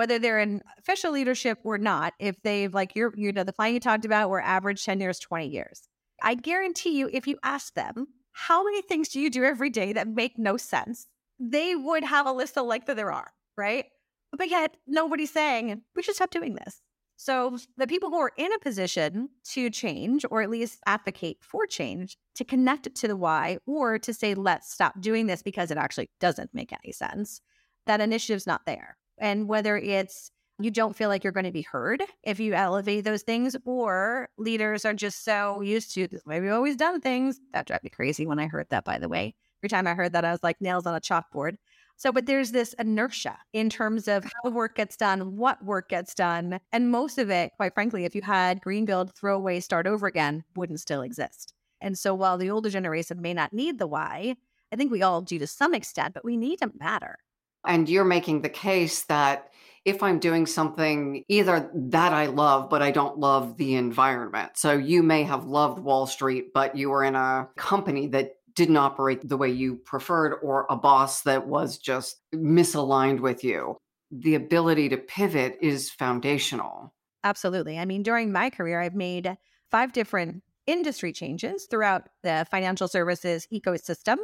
Whether 0.00 0.18
they're 0.18 0.38
in 0.38 0.62
official 0.78 1.12
leadership 1.12 1.58
or 1.62 1.76
not, 1.76 2.14
if 2.18 2.40
they've, 2.42 2.72
like 2.72 2.96
you 2.96 3.12
know, 3.34 3.44
the 3.44 3.52
client 3.52 3.74
you 3.74 3.80
talked 3.80 4.06
about, 4.06 4.30
were 4.30 4.40
average 4.40 4.82
tenure 4.82 5.10
is 5.10 5.18
20 5.18 5.46
years. 5.46 5.82
I 6.22 6.36
guarantee 6.36 6.98
you, 6.98 7.10
if 7.12 7.26
you 7.26 7.36
ask 7.42 7.74
them, 7.74 8.06
how 8.32 8.64
many 8.64 8.80
things 8.80 9.10
do 9.10 9.20
you 9.20 9.28
do 9.28 9.44
every 9.44 9.68
day 9.68 9.92
that 9.92 10.08
make 10.08 10.38
no 10.38 10.56
sense? 10.56 11.06
They 11.38 11.76
would 11.76 12.02
have 12.02 12.24
a 12.24 12.32
list 12.32 12.56
of 12.56 12.64
like 12.64 12.86
that 12.86 12.96
there 12.96 13.12
are, 13.12 13.30
right? 13.58 13.84
But 14.32 14.48
yet 14.48 14.74
nobody's 14.86 15.32
saying 15.32 15.82
we 15.94 16.02
should 16.02 16.14
stop 16.14 16.30
doing 16.30 16.54
this. 16.54 16.80
So 17.16 17.58
the 17.76 17.86
people 17.86 18.08
who 18.08 18.20
are 18.20 18.32
in 18.38 18.54
a 18.54 18.58
position 18.58 19.28
to 19.52 19.68
change 19.68 20.24
or 20.30 20.40
at 20.40 20.48
least 20.48 20.80
advocate 20.86 21.36
for 21.42 21.66
change 21.66 22.16
to 22.36 22.44
connect 22.44 22.86
it 22.86 22.94
to 22.96 23.06
the 23.06 23.18
why 23.18 23.58
or 23.66 23.98
to 23.98 24.14
say 24.14 24.32
let's 24.32 24.72
stop 24.72 24.98
doing 24.98 25.26
this 25.26 25.42
because 25.42 25.70
it 25.70 25.76
actually 25.76 26.08
doesn't 26.20 26.54
make 26.54 26.72
any 26.72 26.90
sense, 26.90 27.42
that 27.84 28.00
initiative's 28.00 28.46
not 28.46 28.62
there. 28.64 28.96
And 29.20 29.46
whether 29.46 29.76
it's 29.76 30.32
you 30.58 30.70
don't 30.70 30.96
feel 30.96 31.08
like 31.08 31.24
you're 31.24 31.32
going 31.32 31.46
to 31.46 31.52
be 31.52 31.62
heard 31.62 32.02
if 32.22 32.38
you 32.38 32.52
elevate 32.52 33.04
those 33.04 33.22
things, 33.22 33.56
or 33.64 34.28
leaders 34.36 34.84
are 34.84 34.92
just 34.92 35.24
so 35.24 35.60
used 35.62 35.94
to 35.94 36.06
this 36.08 36.24
way 36.26 36.40
we've 36.40 36.52
always 36.52 36.76
done 36.76 37.00
things. 37.00 37.40
That 37.52 37.66
drive 37.66 37.84
me 37.84 37.90
crazy 37.90 38.26
when 38.26 38.38
I 38.38 38.46
heard 38.46 38.66
that, 38.70 38.84
by 38.84 38.98
the 38.98 39.08
way. 39.08 39.34
Every 39.60 39.68
time 39.68 39.86
I 39.86 39.94
heard 39.94 40.12
that, 40.12 40.24
I 40.24 40.32
was 40.32 40.42
like 40.42 40.60
nails 40.60 40.86
on 40.86 40.94
a 40.94 41.00
chalkboard. 41.00 41.56
So, 41.96 42.12
but 42.12 42.24
there's 42.24 42.52
this 42.52 42.72
inertia 42.78 43.36
in 43.52 43.68
terms 43.68 44.08
of 44.08 44.24
how 44.24 44.50
work 44.50 44.76
gets 44.76 44.96
done, 44.96 45.36
what 45.36 45.62
work 45.62 45.90
gets 45.90 46.14
done. 46.14 46.58
And 46.72 46.90
most 46.90 47.18
of 47.18 47.28
it, 47.28 47.52
quite 47.56 47.74
frankly, 47.74 48.06
if 48.06 48.14
you 48.14 48.22
had 48.22 48.62
greenfield, 48.62 49.14
throw 49.14 49.36
away, 49.36 49.60
start 49.60 49.86
over 49.86 50.06
again, 50.06 50.44
wouldn't 50.56 50.80
still 50.80 51.02
exist. 51.02 51.52
And 51.78 51.98
so 51.98 52.14
while 52.14 52.38
the 52.38 52.50
older 52.50 52.70
generation 52.70 53.20
may 53.20 53.34
not 53.34 53.52
need 53.52 53.78
the 53.78 53.86
why, 53.86 54.36
I 54.72 54.76
think 54.76 54.90
we 54.90 55.02
all 55.02 55.20
do 55.20 55.38
to 55.38 55.46
some 55.46 55.74
extent, 55.74 56.14
but 56.14 56.24
we 56.24 56.38
need 56.38 56.60
to 56.60 56.72
matter. 56.78 57.18
And 57.66 57.88
you're 57.88 58.04
making 58.04 58.42
the 58.42 58.48
case 58.48 59.04
that 59.04 59.50
if 59.84 60.02
I'm 60.02 60.18
doing 60.18 60.46
something 60.46 61.24
either 61.28 61.70
that 61.74 62.12
I 62.12 62.26
love, 62.26 62.68
but 62.68 62.82
I 62.82 62.90
don't 62.90 63.18
love 63.18 63.56
the 63.56 63.74
environment. 63.74 64.52
So 64.56 64.72
you 64.72 65.02
may 65.02 65.22
have 65.24 65.46
loved 65.46 65.78
Wall 65.78 66.06
Street, 66.06 66.52
but 66.52 66.76
you 66.76 66.90
were 66.90 67.02
in 67.04 67.16
a 67.16 67.48
company 67.56 68.06
that 68.08 68.36
didn't 68.54 68.76
operate 68.76 69.26
the 69.26 69.36
way 69.36 69.48
you 69.48 69.76
preferred, 69.76 70.34
or 70.42 70.66
a 70.68 70.76
boss 70.76 71.22
that 71.22 71.46
was 71.46 71.78
just 71.78 72.20
misaligned 72.34 73.20
with 73.20 73.42
you. 73.44 73.76
The 74.10 74.34
ability 74.34 74.88
to 74.90 74.96
pivot 74.96 75.56
is 75.62 75.90
foundational. 75.90 76.92
Absolutely. 77.22 77.78
I 77.78 77.84
mean, 77.84 78.02
during 78.02 78.32
my 78.32 78.50
career, 78.50 78.80
I've 78.80 78.94
made 78.94 79.36
five 79.70 79.92
different 79.92 80.42
industry 80.66 81.12
changes 81.12 81.66
throughout 81.70 82.08
the 82.22 82.46
financial 82.50 82.88
services 82.88 83.46
ecosystem 83.52 84.16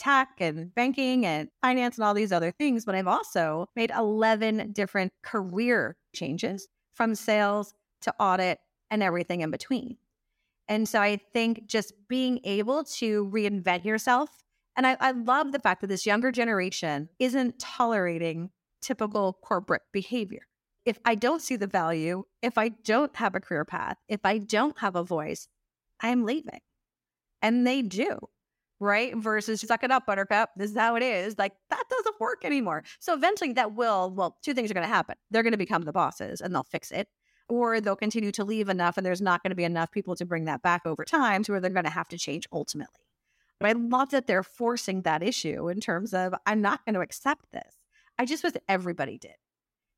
tech 0.00 0.30
and 0.40 0.74
banking 0.74 1.26
and 1.26 1.48
finance 1.60 1.98
and 1.98 2.04
all 2.04 2.14
these 2.14 2.32
other 2.32 2.50
things, 2.50 2.84
but 2.84 2.94
I've 2.94 3.06
also 3.06 3.68
made 3.76 3.92
11 3.96 4.72
different 4.72 5.12
career 5.22 5.96
changes 6.14 6.66
from 6.94 7.14
sales 7.14 7.74
to 8.00 8.14
audit 8.18 8.58
and 8.90 9.02
everything 9.02 9.42
in 9.42 9.50
between. 9.50 9.98
And 10.68 10.88
so 10.88 11.00
I 11.00 11.20
think 11.32 11.66
just 11.66 11.92
being 12.08 12.40
able 12.44 12.84
to 12.84 13.26
reinvent 13.26 13.84
yourself. 13.84 14.30
And 14.76 14.86
I, 14.86 14.96
I 15.00 15.10
love 15.10 15.52
the 15.52 15.58
fact 15.58 15.82
that 15.82 15.88
this 15.88 16.06
younger 16.06 16.32
generation 16.32 17.10
isn't 17.18 17.58
tolerating 17.58 18.50
typical 18.80 19.34
corporate 19.42 19.82
behavior. 19.92 20.46
If 20.86 20.98
I 21.04 21.14
don't 21.14 21.42
see 21.42 21.56
the 21.56 21.66
value, 21.66 22.24
if 22.40 22.56
I 22.56 22.68
don't 22.68 23.14
have 23.16 23.34
a 23.34 23.40
career 23.40 23.66
path, 23.66 23.98
if 24.08 24.20
I 24.24 24.38
don't 24.38 24.78
have 24.78 24.96
a 24.96 25.04
voice, 25.04 25.48
I'm 26.00 26.24
leaving. 26.24 26.60
And 27.42 27.66
they 27.66 27.82
do 27.82 28.18
right? 28.80 29.14
Versus 29.16 29.60
suck 29.60 29.84
it 29.84 29.90
up, 29.90 30.06
buttercup. 30.06 30.50
This 30.56 30.70
is 30.70 30.76
how 30.76 30.96
it 30.96 31.02
is. 31.02 31.38
Like 31.38 31.52
that 31.68 31.84
doesn't 31.88 32.18
work 32.18 32.44
anymore. 32.44 32.82
So 32.98 33.14
eventually 33.14 33.52
that 33.52 33.74
will, 33.74 34.10
well, 34.10 34.38
two 34.42 34.54
things 34.54 34.70
are 34.70 34.74
going 34.74 34.86
to 34.86 34.92
happen. 34.92 35.16
They're 35.30 35.42
going 35.42 35.52
to 35.52 35.58
become 35.58 35.82
the 35.82 35.92
bosses 35.92 36.40
and 36.40 36.54
they'll 36.54 36.64
fix 36.64 36.90
it. 36.90 37.08
Or 37.48 37.80
they'll 37.80 37.96
continue 37.96 38.30
to 38.32 38.44
leave 38.44 38.68
enough 38.68 38.96
and 38.96 39.04
there's 39.04 39.20
not 39.20 39.42
going 39.42 39.50
to 39.50 39.56
be 39.56 39.64
enough 39.64 39.90
people 39.90 40.14
to 40.16 40.24
bring 40.24 40.44
that 40.44 40.62
back 40.62 40.82
over 40.86 41.04
time 41.04 41.42
to 41.42 41.52
where 41.52 41.60
they're 41.60 41.70
going 41.70 41.84
to 41.84 41.90
have 41.90 42.08
to 42.08 42.18
change 42.18 42.46
ultimately. 42.52 43.06
But 43.58 43.70
I 43.70 43.72
love 43.72 44.10
that 44.10 44.26
they're 44.26 44.44
forcing 44.44 45.02
that 45.02 45.22
issue 45.22 45.68
in 45.68 45.80
terms 45.80 46.14
of, 46.14 46.32
I'm 46.46 46.62
not 46.62 46.84
going 46.86 46.94
to 46.94 47.00
accept 47.00 47.50
this. 47.52 47.76
I 48.18 48.24
just 48.24 48.44
wish 48.44 48.52
everybody 48.68 49.18
did 49.18 49.34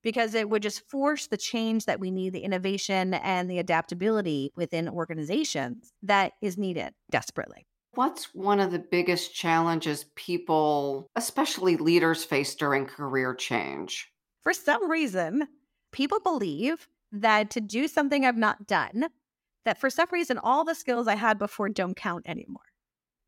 because 0.02 0.34
it 0.34 0.48
would 0.48 0.62
just 0.62 0.88
force 0.88 1.26
the 1.26 1.36
change 1.36 1.84
that 1.84 2.00
we 2.00 2.10
need, 2.10 2.32
the 2.32 2.40
innovation 2.40 3.14
and 3.14 3.48
the 3.48 3.58
adaptability 3.58 4.50
within 4.56 4.88
organizations 4.88 5.92
that 6.02 6.32
is 6.40 6.58
needed 6.58 6.94
desperately. 7.10 7.66
What's 7.94 8.34
one 8.34 8.58
of 8.58 8.72
the 8.72 8.78
biggest 8.78 9.34
challenges 9.34 10.06
people, 10.14 11.10
especially 11.14 11.76
leaders, 11.76 12.24
face 12.24 12.54
during 12.54 12.86
career 12.86 13.34
change? 13.34 14.10
For 14.42 14.54
some 14.54 14.90
reason, 14.90 15.46
people 15.92 16.18
believe 16.18 16.88
that 17.12 17.50
to 17.50 17.60
do 17.60 17.86
something 17.86 18.24
I've 18.24 18.38
not 18.38 18.66
done, 18.66 19.08
that 19.66 19.78
for 19.78 19.90
some 19.90 20.08
reason, 20.10 20.38
all 20.38 20.64
the 20.64 20.74
skills 20.74 21.06
I 21.06 21.16
had 21.16 21.38
before 21.38 21.68
don't 21.68 21.94
count 21.94 22.26
anymore. 22.26 22.62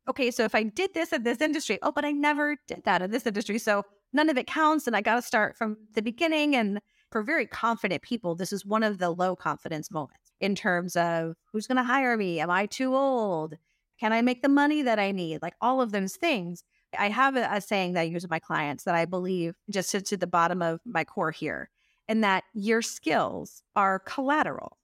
Okay, 0.09 0.31
so 0.31 0.43
if 0.43 0.55
I 0.55 0.63
did 0.63 0.95
this 0.95 1.13
in 1.13 1.21
this 1.21 1.41
industry, 1.41 1.77
oh, 1.83 1.91
but 1.91 2.03
I 2.03 2.11
never 2.11 2.57
did 2.67 2.81
that 2.85 3.03
in 3.03 3.11
this 3.11 3.27
industry. 3.27 3.59
So 3.59 3.83
none 4.13 4.29
of 4.29 4.37
it 4.37 4.47
counts. 4.47 4.87
And 4.87 4.95
I 4.95 5.01
got 5.01 5.15
to 5.15 5.21
start 5.21 5.55
from 5.55 5.77
the 5.93 6.01
beginning. 6.01 6.55
And 6.55 6.79
for 7.11 7.21
very 7.21 7.45
confident 7.45 8.01
people, 8.01 8.33
this 8.33 8.51
is 8.51 8.65
one 8.65 8.83
of 8.83 8.97
the 8.97 9.11
low 9.11 9.35
confidence 9.35 9.91
moments 9.91 10.31
in 10.39 10.55
terms 10.55 10.95
of 10.95 11.35
who's 11.51 11.67
going 11.67 11.77
to 11.77 11.83
hire 11.83 12.17
me? 12.17 12.39
Am 12.39 12.49
I 12.49 12.65
too 12.65 12.95
old? 12.95 13.55
Can 13.99 14.13
I 14.13 14.21
make 14.21 14.41
the 14.41 14.49
money 14.49 14.81
that 14.81 14.99
I 14.99 15.11
need? 15.11 15.41
Like 15.41 15.55
all 15.61 15.81
of 15.81 15.91
those 15.91 16.15
things. 16.15 16.63
I 16.97 17.09
have 17.09 17.35
a, 17.35 17.47
a 17.51 17.61
saying 17.61 17.93
that 17.93 18.01
I 18.01 18.03
use 18.03 18.23
with 18.23 18.31
my 18.31 18.39
clients 18.39 18.83
that 18.83 18.95
I 18.95 19.05
believe 19.05 19.55
just 19.69 19.89
sits 19.89 20.13
at 20.13 20.19
the 20.19 20.27
bottom 20.27 20.61
of 20.61 20.79
my 20.85 21.03
core 21.03 21.31
here, 21.31 21.69
and 22.07 22.23
that 22.23 22.43
your 22.53 22.81
skills 22.81 23.63
are 23.75 23.99
collateral. 23.99 24.77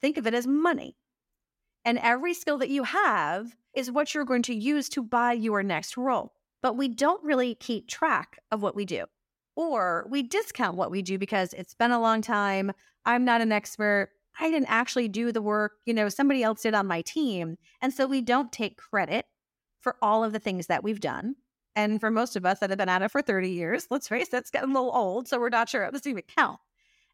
Think 0.00 0.16
of 0.18 0.26
it 0.26 0.34
as 0.34 0.46
money. 0.46 0.96
And 1.84 1.98
every 1.98 2.34
skill 2.34 2.58
that 2.58 2.68
you 2.68 2.82
have 2.82 3.56
is 3.74 3.92
what 3.92 4.12
you're 4.14 4.24
going 4.24 4.42
to 4.42 4.54
use 4.54 4.88
to 4.90 5.02
buy 5.02 5.32
your 5.32 5.62
next 5.62 5.96
role. 5.96 6.32
But 6.62 6.76
we 6.76 6.88
don't 6.88 7.22
really 7.22 7.54
keep 7.54 7.88
track 7.88 8.40
of 8.50 8.60
what 8.60 8.74
we 8.74 8.84
do, 8.84 9.04
or 9.54 10.06
we 10.10 10.22
discount 10.22 10.76
what 10.76 10.90
we 10.90 11.02
do 11.02 11.18
because 11.18 11.52
it's 11.52 11.74
been 11.74 11.92
a 11.92 12.00
long 12.00 12.22
time. 12.22 12.72
I'm 13.04 13.24
not 13.24 13.40
an 13.40 13.52
expert. 13.52 14.10
I 14.38 14.50
didn't 14.50 14.70
actually 14.70 15.08
do 15.08 15.32
the 15.32 15.42
work, 15.42 15.72
you 15.86 15.94
know, 15.94 16.08
somebody 16.08 16.42
else 16.42 16.62
did 16.62 16.74
on 16.74 16.86
my 16.86 17.02
team. 17.02 17.56
And 17.80 17.92
so 17.92 18.06
we 18.06 18.20
don't 18.20 18.52
take 18.52 18.76
credit 18.76 19.26
for 19.80 19.96
all 20.02 20.24
of 20.24 20.32
the 20.32 20.38
things 20.38 20.66
that 20.66 20.84
we've 20.84 21.00
done. 21.00 21.36
And 21.74 22.00
for 22.00 22.10
most 22.10 22.36
of 22.36 22.46
us 22.46 22.60
that 22.60 22.70
have 22.70 22.78
been 22.78 22.88
at 22.88 23.02
it 23.02 23.10
for 23.10 23.22
30 23.22 23.50
years, 23.50 23.86
let's 23.90 24.08
face 24.08 24.28
it, 24.32 24.38
it's 24.38 24.50
getting 24.50 24.70
a 24.70 24.74
little 24.74 24.94
old. 24.94 25.28
So 25.28 25.38
we're 25.38 25.48
not 25.48 25.68
sure 25.68 25.84
it 25.84 25.92
doesn't 25.92 26.10
even 26.10 26.24
count. 26.36 26.58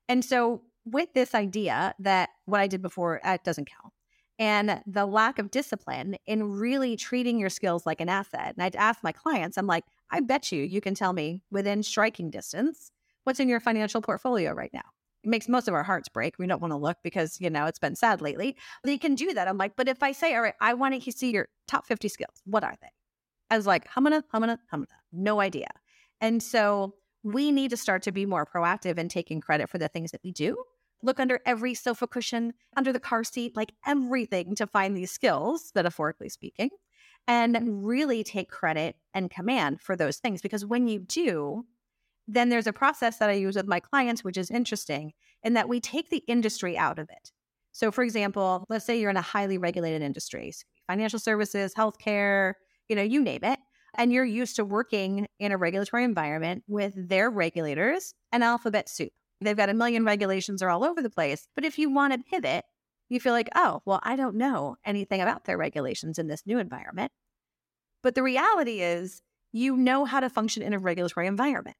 And 0.08 0.24
so 0.24 0.62
with 0.84 1.12
this 1.14 1.34
idea 1.34 1.94
that 2.00 2.30
what 2.46 2.60
I 2.60 2.66
did 2.66 2.82
before, 2.82 3.20
it 3.24 3.44
doesn't 3.44 3.68
count. 3.68 3.92
And 4.38 4.82
the 4.86 5.06
lack 5.06 5.38
of 5.38 5.50
discipline 5.50 6.16
in 6.26 6.44
really 6.44 6.96
treating 6.96 7.38
your 7.38 7.50
skills 7.50 7.86
like 7.86 8.00
an 8.00 8.08
asset. 8.08 8.54
And 8.56 8.62
I'd 8.62 8.76
ask 8.76 9.02
my 9.02 9.12
clients, 9.12 9.58
I'm 9.58 9.66
like, 9.66 9.84
I 10.10 10.20
bet 10.20 10.50
you 10.50 10.62
you 10.62 10.80
can 10.80 10.94
tell 10.94 11.12
me 11.12 11.42
within 11.50 11.82
striking 11.82 12.30
distance 12.30 12.90
what's 13.24 13.40
in 13.40 13.48
your 13.48 13.60
financial 13.60 14.00
portfolio 14.00 14.52
right 14.52 14.72
now 14.72 14.82
makes 15.24 15.48
most 15.48 15.68
of 15.68 15.74
our 15.74 15.82
hearts 15.82 16.08
break. 16.08 16.38
We 16.38 16.46
don't 16.46 16.60
want 16.60 16.72
to 16.72 16.76
look 16.76 16.98
because, 17.02 17.40
you 17.40 17.50
know, 17.50 17.66
it's 17.66 17.78
been 17.78 17.96
sad 17.96 18.20
lately. 18.20 18.56
They 18.84 18.98
can 18.98 19.14
do 19.14 19.32
that. 19.34 19.48
I'm 19.48 19.58
like, 19.58 19.76
but 19.76 19.88
if 19.88 20.02
I 20.02 20.12
say, 20.12 20.34
all 20.34 20.42
right, 20.42 20.54
I 20.60 20.74
want 20.74 21.00
to 21.00 21.12
see 21.12 21.30
your 21.30 21.48
top 21.68 21.86
50 21.86 22.08
skills, 22.08 22.42
what 22.44 22.64
are 22.64 22.74
they? 22.80 22.88
I 23.50 23.56
was 23.56 23.66
like, 23.66 23.86
humana, 23.92 24.24
humana, 24.32 24.58
humana. 24.70 24.88
No 25.12 25.40
idea. 25.40 25.68
And 26.20 26.42
so 26.42 26.94
we 27.22 27.52
need 27.52 27.70
to 27.70 27.76
start 27.76 28.02
to 28.02 28.12
be 28.12 28.26
more 28.26 28.46
proactive 28.46 28.98
in 28.98 29.08
taking 29.08 29.40
credit 29.40 29.68
for 29.68 29.78
the 29.78 29.88
things 29.88 30.10
that 30.12 30.22
we 30.24 30.32
do. 30.32 30.56
Look 31.02 31.20
under 31.20 31.40
every 31.44 31.74
sofa 31.74 32.06
cushion, 32.06 32.54
under 32.76 32.92
the 32.92 33.00
car 33.00 33.24
seat, 33.24 33.56
like 33.56 33.72
everything 33.86 34.54
to 34.56 34.66
find 34.66 34.96
these 34.96 35.10
skills, 35.10 35.72
metaphorically 35.74 36.28
speaking, 36.28 36.70
and 37.26 37.84
really 37.84 38.24
take 38.24 38.50
credit 38.50 38.96
and 39.12 39.30
command 39.30 39.80
for 39.80 39.96
those 39.96 40.18
things. 40.18 40.42
Because 40.42 40.64
when 40.64 40.88
you 40.88 41.00
do, 41.00 41.66
then 42.26 42.48
there's 42.48 42.66
a 42.66 42.72
process 42.72 43.18
that 43.18 43.30
I 43.30 43.34
use 43.34 43.56
with 43.56 43.66
my 43.66 43.80
clients, 43.80 44.22
which 44.22 44.36
is 44.36 44.50
interesting 44.50 45.12
in 45.42 45.54
that 45.54 45.68
we 45.68 45.80
take 45.80 46.10
the 46.10 46.22
industry 46.28 46.76
out 46.78 46.98
of 46.98 47.08
it. 47.10 47.32
So, 47.72 47.90
for 47.90 48.04
example, 48.04 48.64
let's 48.68 48.84
say 48.84 49.00
you're 49.00 49.10
in 49.10 49.16
a 49.16 49.22
highly 49.22 49.58
regulated 49.58 50.02
industry, 50.02 50.52
financial 50.86 51.18
services, 51.18 51.74
healthcare, 51.74 52.54
you 52.88 52.96
know, 52.96 53.02
you 53.02 53.22
name 53.22 53.42
it, 53.42 53.58
and 53.96 54.12
you're 54.12 54.24
used 54.24 54.56
to 54.56 54.64
working 54.64 55.26
in 55.38 55.52
a 55.52 55.56
regulatory 55.56 56.04
environment 56.04 56.64
with 56.66 56.94
their 56.96 57.30
regulators 57.30 58.14
and 58.30 58.44
alphabet 58.44 58.88
soup. 58.88 59.12
They've 59.40 59.56
got 59.56 59.70
a 59.70 59.74
million 59.74 60.04
regulations, 60.04 60.62
are 60.62 60.70
all 60.70 60.84
over 60.84 61.02
the 61.02 61.10
place. 61.10 61.48
But 61.54 61.64
if 61.64 61.78
you 61.78 61.90
want 61.90 62.12
to 62.12 62.18
pivot, 62.30 62.64
you 63.08 63.20
feel 63.20 63.32
like, 63.32 63.48
oh, 63.54 63.80
well, 63.84 64.00
I 64.02 64.16
don't 64.16 64.36
know 64.36 64.76
anything 64.84 65.20
about 65.20 65.44
their 65.44 65.58
regulations 65.58 66.18
in 66.18 66.28
this 66.28 66.42
new 66.46 66.58
environment. 66.58 67.12
But 68.02 68.14
the 68.14 68.22
reality 68.22 68.80
is, 68.80 69.22
you 69.52 69.76
know 69.76 70.04
how 70.04 70.20
to 70.20 70.30
function 70.30 70.62
in 70.62 70.72
a 70.72 70.78
regulatory 70.78 71.26
environment. 71.26 71.76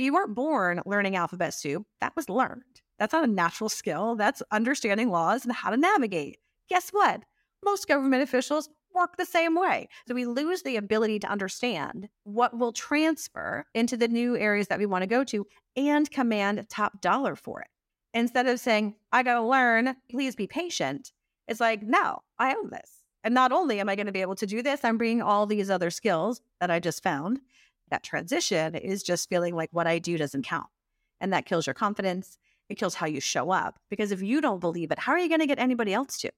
You 0.00 0.14
weren't 0.14 0.34
born 0.34 0.80
learning 0.86 1.14
alphabet 1.16 1.52
soup. 1.52 1.86
That 2.00 2.16
was 2.16 2.30
learned. 2.30 2.80
That's 2.98 3.12
not 3.12 3.24
a 3.24 3.30
natural 3.30 3.68
skill. 3.68 4.16
That's 4.16 4.42
understanding 4.50 5.10
laws 5.10 5.44
and 5.44 5.52
how 5.52 5.68
to 5.68 5.76
navigate. 5.76 6.38
Guess 6.70 6.88
what? 6.90 7.22
Most 7.62 7.86
government 7.86 8.22
officials 8.22 8.70
work 8.94 9.18
the 9.18 9.26
same 9.26 9.54
way. 9.54 9.88
So 10.08 10.14
we 10.14 10.24
lose 10.24 10.62
the 10.62 10.76
ability 10.76 11.18
to 11.20 11.30
understand 11.30 12.08
what 12.24 12.56
will 12.56 12.72
transfer 12.72 13.66
into 13.74 13.98
the 13.98 14.08
new 14.08 14.38
areas 14.38 14.68
that 14.68 14.78
we 14.78 14.86
want 14.86 15.02
to 15.02 15.06
go 15.06 15.22
to 15.24 15.46
and 15.76 16.10
command 16.10 16.66
top 16.70 17.02
dollar 17.02 17.36
for 17.36 17.60
it. 17.60 17.68
Instead 18.14 18.46
of 18.46 18.58
saying, 18.58 18.94
I 19.12 19.22
got 19.22 19.34
to 19.34 19.42
learn, 19.42 19.96
please 20.10 20.34
be 20.34 20.46
patient, 20.46 21.12
it's 21.46 21.60
like, 21.60 21.82
no, 21.82 22.20
I 22.38 22.54
own 22.54 22.70
this. 22.70 23.02
And 23.22 23.34
not 23.34 23.52
only 23.52 23.80
am 23.80 23.88
I 23.90 23.96
going 23.96 24.06
to 24.06 24.12
be 24.12 24.22
able 24.22 24.36
to 24.36 24.46
do 24.46 24.62
this, 24.62 24.80
I'm 24.82 24.96
bringing 24.96 25.20
all 25.20 25.44
these 25.44 25.68
other 25.68 25.90
skills 25.90 26.40
that 26.58 26.70
I 26.70 26.80
just 26.80 27.02
found 27.02 27.40
that 27.90 28.02
transition 28.02 28.74
is 28.74 29.02
just 29.02 29.28
feeling 29.28 29.54
like 29.54 29.70
what 29.72 29.86
I 29.86 29.98
do 29.98 30.16
doesn't 30.16 30.44
count. 30.44 30.68
And 31.20 31.32
that 31.32 31.46
kills 31.46 31.66
your 31.66 31.74
confidence. 31.74 32.38
It 32.68 32.78
kills 32.78 32.94
how 32.94 33.06
you 33.06 33.20
show 33.20 33.50
up. 33.50 33.78
Because 33.90 34.12
if 34.12 34.22
you 34.22 34.40
don't 34.40 34.60
believe 34.60 34.90
it, 34.90 34.98
how 34.98 35.12
are 35.12 35.18
you 35.18 35.28
going 35.28 35.40
to 35.40 35.46
get 35.46 35.58
anybody 35.58 35.92
else 35.92 36.18
to? 36.20 36.30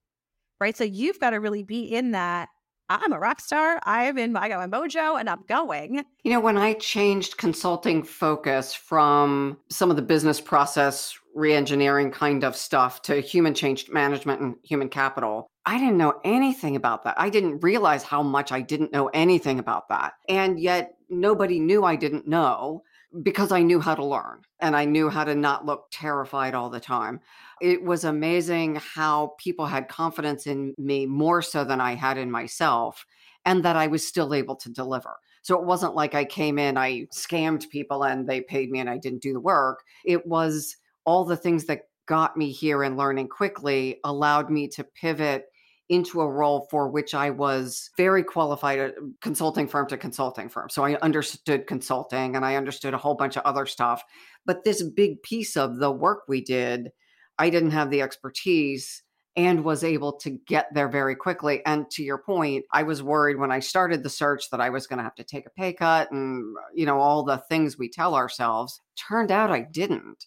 Right. 0.60 0.76
So 0.76 0.84
you've 0.84 1.20
got 1.20 1.30
to 1.30 1.36
really 1.36 1.62
be 1.62 1.82
in 1.82 2.12
that. 2.12 2.48
I'm 2.88 3.12
a 3.12 3.18
rock 3.18 3.40
star. 3.40 3.80
I'm 3.84 4.18
in, 4.18 4.36
I 4.36 4.48
got 4.48 4.68
my 4.68 4.78
mojo 4.78 5.18
and 5.18 5.28
I'm 5.30 5.42
going. 5.48 6.04
You 6.24 6.32
know, 6.32 6.40
when 6.40 6.58
I 6.58 6.74
changed 6.74 7.38
consulting 7.38 8.02
focus 8.02 8.74
from 8.74 9.58
some 9.70 9.88
of 9.90 9.96
the 9.96 10.02
business 10.02 10.40
process 10.40 11.16
reengineering 11.36 12.12
kind 12.12 12.44
of 12.44 12.54
stuff 12.54 13.00
to 13.02 13.20
human 13.20 13.54
change 13.54 13.88
management 13.88 14.40
and 14.40 14.56
human 14.62 14.88
capital, 14.88 15.46
I 15.64 15.78
didn't 15.78 15.96
know 15.96 16.20
anything 16.24 16.76
about 16.76 17.04
that. 17.04 17.14
I 17.18 17.30
didn't 17.30 17.60
realize 17.60 18.02
how 18.02 18.22
much 18.22 18.52
I 18.52 18.60
didn't 18.60 18.92
know 18.92 19.08
anything 19.08 19.58
about 19.58 19.88
that. 19.88 20.14
And 20.28 20.58
yet 20.60 20.94
nobody 21.12 21.60
knew 21.60 21.84
I 21.84 21.96
didn't 21.96 22.26
know 22.26 22.82
because 23.22 23.52
I 23.52 23.62
knew 23.62 23.78
how 23.78 23.94
to 23.94 24.04
learn 24.04 24.40
and 24.60 24.74
I 24.74 24.86
knew 24.86 25.10
how 25.10 25.24
to 25.24 25.34
not 25.34 25.66
look 25.66 25.88
terrified 25.92 26.54
all 26.54 26.70
the 26.70 26.80
time. 26.80 27.20
It 27.60 27.82
was 27.84 28.04
amazing 28.04 28.76
how 28.76 29.34
people 29.38 29.66
had 29.66 29.88
confidence 29.88 30.46
in 30.46 30.74
me 30.78 31.04
more 31.06 31.42
so 31.42 31.62
than 31.62 31.80
I 31.80 31.94
had 31.94 32.16
in 32.16 32.30
myself 32.30 33.04
and 33.44 33.64
that 33.64 33.76
I 33.76 33.86
was 33.86 34.06
still 34.06 34.32
able 34.32 34.56
to 34.56 34.70
deliver. 34.70 35.16
So 35.42 35.58
it 35.58 35.66
wasn't 35.66 35.94
like 35.94 36.14
I 36.14 36.24
came 36.24 36.58
in, 36.58 36.78
I 36.78 37.06
scammed 37.12 37.68
people 37.68 38.04
and 38.04 38.26
they 38.26 38.40
paid 38.40 38.70
me 38.70 38.78
and 38.78 38.88
I 38.88 38.96
didn't 38.96 39.22
do 39.22 39.32
the 39.34 39.40
work. 39.40 39.82
It 40.04 40.26
was 40.26 40.76
all 41.04 41.24
the 41.24 41.36
things 41.36 41.66
that 41.66 41.82
got 42.06 42.36
me 42.36 42.50
here 42.50 42.82
and 42.82 42.96
learning 42.96 43.28
quickly 43.28 44.00
allowed 44.04 44.50
me 44.50 44.68
to 44.68 44.84
pivot 44.84 45.46
into 45.92 46.22
a 46.22 46.30
role 46.30 46.66
for 46.70 46.88
which 46.88 47.14
I 47.14 47.28
was 47.28 47.90
very 47.98 48.24
qualified 48.24 48.78
at 48.78 48.94
consulting 49.20 49.68
firm 49.68 49.86
to 49.88 49.98
consulting 49.98 50.48
firm. 50.48 50.70
So 50.70 50.84
I 50.84 50.96
understood 50.96 51.66
consulting 51.66 52.34
and 52.34 52.46
I 52.46 52.56
understood 52.56 52.94
a 52.94 52.98
whole 52.98 53.14
bunch 53.14 53.36
of 53.36 53.44
other 53.44 53.66
stuff. 53.66 54.02
But 54.46 54.64
this 54.64 54.82
big 54.82 55.22
piece 55.22 55.54
of 55.54 55.76
the 55.76 55.92
work 55.92 56.22
we 56.26 56.42
did, 56.42 56.92
I 57.38 57.50
didn't 57.50 57.72
have 57.72 57.90
the 57.90 58.00
expertise 58.00 59.02
and 59.36 59.64
was 59.64 59.84
able 59.84 60.14
to 60.14 60.30
get 60.30 60.68
there 60.72 60.88
very 60.88 61.14
quickly. 61.14 61.64
And 61.66 61.90
to 61.90 62.02
your 62.02 62.18
point, 62.18 62.64
I 62.72 62.84
was 62.84 63.02
worried 63.02 63.38
when 63.38 63.52
I 63.52 63.60
started 63.60 64.02
the 64.02 64.10
search 64.10 64.48
that 64.50 64.60
I 64.60 64.70
was 64.70 64.86
going 64.86 64.98
to 64.98 65.04
have 65.04 65.14
to 65.16 65.24
take 65.24 65.46
a 65.46 65.50
pay 65.50 65.74
cut 65.74 66.10
and, 66.10 66.56
you 66.74 66.86
know, 66.86 67.00
all 67.00 67.22
the 67.22 67.38
things 67.50 67.78
we 67.78 67.90
tell 67.90 68.14
ourselves. 68.14 68.80
Turned 68.96 69.30
out 69.30 69.50
I 69.50 69.60
didn't. 69.60 70.24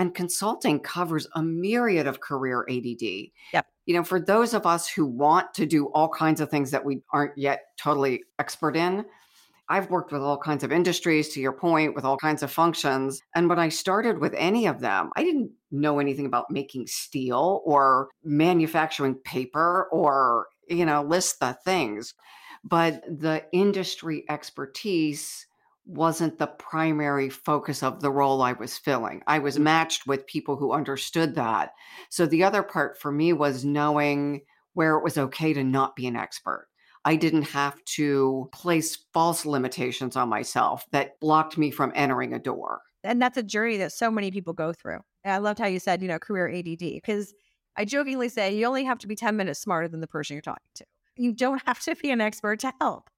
And 0.00 0.14
consulting 0.14 0.80
covers 0.80 1.28
a 1.34 1.42
myriad 1.42 2.06
of 2.06 2.20
career 2.20 2.66
ADD. 2.68 3.30
Yep 3.52 3.66
you 3.90 3.96
know, 3.96 4.04
for 4.04 4.20
those 4.20 4.54
of 4.54 4.66
us 4.66 4.88
who 4.88 5.04
want 5.04 5.52
to 5.54 5.66
do 5.66 5.86
all 5.86 6.08
kinds 6.08 6.40
of 6.40 6.48
things 6.48 6.70
that 6.70 6.84
we 6.84 7.00
aren't 7.12 7.36
yet 7.36 7.62
totally 7.76 8.22
expert 8.38 8.76
in, 8.76 9.04
I've 9.68 9.90
worked 9.90 10.12
with 10.12 10.22
all 10.22 10.38
kinds 10.38 10.62
of 10.62 10.70
industries, 10.70 11.28
to 11.30 11.40
your 11.40 11.52
point, 11.52 11.96
with 11.96 12.04
all 12.04 12.16
kinds 12.16 12.44
of 12.44 12.52
functions. 12.52 13.20
And 13.34 13.48
when 13.48 13.58
I 13.58 13.68
started 13.68 14.18
with 14.18 14.32
any 14.36 14.66
of 14.66 14.78
them, 14.78 15.10
I 15.16 15.24
didn't 15.24 15.50
know 15.72 15.98
anything 15.98 16.26
about 16.26 16.52
making 16.52 16.86
steel 16.86 17.62
or 17.64 18.10
manufacturing 18.22 19.16
paper 19.16 19.88
or, 19.90 20.46
you 20.68 20.86
know, 20.86 21.02
list 21.02 21.40
the 21.40 21.56
things. 21.64 22.14
But 22.62 23.02
the 23.06 23.44
industry 23.52 24.24
expertise 24.28 25.46
wasn't 25.90 26.38
the 26.38 26.46
primary 26.46 27.28
focus 27.28 27.82
of 27.82 28.00
the 28.00 28.10
role 28.10 28.42
I 28.42 28.52
was 28.52 28.78
filling. 28.78 29.22
I 29.26 29.40
was 29.40 29.58
mm. 29.58 29.62
matched 29.62 30.06
with 30.06 30.26
people 30.26 30.56
who 30.56 30.72
understood 30.72 31.34
that. 31.34 31.72
So 32.08 32.26
the 32.26 32.44
other 32.44 32.62
part 32.62 32.98
for 32.98 33.10
me 33.10 33.32
was 33.32 33.64
knowing 33.64 34.42
where 34.74 34.96
it 34.96 35.02
was 35.02 35.18
okay 35.18 35.52
to 35.52 35.64
not 35.64 35.96
be 35.96 36.06
an 36.06 36.16
expert. 36.16 36.68
I 37.04 37.16
didn't 37.16 37.42
have 37.42 37.82
to 37.96 38.48
place 38.52 38.98
false 39.12 39.44
limitations 39.44 40.16
on 40.16 40.28
myself 40.28 40.84
that 40.92 41.18
blocked 41.18 41.58
me 41.58 41.70
from 41.70 41.92
entering 41.94 42.34
a 42.34 42.38
door. 42.38 42.82
And 43.02 43.20
that's 43.20 43.38
a 43.38 43.42
journey 43.42 43.78
that 43.78 43.92
so 43.92 44.10
many 44.10 44.30
people 44.30 44.52
go 44.52 44.72
through. 44.72 45.00
And 45.24 45.34
I 45.34 45.38
loved 45.38 45.58
how 45.58 45.66
you 45.66 45.80
said, 45.80 46.02
you 46.02 46.08
know, 46.08 46.18
career 46.18 46.48
ADD, 46.48 46.78
because 46.78 47.34
I 47.76 47.84
jokingly 47.84 48.28
say 48.28 48.54
you 48.54 48.66
only 48.66 48.84
have 48.84 48.98
to 48.98 49.06
be 49.06 49.16
10 49.16 49.36
minutes 49.36 49.60
smarter 49.60 49.88
than 49.88 50.00
the 50.00 50.06
person 50.06 50.34
you're 50.34 50.42
talking 50.42 50.60
to. 50.76 50.84
You 51.16 51.32
don't 51.32 51.62
have 51.66 51.80
to 51.80 51.96
be 51.96 52.10
an 52.10 52.20
expert 52.20 52.60
to 52.60 52.72
help 52.80 53.09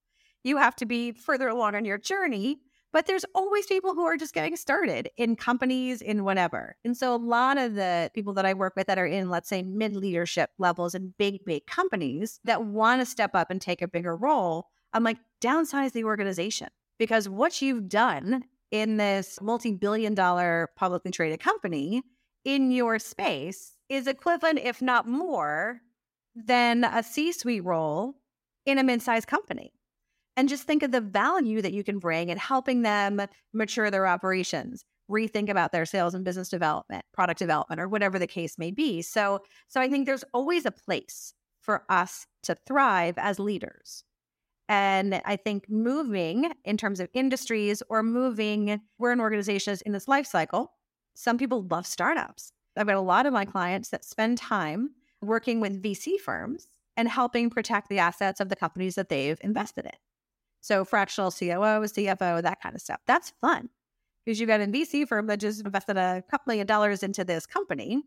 you 0.44 0.56
have 0.56 0.76
to 0.76 0.86
be 0.86 1.12
further 1.12 1.48
along 1.48 1.74
on 1.74 1.84
your 1.84 1.98
journey. 1.98 2.60
But 2.92 3.06
there's 3.06 3.24
always 3.34 3.64
people 3.66 3.94
who 3.94 4.04
are 4.04 4.18
just 4.18 4.34
getting 4.34 4.54
started 4.54 5.08
in 5.16 5.34
companies, 5.34 6.02
in 6.02 6.24
whatever. 6.24 6.76
And 6.84 6.94
so 6.94 7.14
a 7.14 7.16
lot 7.16 7.56
of 7.56 7.74
the 7.74 8.10
people 8.14 8.34
that 8.34 8.44
I 8.44 8.52
work 8.52 8.74
with 8.76 8.86
that 8.86 8.98
are 8.98 9.06
in, 9.06 9.30
let's 9.30 9.48
say, 9.48 9.62
mid 9.62 9.96
leadership 9.96 10.50
levels 10.58 10.94
in 10.94 11.14
big, 11.16 11.42
big 11.46 11.66
companies 11.66 12.38
that 12.44 12.66
want 12.66 13.00
to 13.00 13.06
step 13.06 13.34
up 13.34 13.50
and 13.50 13.62
take 13.62 13.80
a 13.80 13.88
bigger 13.88 14.14
role, 14.14 14.66
I'm 14.92 15.04
like, 15.04 15.16
downsize 15.40 15.92
the 15.92 16.04
organization 16.04 16.68
because 16.98 17.30
what 17.30 17.62
you've 17.62 17.88
done 17.88 18.44
in 18.70 18.98
this 18.98 19.38
multi 19.40 19.72
billion 19.72 20.14
dollar 20.14 20.70
publicly 20.76 21.10
traded 21.10 21.40
company 21.40 22.02
in 22.44 22.70
your 22.70 22.98
space 22.98 23.76
is 23.88 24.06
equivalent, 24.06 24.58
if 24.58 24.82
not 24.82 25.08
more, 25.08 25.80
than 26.34 26.84
a 26.84 27.02
C 27.02 27.32
suite 27.32 27.64
role 27.64 28.14
in 28.66 28.78
a 28.78 28.82
mid 28.82 29.00
sized 29.02 29.26
company. 29.26 29.72
And 30.36 30.48
just 30.48 30.64
think 30.64 30.82
of 30.82 30.92
the 30.92 31.00
value 31.00 31.60
that 31.60 31.74
you 31.74 31.84
can 31.84 31.98
bring 31.98 32.30
in 32.30 32.38
helping 32.38 32.82
them 32.82 33.20
mature 33.52 33.90
their 33.90 34.06
operations, 34.06 34.84
rethink 35.10 35.50
about 35.50 35.72
their 35.72 35.84
sales 35.84 36.14
and 36.14 36.24
business 36.24 36.48
development, 36.48 37.04
product 37.12 37.38
development, 37.38 37.80
or 37.80 37.88
whatever 37.88 38.18
the 38.18 38.26
case 38.26 38.58
may 38.58 38.70
be. 38.70 39.02
So, 39.02 39.40
so 39.68 39.80
I 39.80 39.88
think 39.88 40.06
there's 40.06 40.24
always 40.32 40.64
a 40.64 40.70
place 40.70 41.34
for 41.60 41.84
us 41.88 42.26
to 42.44 42.56
thrive 42.66 43.14
as 43.18 43.38
leaders. 43.38 44.04
And 44.68 45.20
I 45.26 45.36
think 45.36 45.68
moving 45.68 46.50
in 46.64 46.76
terms 46.76 46.98
of 46.98 47.10
industries 47.12 47.82
or 47.88 48.02
moving, 48.02 48.80
we're 48.98 49.12
an 49.12 49.20
organization 49.20 49.76
in 49.84 49.92
this 49.92 50.08
life 50.08 50.26
cycle. 50.26 50.72
Some 51.14 51.36
people 51.36 51.66
love 51.70 51.86
startups. 51.86 52.52
I've 52.76 52.86
got 52.86 52.96
a 52.96 53.00
lot 53.00 53.26
of 53.26 53.34
my 53.34 53.44
clients 53.44 53.90
that 53.90 54.04
spend 54.04 54.38
time 54.38 54.90
working 55.20 55.60
with 55.60 55.82
VC 55.82 56.18
firms 56.18 56.68
and 56.96 57.08
helping 57.08 57.50
protect 57.50 57.88
the 57.88 57.98
assets 57.98 58.40
of 58.40 58.48
the 58.48 58.56
companies 58.56 58.94
that 58.94 59.08
they've 59.08 59.38
invested 59.42 59.84
in. 59.84 59.92
So 60.62 60.84
fractional 60.84 61.30
COO, 61.30 61.84
CFO, 61.84 62.40
that 62.42 62.62
kind 62.62 62.74
of 62.74 62.80
stuff. 62.80 63.00
That's 63.06 63.32
fun 63.40 63.68
because 64.24 64.40
you've 64.40 64.48
got 64.48 64.60
a 64.60 64.66
VC 64.66 65.06
firm 65.06 65.26
that 65.26 65.40
just 65.40 65.64
invested 65.64 65.96
a 65.96 66.22
couple 66.30 66.52
million 66.52 66.66
dollars 66.66 67.02
into 67.02 67.24
this 67.24 67.46
company. 67.46 68.02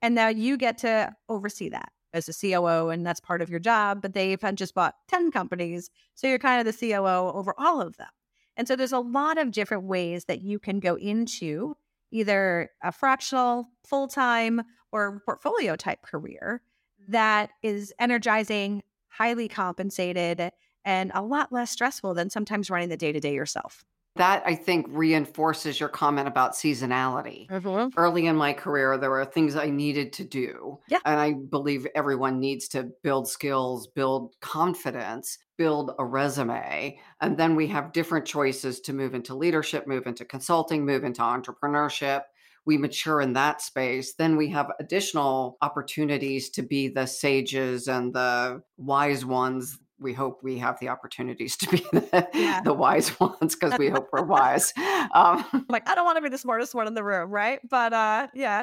And 0.00 0.14
now 0.14 0.28
you 0.28 0.56
get 0.56 0.78
to 0.78 1.14
oversee 1.28 1.68
that 1.70 1.92
as 2.14 2.28
a 2.28 2.32
COO, 2.32 2.88
and 2.88 3.04
that's 3.04 3.20
part 3.20 3.42
of 3.42 3.50
your 3.50 3.60
job. 3.60 4.00
But 4.00 4.14
they've 4.14 4.40
just 4.54 4.74
bought 4.74 4.94
10 5.08 5.30
companies. 5.30 5.90
So 6.14 6.26
you're 6.26 6.38
kind 6.38 6.66
of 6.66 6.72
the 6.72 6.88
COO 6.88 7.32
over 7.34 7.54
all 7.58 7.82
of 7.82 7.96
them. 7.96 8.08
And 8.56 8.66
so 8.66 8.76
there's 8.76 8.92
a 8.92 8.98
lot 9.00 9.38
of 9.38 9.50
different 9.50 9.84
ways 9.84 10.24
that 10.26 10.42
you 10.42 10.58
can 10.58 10.80
go 10.80 10.94
into 10.94 11.76
either 12.10 12.70
a 12.82 12.92
fractional, 12.92 13.68
full 13.84 14.08
time, 14.08 14.62
or 14.92 15.22
portfolio 15.24 15.76
type 15.76 16.02
career 16.02 16.62
that 17.08 17.50
is 17.62 17.92
energizing, 17.98 18.82
highly 19.08 19.48
compensated, 19.48 20.50
and 20.84 21.10
a 21.14 21.22
lot 21.22 21.52
less 21.52 21.70
stressful 21.70 22.14
than 22.14 22.30
sometimes 22.30 22.70
running 22.70 22.88
the 22.88 22.96
day 22.96 23.12
to 23.12 23.20
day 23.20 23.34
yourself. 23.34 23.84
That 24.16 24.42
I 24.44 24.56
think 24.56 24.86
reinforces 24.88 25.78
your 25.78 25.88
comment 25.88 26.26
about 26.26 26.52
seasonality. 26.52 27.48
Mm-hmm. 27.48 27.98
Early 27.98 28.26
in 28.26 28.36
my 28.36 28.52
career, 28.52 28.98
there 28.98 29.10
were 29.10 29.24
things 29.24 29.54
I 29.54 29.70
needed 29.70 30.12
to 30.14 30.24
do. 30.24 30.80
Yeah. 30.88 30.98
And 31.04 31.20
I 31.20 31.34
believe 31.34 31.86
everyone 31.94 32.40
needs 32.40 32.66
to 32.68 32.90
build 33.04 33.28
skills, 33.28 33.86
build 33.86 34.34
confidence, 34.40 35.38
build 35.56 35.92
a 35.98 36.04
resume. 36.04 36.98
And 37.20 37.38
then 37.38 37.54
we 37.54 37.68
have 37.68 37.92
different 37.92 38.26
choices 38.26 38.80
to 38.80 38.92
move 38.92 39.14
into 39.14 39.36
leadership, 39.36 39.86
move 39.86 40.06
into 40.06 40.24
consulting, 40.24 40.84
move 40.84 41.04
into 41.04 41.22
entrepreneurship 41.22 42.22
we 42.66 42.76
mature 42.76 43.20
in 43.20 43.32
that 43.32 43.62
space, 43.62 44.14
then 44.14 44.36
we 44.36 44.48
have 44.50 44.70
additional 44.78 45.56
opportunities 45.62 46.50
to 46.50 46.62
be 46.62 46.88
the 46.88 47.06
sages 47.06 47.88
and 47.88 48.12
the 48.12 48.62
wise 48.76 49.24
ones 49.24 49.78
we 50.00 50.12
hope 50.12 50.42
we 50.42 50.58
have 50.58 50.78
the 50.80 50.88
opportunities 50.88 51.56
to 51.58 51.68
be 51.68 51.78
the, 51.92 52.28
yeah. 52.34 52.62
the 52.62 52.72
wise 52.72 53.18
ones 53.20 53.54
because 53.54 53.78
we 53.78 53.88
hope 53.88 54.08
we're 54.12 54.22
wise. 54.22 54.72
Um, 55.14 55.44
like, 55.68 55.88
I 55.88 55.94
don't 55.94 56.04
want 56.04 56.16
to 56.16 56.22
be 56.22 56.28
the 56.28 56.38
smartest 56.38 56.74
one 56.74 56.86
in 56.86 56.94
the 56.94 57.04
room, 57.04 57.30
right? 57.30 57.60
But 57.68 57.92
uh, 57.92 58.28
yeah. 58.34 58.62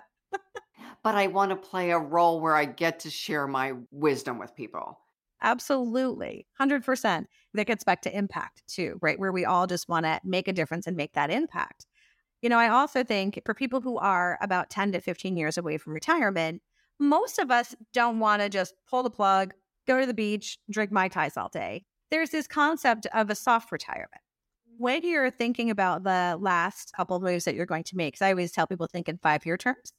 but 1.04 1.16
I 1.16 1.28
want 1.28 1.52
to 1.52 1.56
play 1.56 1.92
a 1.92 2.00
role 2.00 2.42
where 2.42 2.56
I 2.56 2.66
get 2.66 3.00
to 3.02 3.10
share 3.10 3.48
my 3.48 3.74
wisdom 3.92 4.40
with 4.40 4.56
people. 4.56 5.00
Absolutely. 5.42 6.48
100%. 6.60 7.26
That 7.54 7.68
gets 7.68 7.84
back 7.84 8.02
to 8.02 8.18
impact 8.18 8.64
too, 8.68 8.98
right? 9.02 9.20
Where 9.20 9.32
we 9.32 9.46
all 9.46 9.68
just 9.68 9.88
want 9.88 10.06
to 10.06 10.20
make 10.24 10.48
a 10.48 10.54
difference 10.54 10.88
and 10.88 10.98
make 10.98 11.14
that 11.14 11.30
impact. 11.30 11.86
You 12.42 12.50
know, 12.50 12.58
I 12.58 12.70
also 12.70 13.04
think 13.04 13.42
for 13.46 13.54
people 13.54 13.82
who 13.82 13.98
are 13.98 14.38
about 14.42 14.70
10 14.70 14.92
to 14.92 15.02
15 15.02 15.38
years 15.38 15.58
away 15.58 15.78
from 15.78 15.94
retirement, 15.94 16.62
most 17.00 17.40
of 17.40 17.52
us 17.52 17.76
don't 17.94 18.20
want 18.20 18.42
to 18.42 18.50
just 18.50 18.74
pull 18.90 19.04
the 19.04 19.10
plug, 19.10 19.54
go 19.88 20.00
to 20.00 20.06
the 20.06 20.14
beach, 20.14 20.58
drink 20.70 20.92
Mai 20.92 21.08
Tais 21.08 21.38
all 21.38 21.50
day. 21.50 21.84
There's 22.12 22.30
this 22.30 22.48
concept 22.48 23.08
of 23.14 23.30
a 23.30 23.36
soft 23.36 23.72
retirement. 23.72 24.22
Mm-hmm. 24.70 24.84
When 24.84 25.04
you're 25.04 25.32
thinking 25.32 25.70
about 25.70 26.04
the 26.04 26.38
last 26.40 26.94
couple 26.96 27.18
of 27.18 27.24
moves 27.24 27.46
that 27.46 27.56
you're 27.56 27.66
going 27.66 27.84
to 27.86 27.98
make, 27.98 28.14
because 28.14 28.26
I 28.26 28.32
always 28.32 28.52
tell 28.52 28.68
people 28.68 28.88
think 28.88 29.10
in 29.10 29.18
five 29.18 29.46
year 29.46 29.58
terms. 29.58 29.94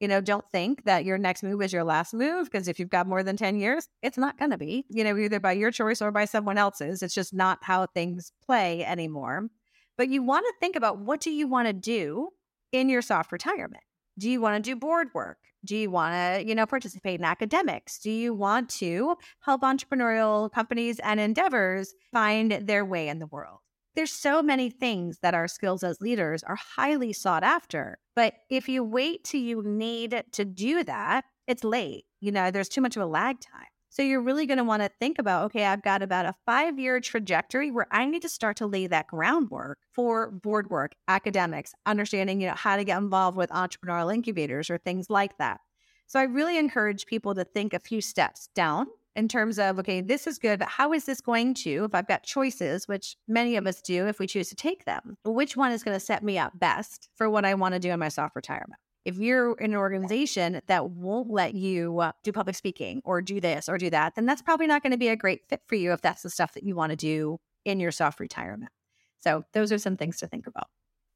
You 0.00 0.08
know, 0.08 0.20
don't 0.20 0.44
think 0.50 0.84
that 0.84 1.04
your 1.04 1.16
next 1.16 1.44
move 1.44 1.62
is 1.62 1.72
your 1.72 1.84
last 1.84 2.12
move 2.12 2.50
because 2.50 2.66
if 2.66 2.80
you've 2.80 2.90
got 2.90 3.06
more 3.06 3.22
than 3.22 3.36
10 3.36 3.54
years, 3.54 3.86
it's 4.02 4.18
not 4.18 4.36
going 4.36 4.50
to 4.50 4.58
be, 4.58 4.84
you 4.88 5.04
know, 5.04 5.16
either 5.16 5.38
by 5.38 5.52
your 5.52 5.70
choice 5.70 6.02
or 6.02 6.10
by 6.10 6.24
someone 6.24 6.58
else's. 6.58 7.04
It's 7.04 7.14
just 7.14 7.32
not 7.32 7.58
how 7.62 7.86
things 7.86 8.32
play 8.44 8.84
anymore. 8.84 9.48
But 9.96 10.08
you 10.08 10.24
want 10.24 10.44
to 10.44 10.54
think 10.58 10.74
about 10.74 10.98
what 10.98 11.20
do 11.20 11.30
you 11.30 11.46
want 11.46 11.68
to 11.68 11.72
do 11.72 12.30
in 12.72 12.88
your 12.88 13.00
soft 13.00 13.30
retirement? 13.30 13.84
Do 14.18 14.30
you 14.30 14.40
want 14.40 14.62
to 14.62 14.70
do 14.70 14.76
board 14.76 15.08
work? 15.14 15.38
Do 15.64 15.76
you 15.76 15.90
want 15.90 16.14
to, 16.14 16.46
you 16.46 16.54
know, 16.54 16.66
participate 16.66 17.20
in 17.20 17.24
academics? 17.24 17.98
Do 17.98 18.10
you 18.10 18.34
want 18.34 18.68
to 18.70 19.16
help 19.40 19.62
entrepreneurial 19.62 20.50
companies 20.52 20.98
and 20.98 21.20
endeavors 21.20 21.94
find 22.12 22.52
their 22.66 22.84
way 22.84 23.08
in 23.08 23.20
the 23.20 23.26
world? 23.26 23.60
There's 23.94 24.12
so 24.12 24.42
many 24.42 24.70
things 24.70 25.18
that 25.22 25.34
our 25.34 25.46
skills 25.46 25.84
as 25.84 26.00
leaders 26.00 26.42
are 26.42 26.56
highly 26.56 27.12
sought 27.12 27.44
after. 27.44 27.98
But 28.16 28.34
if 28.50 28.68
you 28.68 28.82
wait 28.82 29.24
till 29.24 29.40
you 29.40 29.62
need 29.62 30.24
to 30.32 30.44
do 30.44 30.82
that, 30.84 31.24
it's 31.46 31.62
late. 31.62 32.04
You 32.20 32.32
know, 32.32 32.50
there's 32.50 32.68
too 32.68 32.80
much 32.80 32.96
of 32.96 33.02
a 33.02 33.06
lag 33.06 33.40
time. 33.40 33.66
So 33.92 34.00
you're 34.00 34.22
really 34.22 34.46
going 34.46 34.56
to 34.56 34.64
want 34.64 34.82
to 34.82 34.90
think 35.00 35.18
about 35.18 35.44
okay, 35.44 35.66
I've 35.66 35.82
got 35.82 36.02
about 36.02 36.24
a 36.24 36.34
five 36.46 36.78
year 36.78 36.98
trajectory 36.98 37.70
where 37.70 37.86
I 37.90 38.06
need 38.06 38.22
to 38.22 38.28
start 38.28 38.56
to 38.56 38.66
lay 38.66 38.86
that 38.86 39.06
groundwork 39.06 39.80
for 39.92 40.30
board 40.30 40.70
work, 40.70 40.94
academics, 41.08 41.74
understanding, 41.84 42.40
you 42.40 42.48
know, 42.48 42.54
how 42.54 42.78
to 42.78 42.84
get 42.84 42.96
involved 42.96 43.36
with 43.36 43.50
entrepreneurial 43.50 44.12
incubators 44.12 44.70
or 44.70 44.78
things 44.78 45.10
like 45.10 45.36
that. 45.36 45.60
So 46.06 46.18
I 46.18 46.22
really 46.22 46.56
encourage 46.56 47.04
people 47.04 47.34
to 47.34 47.44
think 47.44 47.74
a 47.74 47.78
few 47.78 48.00
steps 48.00 48.48
down 48.54 48.86
in 49.14 49.28
terms 49.28 49.58
of, 49.58 49.78
okay, 49.80 50.00
this 50.00 50.26
is 50.26 50.38
good, 50.38 50.58
but 50.58 50.68
how 50.68 50.94
is 50.94 51.04
this 51.04 51.20
going 51.20 51.52
to, 51.52 51.84
if 51.84 51.94
I've 51.94 52.08
got 52.08 52.22
choices, 52.22 52.88
which 52.88 53.16
many 53.28 53.56
of 53.56 53.66
us 53.66 53.82
do 53.82 54.06
if 54.06 54.18
we 54.18 54.26
choose 54.26 54.48
to 54.48 54.56
take 54.56 54.86
them, 54.86 55.18
which 55.22 55.54
one 55.54 55.70
is 55.70 55.84
going 55.84 55.94
to 55.94 56.04
set 56.04 56.22
me 56.22 56.38
up 56.38 56.58
best 56.58 57.10
for 57.14 57.28
what 57.28 57.44
I 57.44 57.52
want 57.52 57.74
to 57.74 57.78
do 57.78 57.90
in 57.90 58.00
my 58.00 58.08
soft 58.08 58.36
retirement? 58.36 58.81
If 59.04 59.18
you're 59.18 59.54
in 59.54 59.72
an 59.72 59.76
organization 59.76 60.60
that 60.66 60.90
won't 60.90 61.30
let 61.30 61.54
you 61.54 62.00
uh, 62.00 62.12
do 62.22 62.32
public 62.32 62.56
speaking 62.56 63.02
or 63.04 63.20
do 63.20 63.40
this 63.40 63.68
or 63.68 63.78
do 63.78 63.90
that, 63.90 64.14
then 64.14 64.26
that's 64.26 64.42
probably 64.42 64.66
not 64.66 64.82
going 64.82 64.92
to 64.92 64.98
be 64.98 65.08
a 65.08 65.16
great 65.16 65.46
fit 65.48 65.60
for 65.66 65.74
you 65.74 65.92
if 65.92 66.00
that's 66.00 66.22
the 66.22 66.30
stuff 66.30 66.54
that 66.54 66.64
you 66.64 66.74
want 66.74 66.90
to 66.90 66.96
do 66.96 67.38
in 67.64 67.80
your 67.80 67.90
soft 67.90 68.20
retirement. 68.20 68.70
So, 69.18 69.44
those 69.52 69.72
are 69.72 69.78
some 69.78 69.96
things 69.96 70.18
to 70.18 70.26
think 70.26 70.46
about. 70.46 70.66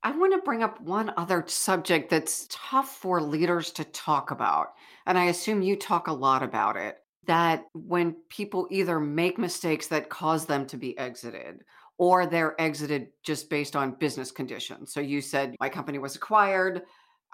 I 0.03 0.13
want 0.13 0.33
to 0.35 0.39
bring 0.39 0.63
up 0.63 0.81
one 0.81 1.13
other 1.17 1.43
subject 1.49 2.11
that's 2.11 2.47
tough 2.49 2.89
for 2.89 3.21
leaders 3.21 3.73
to 3.73 3.85
talk 3.85 4.31
about. 4.31 4.75
And 5.07 5.19
I 5.19 5.25
assume 5.25 5.63
you 5.63 5.75
talk 5.77 6.07
a 6.07 6.13
lot 6.13 6.45
about 6.45 6.77
it 6.77 6.99
that 7.27 7.65
when 7.73 8.15
people 8.29 8.69
either 8.71 9.01
make 9.01 9.37
mistakes 9.37 9.89
that 9.89 10.09
cause 10.09 10.47
them 10.47 10.67
to 10.67 10.77
be 10.77 10.97
exited 10.97 11.65
or 11.99 12.27
they're 12.27 12.61
exited 12.61 13.09
just 13.25 13.51
based 13.51 13.75
on 13.75 13.97
business 13.99 14.31
conditions. 14.31 14.93
So 14.93 15.01
you 15.01 15.21
said 15.21 15.57
my 15.59 15.69
company 15.69 15.99
was 15.99 16.15
acquired, 16.15 16.83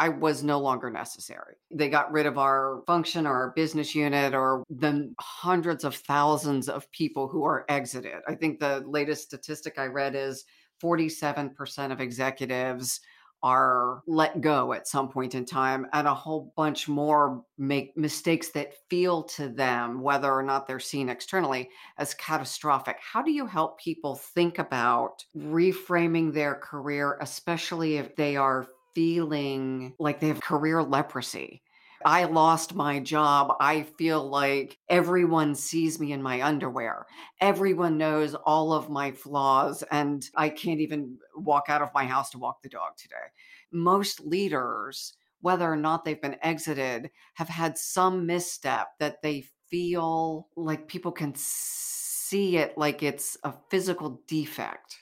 I 0.02 0.08
was 0.08 0.42
no 0.42 0.58
longer 0.58 0.90
necessary. 0.90 1.54
They 1.70 1.88
got 1.88 2.10
rid 2.10 2.26
of 2.26 2.36
our 2.36 2.82
function 2.88 3.24
or 3.24 3.34
our 3.34 3.52
business 3.54 3.94
unit 3.94 4.34
or 4.34 4.64
the 4.68 5.14
hundreds 5.20 5.84
of 5.84 5.94
thousands 5.94 6.68
of 6.68 6.90
people 6.90 7.28
who 7.28 7.44
are 7.44 7.64
exited. 7.68 8.16
I 8.26 8.34
think 8.34 8.58
the 8.58 8.82
latest 8.84 9.22
statistic 9.22 9.78
I 9.78 9.86
read 9.86 10.16
is 10.16 10.44
47% 10.82 11.92
of 11.92 12.00
executives 12.00 13.00
are 13.44 14.02
let 14.08 14.40
go 14.40 14.72
at 14.72 14.88
some 14.88 15.08
point 15.08 15.36
in 15.36 15.44
time 15.44 15.86
and 15.92 16.08
a 16.08 16.14
whole 16.14 16.52
bunch 16.56 16.88
more 16.88 17.44
make 17.56 17.96
mistakes 17.96 18.50
that 18.50 18.74
feel 18.90 19.22
to 19.22 19.48
them 19.48 20.00
whether 20.00 20.32
or 20.32 20.42
not 20.42 20.66
they're 20.66 20.78
seen 20.78 21.08
externally 21.08 21.68
as 21.98 22.14
catastrophic 22.14 22.96
how 23.00 23.20
do 23.20 23.32
you 23.32 23.44
help 23.44 23.80
people 23.80 24.14
think 24.14 24.60
about 24.60 25.24
reframing 25.36 26.32
their 26.32 26.54
career 26.54 27.18
especially 27.20 27.96
if 27.96 28.14
they 28.14 28.36
are 28.36 28.68
feeling 28.94 29.94
like 29.98 30.20
they 30.20 30.28
have 30.28 30.40
career 30.40 30.82
leprosy. 30.82 31.62
I 32.04 32.24
lost 32.24 32.74
my 32.74 32.98
job. 32.98 33.54
I 33.60 33.82
feel 33.82 34.28
like 34.28 34.78
everyone 34.88 35.54
sees 35.54 36.00
me 36.00 36.12
in 36.12 36.22
my 36.22 36.42
underwear. 36.42 37.06
Everyone 37.40 37.98
knows 37.98 38.34
all 38.34 38.72
of 38.72 38.90
my 38.90 39.12
flaws, 39.12 39.84
and 39.90 40.28
I 40.36 40.48
can't 40.48 40.80
even 40.80 41.18
walk 41.36 41.64
out 41.68 41.82
of 41.82 41.94
my 41.94 42.04
house 42.04 42.30
to 42.30 42.38
walk 42.38 42.62
the 42.62 42.68
dog 42.68 42.96
today. 42.96 43.14
Most 43.70 44.20
leaders, 44.20 45.14
whether 45.40 45.70
or 45.70 45.76
not 45.76 46.04
they've 46.04 46.20
been 46.20 46.38
exited, 46.42 47.10
have 47.34 47.48
had 47.48 47.78
some 47.78 48.26
misstep 48.26 48.88
that 48.98 49.22
they 49.22 49.44
feel 49.68 50.48
like 50.56 50.88
people 50.88 51.12
can 51.12 51.32
see 51.36 52.56
it 52.56 52.76
like 52.76 53.02
it's 53.02 53.36
a 53.44 53.54
physical 53.70 54.22
defect. 54.26 54.98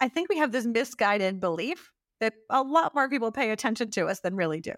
I 0.00 0.08
think 0.08 0.28
we 0.28 0.38
have 0.38 0.52
this 0.52 0.66
misguided 0.66 1.40
belief 1.40 1.91
that 2.22 2.34
a 2.48 2.62
lot 2.62 2.94
more 2.94 3.08
people 3.08 3.32
pay 3.32 3.50
attention 3.50 3.90
to 3.90 4.06
us 4.06 4.20
than 4.20 4.36
really 4.36 4.60
do. 4.60 4.74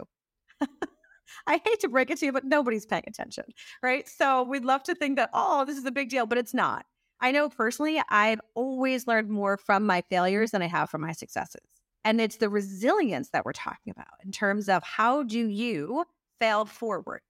I 1.46 1.60
hate 1.62 1.80
to 1.80 1.88
break 1.88 2.10
it 2.10 2.18
to 2.18 2.26
you, 2.26 2.32
but 2.32 2.44
nobody's 2.44 2.86
paying 2.86 3.04
attention, 3.06 3.44
right? 3.82 4.08
So 4.08 4.44
we'd 4.44 4.64
love 4.64 4.82
to 4.84 4.94
think 4.94 5.16
that, 5.16 5.28
oh, 5.34 5.66
this 5.66 5.76
is 5.76 5.84
a 5.84 5.90
big 5.90 6.08
deal, 6.08 6.24
but 6.24 6.38
it's 6.38 6.54
not. 6.54 6.86
I 7.20 7.32
know 7.32 7.50
personally, 7.50 8.00
I've 8.08 8.40
always 8.54 9.06
learned 9.06 9.28
more 9.28 9.58
from 9.58 9.84
my 9.86 10.02
failures 10.08 10.52
than 10.52 10.62
I 10.62 10.68
have 10.68 10.88
from 10.88 11.02
my 11.02 11.12
successes. 11.12 11.60
And 12.02 12.18
it's 12.18 12.36
the 12.36 12.48
resilience 12.48 13.28
that 13.30 13.44
we're 13.44 13.52
talking 13.52 13.90
about 13.90 14.06
in 14.24 14.32
terms 14.32 14.68
of 14.68 14.82
how 14.82 15.22
do 15.22 15.46
you 15.46 16.04
fail 16.40 16.64
forward. 16.64 17.20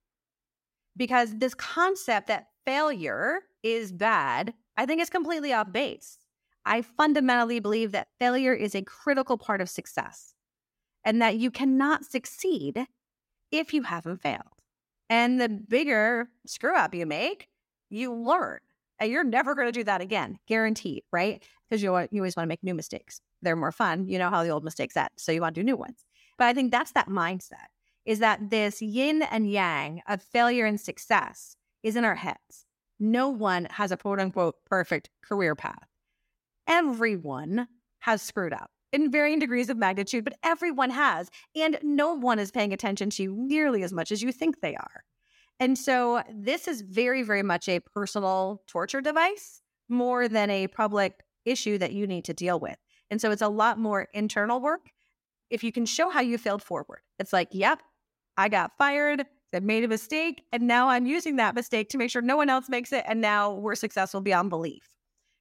Because 0.97 1.37
this 1.37 1.53
concept 1.53 2.27
that 2.27 2.47
failure 2.65 3.41
is 3.63 3.91
bad, 3.91 4.53
I 4.77 4.85
think 4.85 5.01
is 5.01 5.09
completely 5.09 5.51
off 5.51 5.71
base. 5.73 6.19
I 6.65 6.81
fundamentally 6.81 7.59
believe 7.59 7.91
that 7.91 8.07
failure 8.19 8.53
is 8.53 8.75
a 8.75 8.81
critical 8.81 9.37
part 9.37 9.61
of 9.61 9.69
success 9.69 10.33
and 11.03 11.21
that 11.21 11.37
you 11.37 11.51
cannot 11.51 12.05
succeed 12.05 12.87
if 13.51 13.73
you 13.73 13.83
haven't 13.83 14.21
failed. 14.21 14.41
And 15.09 15.39
the 15.39 15.49
bigger 15.49 16.29
screw 16.47 16.75
up 16.75 16.95
you 16.95 17.05
make, 17.05 17.47
you 17.89 18.13
learn. 18.13 18.59
And 18.99 19.11
you're 19.11 19.23
never 19.23 19.55
going 19.55 19.67
to 19.67 19.71
do 19.71 19.83
that 19.83 20.01
again, 20.01 20.39
guaranteed, 20.47 21.03
right? 21.11 21.43
Because 21.69 21.83
you, 21.83 21.95
you 22.11 22.21
always 22.21 22.35
want 22.35 22.45
to 22.45 22.49
make 22.49 22.63
new 22.63 22.73
mistakes. 22.73 23.21
They're 23.41 23.55
more 23.55 23.71
fun. 23.71 24.07
You 24.07 24.17
know 24.17 24.29
how 24.29 24.43
the 24.43 24.49
old 24.49 24.63
mistakes 24.63 24.97
end. 24.97 25.09
So 25.17 25.31
you 25.31 25.41
want 25.41 25.53
to 25.55 25.61
do 25.61 25.65
new 25.65 25.75
ones. 25.75 26.05
But 26.37 26.47
I 26.47 26.53
think 26.53 26.71
that's 26.71 26.93
that 26.93 27.09
mindset 27.09 27.67
is 28.05 28.19
that 28.19 28.49
this 28.49 28.81
yin 28.81 29.23
and 29.23 29.49
yang 29.49 30.01
of 30.07 30.21
failure 30.21 30.65
and 30.65 30.79
success 30.79 31.57
is 31.83 31.95
in 31.95 32.05
our 32.05 32.15
heads. 32.15 32.65
No 32.99 33.29
one 33.29 33.65
has 33.71 33.91
a 33.91 33.97
quote 33.97 34.19
unquote 34.19 34.55
perfect 34.65 35.09
career 35.21 35.55
path. 35.55 35.87
Everyone 36.67 37.67
has 37.99 38.21
screwed 38.21 38.53
up 38.53 38.71
in 38.91 39.11
varying 39.11 39.39
degrees 39.39 39.69
of 39.69 39.77
magnitude, 39.77 40.23
but 40.23 40.37
everyone 40.43 40.89
has. 40.89 41.29
And 41.55 41.77
no 41.83 42.13
one 42.13 42.39
is 42.39 42.51
paying 42.51 42.73
attention 42.73 43.09
to 43.11 43.23
you 43.23 43.35
nearly 43.37 43.83
as 43.83 43.93
much 43.93 44.11
as 44.11 44.21
you 44.21 44.31
think 44.31 44.61
they 44.61 44.75
are. 44.75 45.03
And 45.59 45.77
so 45.77 46.21
this 46.33 46.67
is 46.67 46.81
very, 46.81 47.23
very 47.23 47.43
much 47.43 47.69
a 47.69 47.79
personal 47.79 48.61
torture 48.67 49.01
device 49.01 49.61
more 49.89 50.27
than 50.27 50.49
a 50.49 50.67
public 50.67 51.21
issue 51.45 51.77
that 51.77 51.93
you 51.93 52.07
need 52.07 52.25
to 52.25 52.33
deal 52.33 52.59
with. 52.59 52.77
And 53.09 53.21
so 53.21 53.31
it's 53.31 53.41
a 53.41 53.47
lot 53.47 53.77
more 53.77 54.07
internal 54.13 54.59
work. 54.59 54.89
If 55.49 55.63
you 55.63 55.71
can 55.71 55.85
show 55.85 56.09
how 56.09 56.21
you 56.21 56.37
failed 56.37 56.63
forward, 56.63 57.01
it's 57.19 57.31
like, 57.31 57.49
yep, 57.51 57.81
I 58.35 58.49
got 58.49 58.71
fired, 58.77 59.25
I 59.53 59.59
made 59.59 59.83
a 59.83 59.87
mistake, 59.87 60.43
and 60.51 60.63
now 60.63 60.89
I'm 60.89 61.05
using 61.05 61.37
that 61.37 61.55
mistake 61.55 61.89
to 61.89 61.97
make 61.97 62.09
sure 62.09 62.21
no 62.21 62.35
one 62.35 62.49
else 62.49 62.67
makes 62.67 62.91
it. 62.91 63.05
And 63.07 63.21
now 63.21 63.53
we're 63.53 63.75
successful 63.75 64.19
beyond 64.21 64.49
belief, 64.49 64.94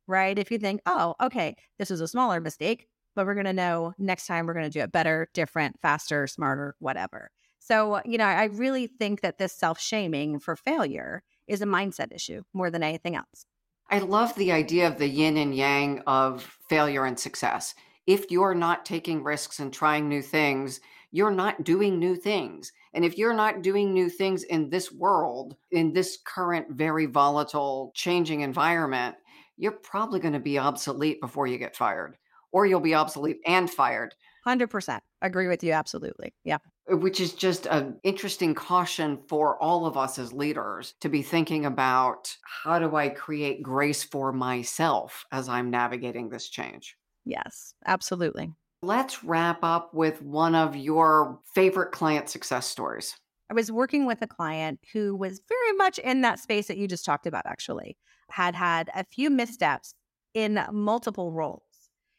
right? 0.07 0.39
If 0.39 0.51
you 0.51 0.59
think, 0.59 0.81
oh, 0.87 1.15
okay, 1.21 1.57
this 1.79 1.91
is 1.91 2.01
a 2.01 2.09
smaller 2.09 2.41
mistake, 2.41 2.87
but 3.15 3.27
we're 3.27 3.35
going 3.35 3.47
to 3.47 3.53
know 3.53 3.95
next 3.99 4.27
time 4.27 4.47
we're 4.47 4.55
going 4.55 4.67
to 4.67 4.71
do 4.71 4.81
it 4.81 4.93
better, 4.93 5.29
different, 5.35 5.81
faster, 5.81 6.27
smarter, 6.27 6.75
whatever. 6.79 7.31
So, 7.59 8.01
you 8.05 8.19
know, 8.19 8.25
I 8.27 8.45
really 8.45 8.87
think 8.87 9.23
that 9.23 9.39
this 9.39 9.53
self 9.53 9.81
shaming 9.81 10.39
for 10.39 10.57
failure 10.57 11.23
is 11.47 11.63
a 11.63 11.67
mindset 11.67 12.13
issue 12.15 12.43
more 12.53 12.71
than 12.71 12.83
anything 12.83 13.17
else. 13.17 13.47
I 13.91 13.99
love 13.99 14.35
the 14.35 14.53
idea 14.53 14.87
of 14.87 14.99
the 14.99 15.09
yin 15.09 15.37
and 15.37 15.55
yang 15.55 16.03
of 16.07 16.43
failure 16.69 17.05
and 17.05 17.19
success. 17.19 17.75
If 18.07 18.31
you're 18.31 18.55
not 18.55 18.85
taking 18.85 19.23
risks 19.23 19.61
and 19.61 19.73
trying 19.73 20.09
new 20.09 20.23
things, 20.23 20.81
you're 21.11 21.31
not 21.31 21.65
doing 21.65 21.99
new 21.99 22.17
things. 22.17 22.73
And 22.93 23.05
if 23.05 23.17
you're 23.17 23.35
not 23.35 23.63
doing 23.63 23.95
new 23.95 24.09
things 24.09 24.43
in 24.43 24.69
this 24.69 24.91
world, 24.91 25.57
in 25.71 25.93
this 25.93 26.19
current, 26.25 26.71
very 26.71 27.07
volatile, 27.07 27.93
changing 27.95 28.41
environment, 28.41 29.17
you're 29.57 29.73
probably 29.73 30.21
going 30.21 30.35
to 30.35 30.41
be 30.41 30.59
obsolete 30.59 31.21
before 31.21 31.47
you 31.47 31.59
get 31.59 31.77
fired, 31.77 32.17
or 32.53 32.67
you'll 32.67 32.81
be 32.81 32.95
obsolete 32.95 33.39
and 33.47 33.71
fired. 33.71 34.15
100%. 34.43 35.03
Agree 35.23 35.49
with 35.49 35.65
you. 35.65 35.73
Absolutely. 35.73 36.35
Yeah. 36.45 36.59
Uh, 36.91 36.97
which 36.97 37.21
is 37.21 37.33
just 37.33 37.67
an 37.67 37.99
interesting 38.03 38.55
caution 38.55 39.23
for 39.29 39.61
all 39.63 39.87
of 39.87 39.97
us 39.97 40.19
as 40.19 40.33
leaders 40.33 40.95
to 41.01 41.09
be 41.09 41.23
thinking 41.23 41.65
about 41.65 42.37
how 42.45 42.79
do 42.79 42.95
I 42.97 43.09
create 43.09 43.63
grace 43.63 44.05
for 44.05 44.33
myself 44.33 45.25
as 45.33 45.49
I'm 45.49 45.71
navigating 45.71 46.29
this 46.29 46.49
change? 46.49 46.97
Yes, 47.25 47.75
absolutely. 47.87 48.53
Let's 48.83 49.25
wrap 49.25 49.61
up 49.65 49.95
with 49.95 50.21
one 50.21 50.55
of 50.55 50.77
your 50.77 51.41
favorite 51.55 51.93
client 51.93 52.29
success 52.29 52.67
stories. 52.67 53.17
I 53.55 53.57
was 53.57 53.71
working 53.71 54.05
with 54.05 54.21
a 54.21 54.27
client 54.27 54.81
who 54.93 55.15
was 55.15 55.41
very 55.49 55.77
much 55.77 55.99
in 55.99 56.23
that 56.23 56.41
space 56.41 56.67
that 56.67 56.77
you 56.77 56.89
just 56.89 57.05
talked 57.05 57.27
about, 57.27 57.47
actually, 57.47 57.97
had 58.31 58.57
had 58.57 58.91
a 58.95 59.05
few 59.05 59.31
missteps 59.31 59.95
in 60.35 60.61
multiple 60.73 61.31
roles 61.31 61.63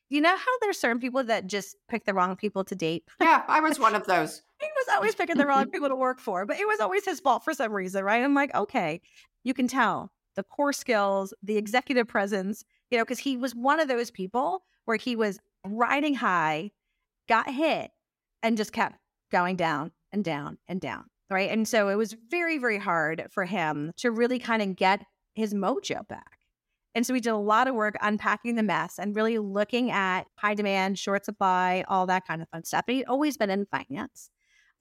you 0.10 0.22
know 0.22 0.36
how 0.36 0.60
there's 0.62 0.80
certain 0.80 1.00
people 1.00 1.24
that 1.24 1.48
just 1.48 1.76
pick 1.90 2.06
the 2.06 2.14
wrong 2.14 2.36
people 2.36 2.64
to 2.66 2.76
date? 2.76 3.04
Yeah, 3.20 3.44
I 3.48 3.60
was 3.60 3.80
one 3.80 3.96
of 3.96 4.06
those. 4.08 4.44
he 4.62 4.68
was 4.78 4.96
always 4.96 5.16
picking 5.16 5.38
the 5.38 5.48
wrong 5.48 5.70
people 5.70 5.90
to 5.90 5.96
work 5.96 6.20
for, 6.20 6.46
but 6.46 6.58
it 6.58 6.68
was 6.68 6.80
always 6.80 7.06
his 7.06 7.20
fault 7.20 7.44
for 7.44 7.54
some 7.54 7.72
reason, 7.72 8.04
right? 8.04 8.24
I'm 8.24 8.36
like, 8.36 8.54
okay, 8.54 9.02
you 9.44 9.54
can 9.54 9.68
tell 9.68 10.12
the 10.36 10.44
core 10.44 10.74
skills, 10.74 11.34
the 11.42 11.58
executive 11.58 12.08
presence, 12.08 12.64
you 12.92 12.98
know, 12.98 13.04
because 13.04 13.20
he 13.20 13.36
was 13.36 13.56
one 13.56 13.80
of 13.80 13.88
those 13.88 14.12
people 14.12 14.64
where 14.86 14.98
he 14.98 15.16
was 15.16 15.40
riding 15.66 16.14
high, 16.14 16.72
got 17.28 17.52
hit, 17.52 17.92
and 18.44 18.58
just 18.58 18.72
kept 18.72 19.00
going 19.32 19.56
down 19.56 19.92
and 20.12 20.24
down 20.24 20.60
and 20.68 20.80
down. 20.80 21.06
Right. 21.30 21.50
And 21.50 21.68
so 21.68 21.90
it 21.90 21.96
was 21.96 22.16
very, 22.30 22.60
very 22.60 22.78
hard 22.78 23.28
for 23.32 23.46
him 23.46 23.92
to 23.98 24.12
really 24.12 24.38
kind 24.38 24.62
of 24.62 24.76
get 24.76 25.04
his 25.34 25.54
mojo 25.54 26.08
back. 26.08 26.40
And 26.94 27.06
so 27.06 27.14
we 27.14 27.20
did 27.20 27.32
a 27.32 27.38
lot 27.38 27.68
of 27.68 27.76
work 27.76 27.96
unpacking 28.02 28.56
the 28.56 28.64
mess 28.64 29.00
and 29.00 29.16
really 29.16 29.38
looking 29.38 29.92
at 29.92 30.28
high 30.38 30.54
demand, 30.54 30.98
short 30.98 31.26
supply, 31.26 31.84
all 31.90 32.06
that 32.06 32.26
kind 32.26 32.42
of 32.42 32.50
fun 32.50 32.64
stuff. 32.64 32.86
But 32.86 32.96
he'd 32.96 33.06
always 33.06 33.38
been 33.38 33.50
in 33.50 33.66
finance. 33.66 34.30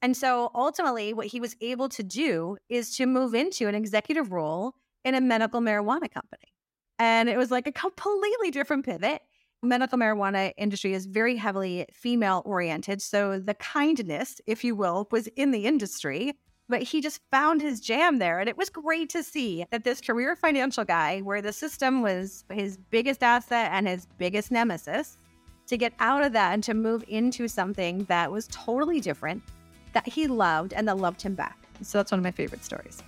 And 0.01 0.15
so 0.15 0.51
ultimately, 0.55 1.13
what 1.13 1.27
he 1.27 1.39
was 1.39 1.55
able 1.61 1.89
to 1.89 2.03
do 2.03 2.57
is 2.69 2.95
to 2.97 3.05
move 3.05 3.33
into 3.33 3.67
an 3.67 3.75
executive 3.75 4.31
role 4.31 4.73
in 5.03 5.15
a 5.15 5.21
medical 5.21 5.61
marijuana 5.61 6.11
company. 6.11 6.53
And 6.99 7.27
it 7.27 7.37
was 7.37 7.51
like 7.51 7.67
a 7.67 7.71
completely 7.71 8.51
different 8.51 8.85
pivot. 8.85 9.21
Medical 9.63 9.97
marijuana 9.97 10.51
industry 10.57 10.93
is 10.93 11.05
very 11.05 11.35
heavily 11.37 11.85
female 11.91 12.43
oriented. 12.45 13.01
So 13.01 13.39
the 13.39 13.55
kindness, 13.55 14.39
if 14.45 14.63
you 14.63 14.75
will, 14.75 15.07
was 15.11 15.27
in 15.27 15.51
the 15.51 15.65
industry 15.65 16.35
but 16.67 16.81
he 16.81 17.01
just 17.01 17.21
found 17.31 17.61
his 17.61 17.79
jam 17.79 18.17
there. 18.17 18.39
And 18.39 18.49
it 18.49 18.57
was 18.57 18.69
great 18.69 19.09
to 19.11 19.23
see 19.23 19.65
that 19.71 19.83
this 19.83 20.01
career 20.01 20.35
financial 20.35 20.83
guy, 20.83 21.19
where 21.19 21.41
the 21.41 21.53
system 21.53 22.01
was 22.01 22.43
his 22.51 22.77
biggest 22.77 23.23
asset 23.23 23.69
and 23.71 23.87
his 23.87 24.07
biggest 24.17 24.51
nemesis, 24.51 25.17
to 25.67 25.77
get 25.77 25.93
out 25.99 26.23
of 26.23 26.33
that 26.33 26.53
and 26.53 26.63
to 26.63 26.73
move 26.73 27.03
into 27.07 27.47
something 27.47 28.03
that 28.05 28.31
was 28.31 28.47
totally 28.51 28.99
different, 28.99 29.43
that 29.93 30.07
he 30.07 30.27
loved 30.27 30.73
and 30.73 30.87
that 30.87 30.97
loved 30.97 31.21
him 31.21 31.35
back. 31.35 31.57
So 31.81 31.97
that's 31.97 32.11
one 32.11 32.19
of 32.19 32.23
my 32.23 32.31
favorite 32.31 32.63
stories. 32.63 33.01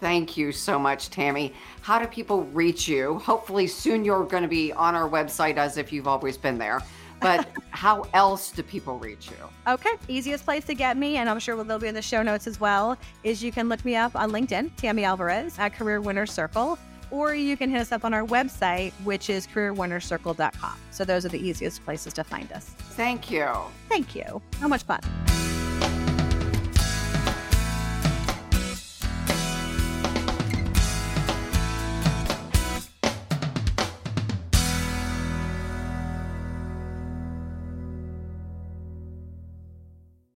Thank 0.00 0.36
you 0.36 0.52
so 0.52 0.78
much, 0.78 1.10
Tammy. 1.10 1.54
How 1.80 1.98
do 1.98 2.06
people 2.06 2.44
reach 2.44 2.86
you? 2.86 3.18
Hopefully, 3.18 3.66
soon 3.66 4.04
you're 4.04 4.24
going 4.24 4.42
to 4.42 4.48
be 4.48 4.72
on 4.72 4.94
our 4.94 5.08
website 5.08 5.56
as 5.56 5.78
if 5.78 5.92
you've 5.92 6.06
always 6.06 6.36
been 6.36 6.58
there 6.58 6.82
but 7.20 7.48
how 7.70 8.06
else 8.14 8.50
do 8.50 8.62
people 8.62 8.98
reach 8.98 9.30
you? 9.30 9.36
Okay, 9.66 9.92
easiest 10.08 10.44
place 10.44 10.64
to 10.66 10.74
get 10.74 10.96
me, 10.96 11.16
and 11.16 11.28
I'm 11.28 11.38
sure 11.38 11.62
they'll 11.62 11.78
be 11.78 11.88
in 11.88 11.94
the 11.94 12.02
show 12.02 12.22
notes 12.22 12.46
as 12.46 12.60
well, 12.60 12.96
is 13.24 13.42
you 13.42 13.52
can 13.52 13.68
look 13.68 13.84
me 13.84 13.96
up 13.96 14.14
on 14.16 14.30
LinkedIn, 14.30 14.76
Tammy 14.76 15.04
Alvarez 15.04 15.58
at 15.58 15.74
Career 15.74 16.00
Winner 16.00 16.26
Circle, 16.26 16.78
or 17.10 17.34
you 17.34 17.56
can 17.56 17.70
hit 17.70 17.80
us 17.80 17.92
up 17.92 18.04
on 18.04 18.12
our 18.12 18.24
website, 18.24 18.92
which 19.04 19.30
is 19.30 19.46
careerwinnercircle.com. 19.46 20.78
So 20.90 21.04
those 21.04 21.24
are 21.24 21.28
the 21.28 21.40
easiest 21.40 21.84
places 21.84 22.12
to 22.14 22.24
find 22.24 22.50
us. 22.52 22.64
Thank 22.64 23.30
you. 23.30 23.48
Thank 23.88 24.14
you. 24.14 24.42
How 24.60 24.68
much 24.68 24.82
fun. 24.82 25.00